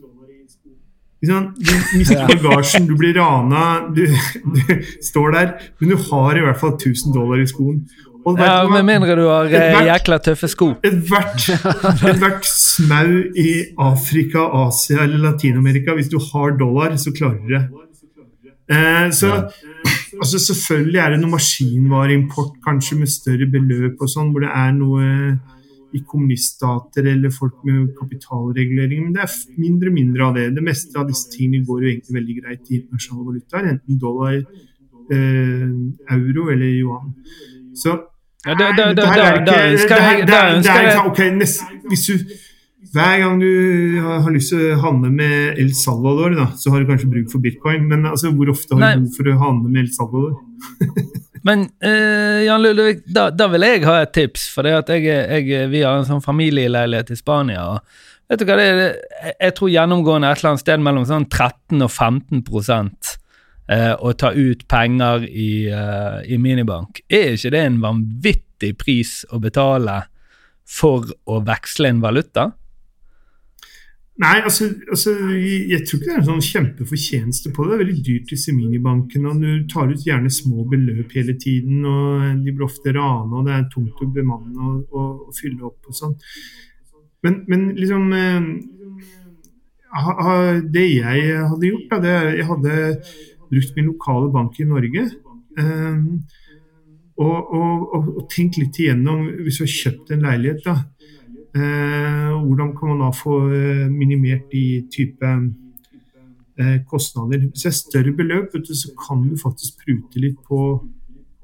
[1.25, 4.05] Du mister bagasjen, du blir rana, du,
[4.45, 7.81] du, står der, men du har i hvert fall 1000 dollar i skoen.
[8.25, 10.71] Ja, Med mindre du har et hvert, jækla tøffe sko.
[10.87, 11.49] Ethvert
[12.09, 13.49] et hvert smau i
[13.79, 17.65] Afrika, Asia eller Latin-Amerika, hvis du har dollar, så klarer du det.
[18.73, 19.33] Eh, så
[20.21, 24.73] altså Selvfølgelig er det noe maskinvareimport kanskje med større beløp og sånn, hvor det er
[24.77, 25.09] noe
[25.95, 29.05] i kommuniststater eller folk med kapitalregulering.
[29.05, 30.49] Men det er mindre og mindre av det.
[30.57, 33.69] Det meste av disse tingene går jo egentlig veldig greit i internasjonale valutaer.
[33.75, 34.41] Enten dollar,
[35.13, 35.69] eh,
[36.17, 37.15] euro eller yuan.
[37.75, 37.95] Så
[38.45, 39.05] ja, det, det,
[40.69, 41.49] jeg
[41.89, 42.35] Hvis du
[42.95, 46.91] hver gang du har lyst til å handle med El Salvador, da, så har du
[46.93, 47.89] kanskje bruk for bitcoin.
[47.91, 50.37] Men altså, hvor ofte har du behov for å handle med El Salvador?
[51.49, 54.47] men uh, Jan Ludvig, da, da, vil jeg ha et tips.
[54.55, 57.67] For det at jeg, jeg, vi har en sånn familieleilighet i Spania.
[57.73, 58.97] og vet du hva det er?
[59.33, 62.47] Jeg tror gjennomgående et eller annet sted mellom sånn 13 og 15
[63.67, 67.01] prosent og ta ut penger i, eh, i minibank.
[67.09, 70.05] Er ikke det en vanvittig pris å betale
[70.65, 72.53] for å veksle en valuta?
[74.23, 77.71] Nei, altså, altså, jeg tror ikke det er en sånn kjempefortjeneste på det.
[77.71, 79.29] Det er veldig dyrt disse minibankene.
[79.33, 81.85] og Du tar ut gjerne små beløp hele tiden.
[81.85, 85.67] og De blir ofte rana, og det er tungt å bemanne og, og, og fylle
[85.67, 86.15] opp og sånn.
[87.25, 88.41] Men, men, liksom eh,
[90.71, 91.21] Det jeg
[91.51, 92.73] hadde gjort, da, det Jeg hadde
[93.51, 95.05] brukt min lokale bank i Norge.
[95.59, 96.01] Eh,
[97.15, 100.81] og, og, og tenkt litt igjennom, hvis du har kjøpt en leilighet, da
[101.57, 105.29] Eh, hvordan kan man da få eh, minimert de type
[106.59, 107.39] eh, kostnader?
[107.39, 110.59] Hvis det er større beløp, du, så kan du faktisk prute litt på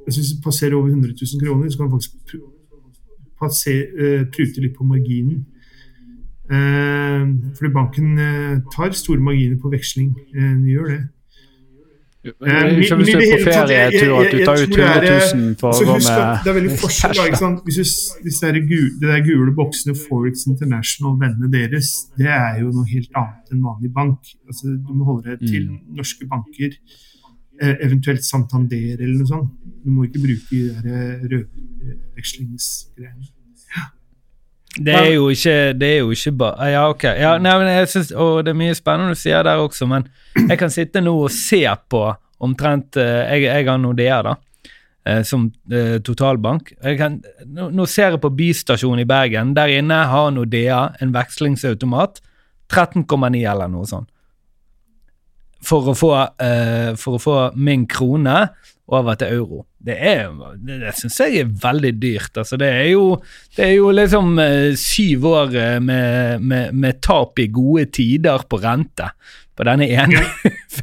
[0.04, 2.34] Hvis du passerer over 100 000 kroner, så kan du faktisk
[3.38, 5.44] passere, prute litt på marginen.
[7.56, 8.16] fordi banken
[8.74, 10.16] tar store marginer på veksling.
[10.34, 11.02] Den gjør det.
[12.20, 15.94] Ikke hvis du er på ferietur at du tar ut 100 000 for å gå
[16.04, 17.14] med Det er veldig forskjell.
[17.16, 17.62] Da, ikke sant?
[17.64, 17.84] Hvis du,
[18.26, 22.84] disse det, gule, de der gule boksene Forex International, vennene deres, det er jo noe
[22.92, 24.34] helt annet enn vanlig bank.
[24.44, 25.80] Altså, du må holde deg til mm.
[25.96, 26.76] norske banker,
[27.62, 29.56] eh, eventuelt Santander eller noe sånt.
[29.80, 33.30] Du må ikke bruke de der eh, rødvekslingsgreiene.
[34.76, 37.04] Det er jo ikke Det er jo ikke bare Ja, ok.
[37.18, 40.06] Ja, nei, men jeg synes, og det er mye spennende du sier der også, men
[40.36, 42.04] jeg kan sitte nå og se på
[42.40, 44.36] omtrent eh, Jeg, jeg har Nordea, da,
[45.04, 46.72] eh, som eh, totalbank.
[46.98, 49.52] Kan, nå, nå, ser jeg på Bystasjonen i Bergen.
[49.58, 52.22] Der inne har Nordea en vekslingsautomat.
[52.70, 54.08] 13,9 eller noe sånt.
[55.66, 58.46] For å få, eh, for å få min krone
[58.96, 59.64] over til euro.
[59.78, 62.40] Det, er, det, det syns jeg er veldig dyrt.
[62.42, 63.04] Altså, det, er jo,
[63.56, 68.46] det er jo liksom eh, syv år uh, med, med, med, tap i gode tider
[68.50, 69.12] på rente
[69.56, 70.24] på denne ene.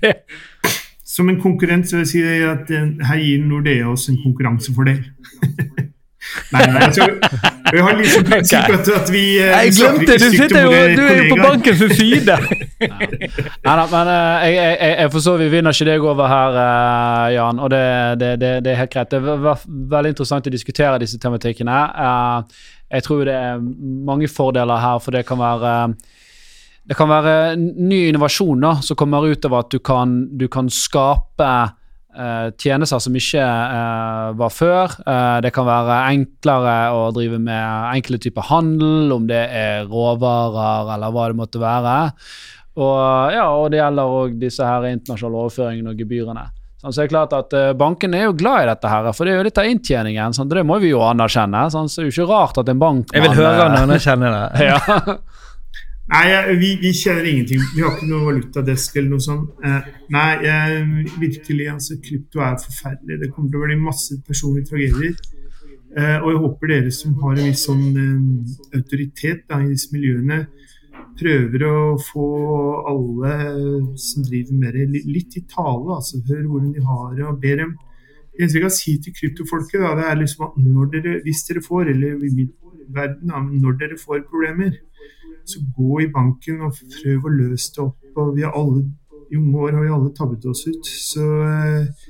[0.04, 0.14] Ja.
[1.18, 5.04] Som en konkurrent så vil jeg si at uh, her gir Nordea oss en konkurransefordel.
[6.54, 7.14] Nei, nei, jeg tror,
[7.72, 8.94] vi har liksom prinsipp okay.
[8.96, 10.18] at vi Jeg glemte!
[10.22, 12.38] Du, sitter jo, du er jo på bankens side!
[13.66, 17.26] Nei da, men uh, jeg, jeg, jeg, forstår vi vinner ikke deg over her, uh,
[17.36, 17.64] Jan.
[17.64, 17.86] Og det,
[18.22, 19.12] det, det, det, er helt greit.
[19.12, 21.80] Det var veldig interessant å diskutere disse tematikkene.
[21.98, 22.62] Uh,
[22.94, 23.66] jeg tror det er
[24.08, 25.74] mange fordeler her, for det kan være
[26.88, 30.70] det kan være ny innovasjon da, som kommer ut av at du kan, du kan
[30.72, 31.50] skape
[32.58, 34.94] tjenester som ikke uh, var før.
[35.06, 40.94] Uh, det kan være enklere å drive med enkle typer handel, om det er råvarer
[40.96, 41.98] eller hva det måtte være.
[42.78, 43.00] Og,
[43.34, 46.46] ja, og det gjelder òg disse her internasjonale overføringene og gebyrene.
[46.78, 49.34] Sånn, så det er klart at Bankene er jo glad i dette, her, for det
[49.34, 50.36] er jo litt av inntjeningen.
[50.38, 51.64] Sånn, det må vi jo anerkjenne.
[51.74, 54.30] Sånn, så det er jo ikke rart at en bank Jeg vil høre han anerkjenne
[54.36, 54.68] det.
[54.70, 55.18] ja.
[56.08, 57.64] Nei, vi, vi, kjenner ingenting.
[57.76, 59.58] Vi har ikke noe valutadesk eller noe sånt.
[59.60, 60.86] Eh, nei, jeg,
[61.20, 63.18] virkelig, altså, krypto er forferdelig.
[63.24, 65.18] Det kommer til å bli masse personlige tragedier.
[65.98, 69.92] Eh, og jeg håper dere som har en viss sånn eh, autoritet da, i disse
[69.92, 70.40] miljøene,
[71.18, 72.30] prøver å få
[72.88, 73.36] alle
[74.00, 75.98] som driver med det, litt i tale.
[75.98, 77.76] altså Hør hvordan de har det, og ber dem
[78.38, 81.48] Det eneste jeg kan si til kryptofolket, da, det er liksom at når dere, hvis
[81.50, 82.52] dere får, eller i min
[82.96, 84.78] verden, når dere får problemer,
[85.50, 87.98] så gå i banken og prøv å løse det opp.
[88.18, 88.86] og vi har alle,
[89.32, 90.86] I unge år har vi alle tabbet oss ut.
[90.88, 92.08] Så eh,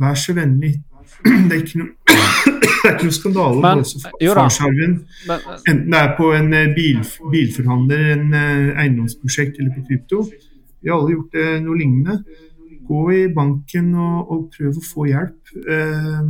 [0.00, 0.74] vær så vennlig.
[1.48, 1.90] Det er ikke noe,
[2.82, 4.94] det er ikke noe skandale med farsarven.
[5.70, 10.24] Enten det er på en eh, bil, bilforhandler, en eh, eiendomsprosjekt eller på krypto.
[10.82, 12.16] Vi har alle gjort det, noe lignende.
[12.88, 15.52] Gå i banken og, og prøv å få hjelp.
[15.68, 16.26] Uh,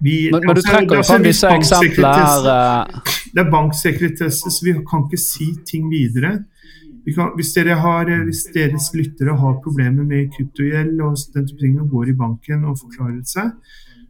[0.00, 3.02] vi, men, men, du altså, trekker jo fram disse eksemplene her.
[3.34, 6.38] Det er banksekretesse, så vi kan ikke si ting videre.
[7.04, 11.46] vi kan, hvis, dere har, eh, hvis deres lyttere har problemer med kryptogjeld og den
[11.48, 13.52] type ting, og går i banken og forklarer seg,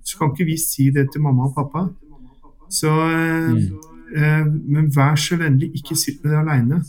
[0.05, 1.87] så kan ikke vi si det til mamma og pappa.
[2.71, 3.59] Så, mm.
[4.17, 6.83] eh, men vær så vennlig, ikke sitt med det aleine.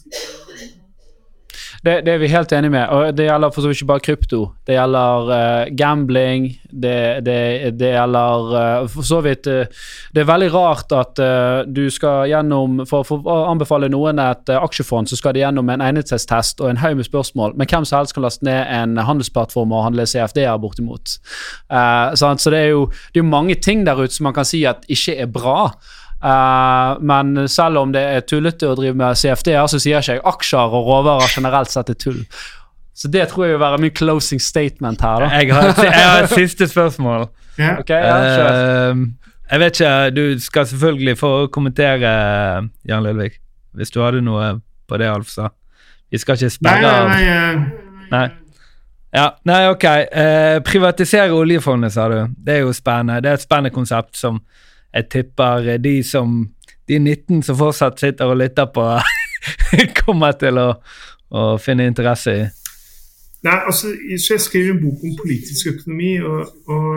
[1.81, 2.89] Det, det er vi helt enige med.
[2.93, 4.39] og Det gjelder for så vidt ikke bare krypto.
[4.67, 6.43] Det gjelder uh, gambling.
[6.69, 7.37] Det, det,
[7.79, 9.65] det gjelder uh, for så vidt uh,
[10.13, 11.21] Det er veldig rart at
[11.67, 16.61] du skal gjennom For, å anbefale noen et aksjefond, så skal de gjennom en egnethetstest
[16.61, 17.55] og en haug med spørsmål.
[17.57, 21.17] Men hvem som helst kan laste ned en handelsplattform og handle CFD-er bortimot.
[21.17, 24.63] Så det er jo det er jo mange ting der ute som man kan si
[24.69, 25.71] at ikke er bra.
[26.23, 30.25] Eh, men selv om det er tullete å drive med CFD-er, så sier ikke jeg
[30.33, 32.19] aksjer og råvarer generelt sett er tull.
[32.93, 35.25] Så det tror jeg vil være min closing statement her.
[35.25, 35.29] da.
[35.39, 37.29] Jeg har, et, jeg har et siste spørsmål.
[37.57, 37.79] Yeah.
[37.81, 38.91] Okay, ja.
[38.91, 39.07] Eh,
[39.51, 42.11] jeg vet ikke, Du skal selvfølgelig få kommentere,
[42.87, 43.41] Jan Lillevik,
[43.75, 44.53] hvis du hadde noe
[44.87, 45.49] på det Alf sa.
[46.11, 48.29] Vi skal ikke Nei, sperre nei, av nei, nei, Nei.
[49.11, 49.85] Ja, nei, ok.
[50.07, 52.19] Uh, privatisere oljefondet, sa du.
[52.37, 53.19] Det er jo spennende.
[53.23, 54.39] Det er et spennende konsept som
[54.93, 56.49] jeg tipper eh, de som
[56.87, 58.83] De 19 som fortsatt sitter og lytter på,
[60.01, 60.65] kommer til å,
[61.31, 62.41] å finne interesse i.
[63.45, 66.17] Nei, altså, så Jeg skriver en bok om politisk økonomi.
[66.19, 66.87] og, og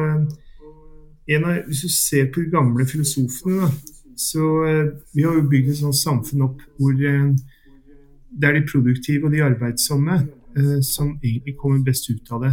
[1.29, 5.49] eh, av, Hvis du ser på de gamle filosofene, da, så eh, Vi har jo
[5.53, 10.17] bygd et sånt samfunn opp hvor det er de produktive og de arbeidsomme
[10.87, 12.53] som egentlig kommer best ut av det.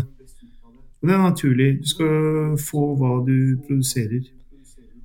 [1.01, 1.67] Og Det er naturlig.
[1.81, 2.13] Du skal
[2.69, 4.25] få hva du produserer.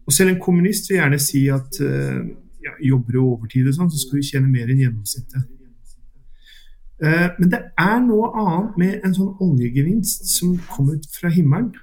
[0.06, 2.20] Og selv en kommunist vil gjerne si at eh,
[2.66, 5.48] ja, jobber du overtid og sånn, så skal du tjene mer enn gjennomsnittet.
[7.02, 11.74] Eh, Men det er noe annet med en sånn oljegevinst som kommer fra himmelen.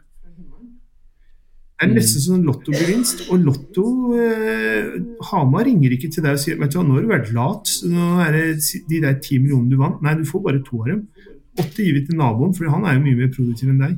[1.83, 3.25] Det er nesten som en lottogevinst.
[3.33, 3.85] Og Lotto
[4.15, 4.93] eh,
[5.29, 7.67] Hamar ringer ikke til deg og sier vet du hva, nå har du vært lat.
[7.67, 8.43] så Nå er det
[8.87, 9.99] de der ti millionene du vant.
[10.05, 11.01] Nei, du får bare to av dem.
[11.59, 13.97] Åtte gir vi til naboen, for han er jo mye mer produktiv enn deg.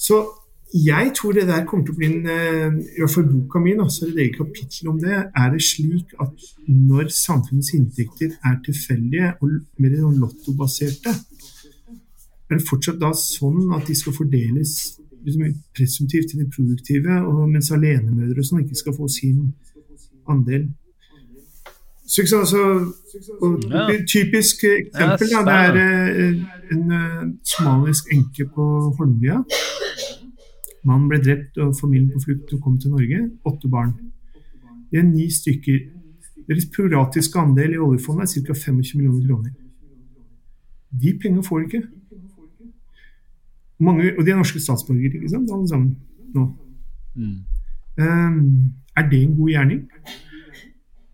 [0.00, 0.22] Så
[0.74, 3.74] jeg tror det der kommer til å bli en eh, I hvert fall boka mi,
[3.88, 5.18] så er det et eget kapittel om det.
[5.42, 11.14] Er det slik at når samfunnets inntekter er tilfeldige og mer sånn lottobaserte,
[12.46, 14.74] er det fortsatt da sånn at de skal fordeles
[15.26, 19.48] liksom, presumptivt til de produktive, og mens alenemødre og sånn ikke skal få sin
[20.30, 20.68] andel?
[22.06, 22.92] Så altså.
[24.06, 25.78] Typisk eksempel da, det er
[26.22, 26.36] eh,
[26.70, 28.66] en eh, somalisk enke på
[28.98, 29.40] Holmlia.
[30.86, 33.24] Mannen ble drept og familien på flukt og kom til Norge.
[33.48, 33.92] Åtte barn.
[34.90, 35.80] De er ni stykker.
[36.46, 38.54] Deres proratiske andel i oljefondet er ca.
[38.54, 39.54] 25 millioner kroner.
[41.02, 41.82] De pengene får de ikke.
[43.80, 45.50] Mange, og de er norske statsborgere, ikke sant?
[45.52, 45.96] alle sammen
[46.34, 46.46] nå.
[47.98, 49.82] Um, er det en god gjerning?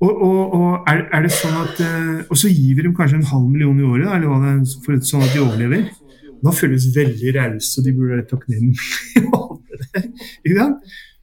[0.03, 3.21] Og, og, og er, er det sånn at uh, Og så gir vi dem kanskje
[3.21, 5.89] en halv million i året, eller hva det er, for, sånn at de overlever.
[6.43, 9.43] Da føles veldig rause, og de burde være takknemlige.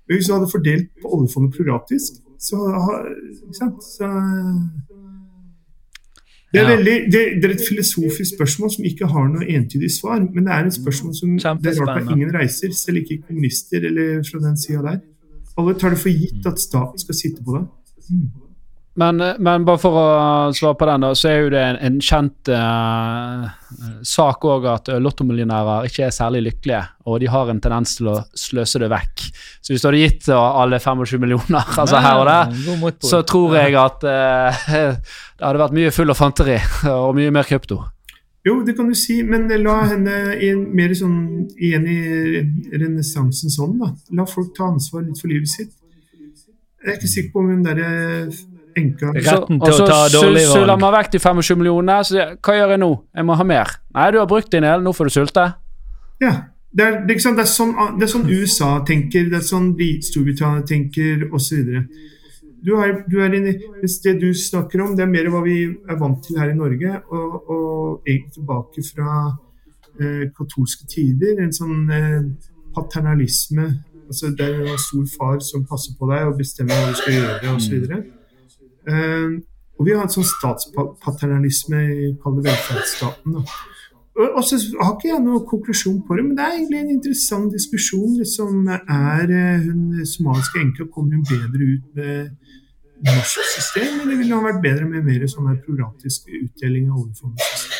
[0.09, 2.57] Men hvis du hadde fordelt på oljefondet proratisk, så,
[3.83, 4.07] så
[6.53, 6.75] det er, Ja.
[6.75, 10.19] veldig, det, det er et filosofisk spørsmål som ikke har noe entydig svar.
[10.33, 11.29] Men det er et spørsmål som
[11.63, 14.99] det er rart at ingen reiser, selv ikke kommunister eller fra den sida der.
[15.57, 17.65] Alle tar det for gitt at staten skal sitte på det.
[18.93, 20.07] Men, eh, men bare for å
[20.55, 23.45] svare på den, da, så er jo det en, en kjent uh,
[24.05, 28.09] sak òg at eh, lottomillionærer ikke er særlig lykkelige, og de har en tendens til
[28.11, 29.27] å sløse det vekk.
[29.61, 33.77] Så hvis du hadde gitt alle 25 millioner, altså her og der, så tror jeg
[33.79, 36.59] at uh, det hadde vært mye full av fanteri
[36.97, 37.81] og mye mer krypto.
[38.47, 41.17] Jo, det kan du si, men la henne i en mer sånn
[41.59, 41.99] igjen i
[42.71, 43.91] renessansens ånd, da.
[44.15, 45.75] La folk ta ansvar litt for livet sitt.
[46.79, 47.89] Jeg er ikke sikker på om hun derre
[48.87, 51.97] Retten Så- til å ta Og så dårlige suller man vekk de 25 millionene.
[52.03, 52.91] Så jeg, hva gjør jeg nå?
[53.15, 53.75] Jeg må ha mer.
[53.95, 55.53] Nei, du har brukt din el, nå får du sulte.
[56.21, 56.33] Ja.
[56.69, 57.33] Det er, det, er?
[57.33, 59.71] Det, er sånn, det er sånn USA tenker, det er sånn
[60.05, 61.71] Storbritannia tenker osv.
[62.61, 65.63] Du er, du er inne, hvis det du snakker om, det er mer hva vi
[65.65, 69.15] er vant til her i Norge, og, og egentlig tilbake fra
[69.97, 71.39] eh, katolske tider.
[71.41, 72.21] En sånn eh,
[72.75, 73.65] paternalisme.
[74.05, 77.17] altså Det er en stor far som passer på deg og bestemmer hva du skal
[77.17, 78.18] gjøre osv.
[78.87, 79.39] Eh,
[79.79, 83.35] og vi har en sånn statspaternalisme i velferdsstaten.
[84.19, 87.53] Og så har ikke jeg noen konklusjon på det, men det er egentlig en interessant
[87.55, 88.17] diskusjon.
[88.19, 92.35] Liksom, er eh, hun somaliske enka kommer hun bedre ut med
[93.07, 97.77] norsk system, eller ville hun vært bedre med mer sånn programmatisk utdeling av oljefondet?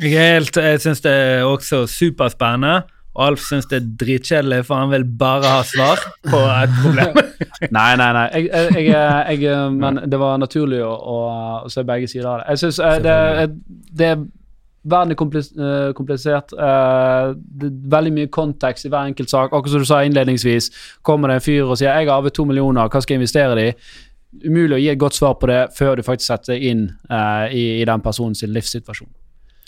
[0.00, 2.86] Jeg, helt- jeg syns det er også superspennende.
[3.14, 7.20] Og Alf syns det er dritkjedelig, for han vil bare ha svar på et problem.
[7.74, 8.24] Nei, nei, nei.
[8.34, 11.18] Jeg, jeg, jeg, jeg, men det var naturlig å, å,
[11.64, 12.46] å se begge sider av det.
[12.54, 14.24] Jeg synes eh, det, det er
[14.84, 16.52] Verden er komplis eh, komplisert.
[16.52, 17.30] eh,
[17.60, 19.52] det er veldig mye kontekst i hver enkelt sak.
[19.52, 20.68] Akkurat som du sa innledningsvis,
[21.02, 23.54] kommer det en fyr og sier 'jeg har arvet to millioner, hva skal jeg investere
[23.54, 26.90] det i?' Umulig å gi et godt svar på det før du faktisk setter inn
[27.10, 29.08] eh, i, i den personens livssituasjon.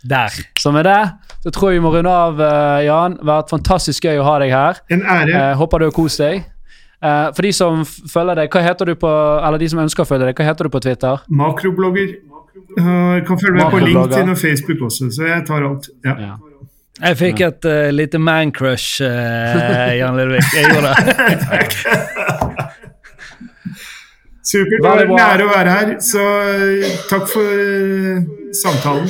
[0.08, 0.42] Der.
[0.58, 1.00] Så med det
[1.46, 3.12] så tror jeg vi må runde av, eh, Jan.
[3.20, 4.80] Det har vært fantastisk gøy å ha deg her.
[4.90, 5.30] En ære.
[5.30, 6.40] Eh, håper du har kost deg.
[7.02, 9.10] Eh, for de som følger deg, hva heter du på
[9.46, 11.22] Eller de som ønsker å følge deg, hva heter du på Twitter?
[11.30, 12.16] Makroblogger.
[12.76, 15.88] Uh, kan følge meg på LinkedIn og Facebook også, så jeg tar alt.
[16.04, 16.14] Ja.
[16.18, 16.34] Ja.
[17.04, 20.42] Jeg fikk et uh, lite man-crush, uh, Jan Ludvig.
[20.56, 20.96] Jeg gjorde det.
[24.46, 24.76] Supert.
[24.78, 28.24] Det var en ære å være her, så uh, takk for uh,
[28.56, 29.08] samtalen.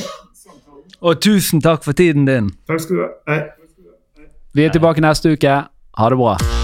[1.01, 2.51] Og tusen takk for tiden din.
[2.67, 3.09] Takk skal du ha.
[3.33, 3.41] Hei.
[4.53, 5.59] Vi er tilbake neste uke.
[5.97, 6.56] Ha det bra.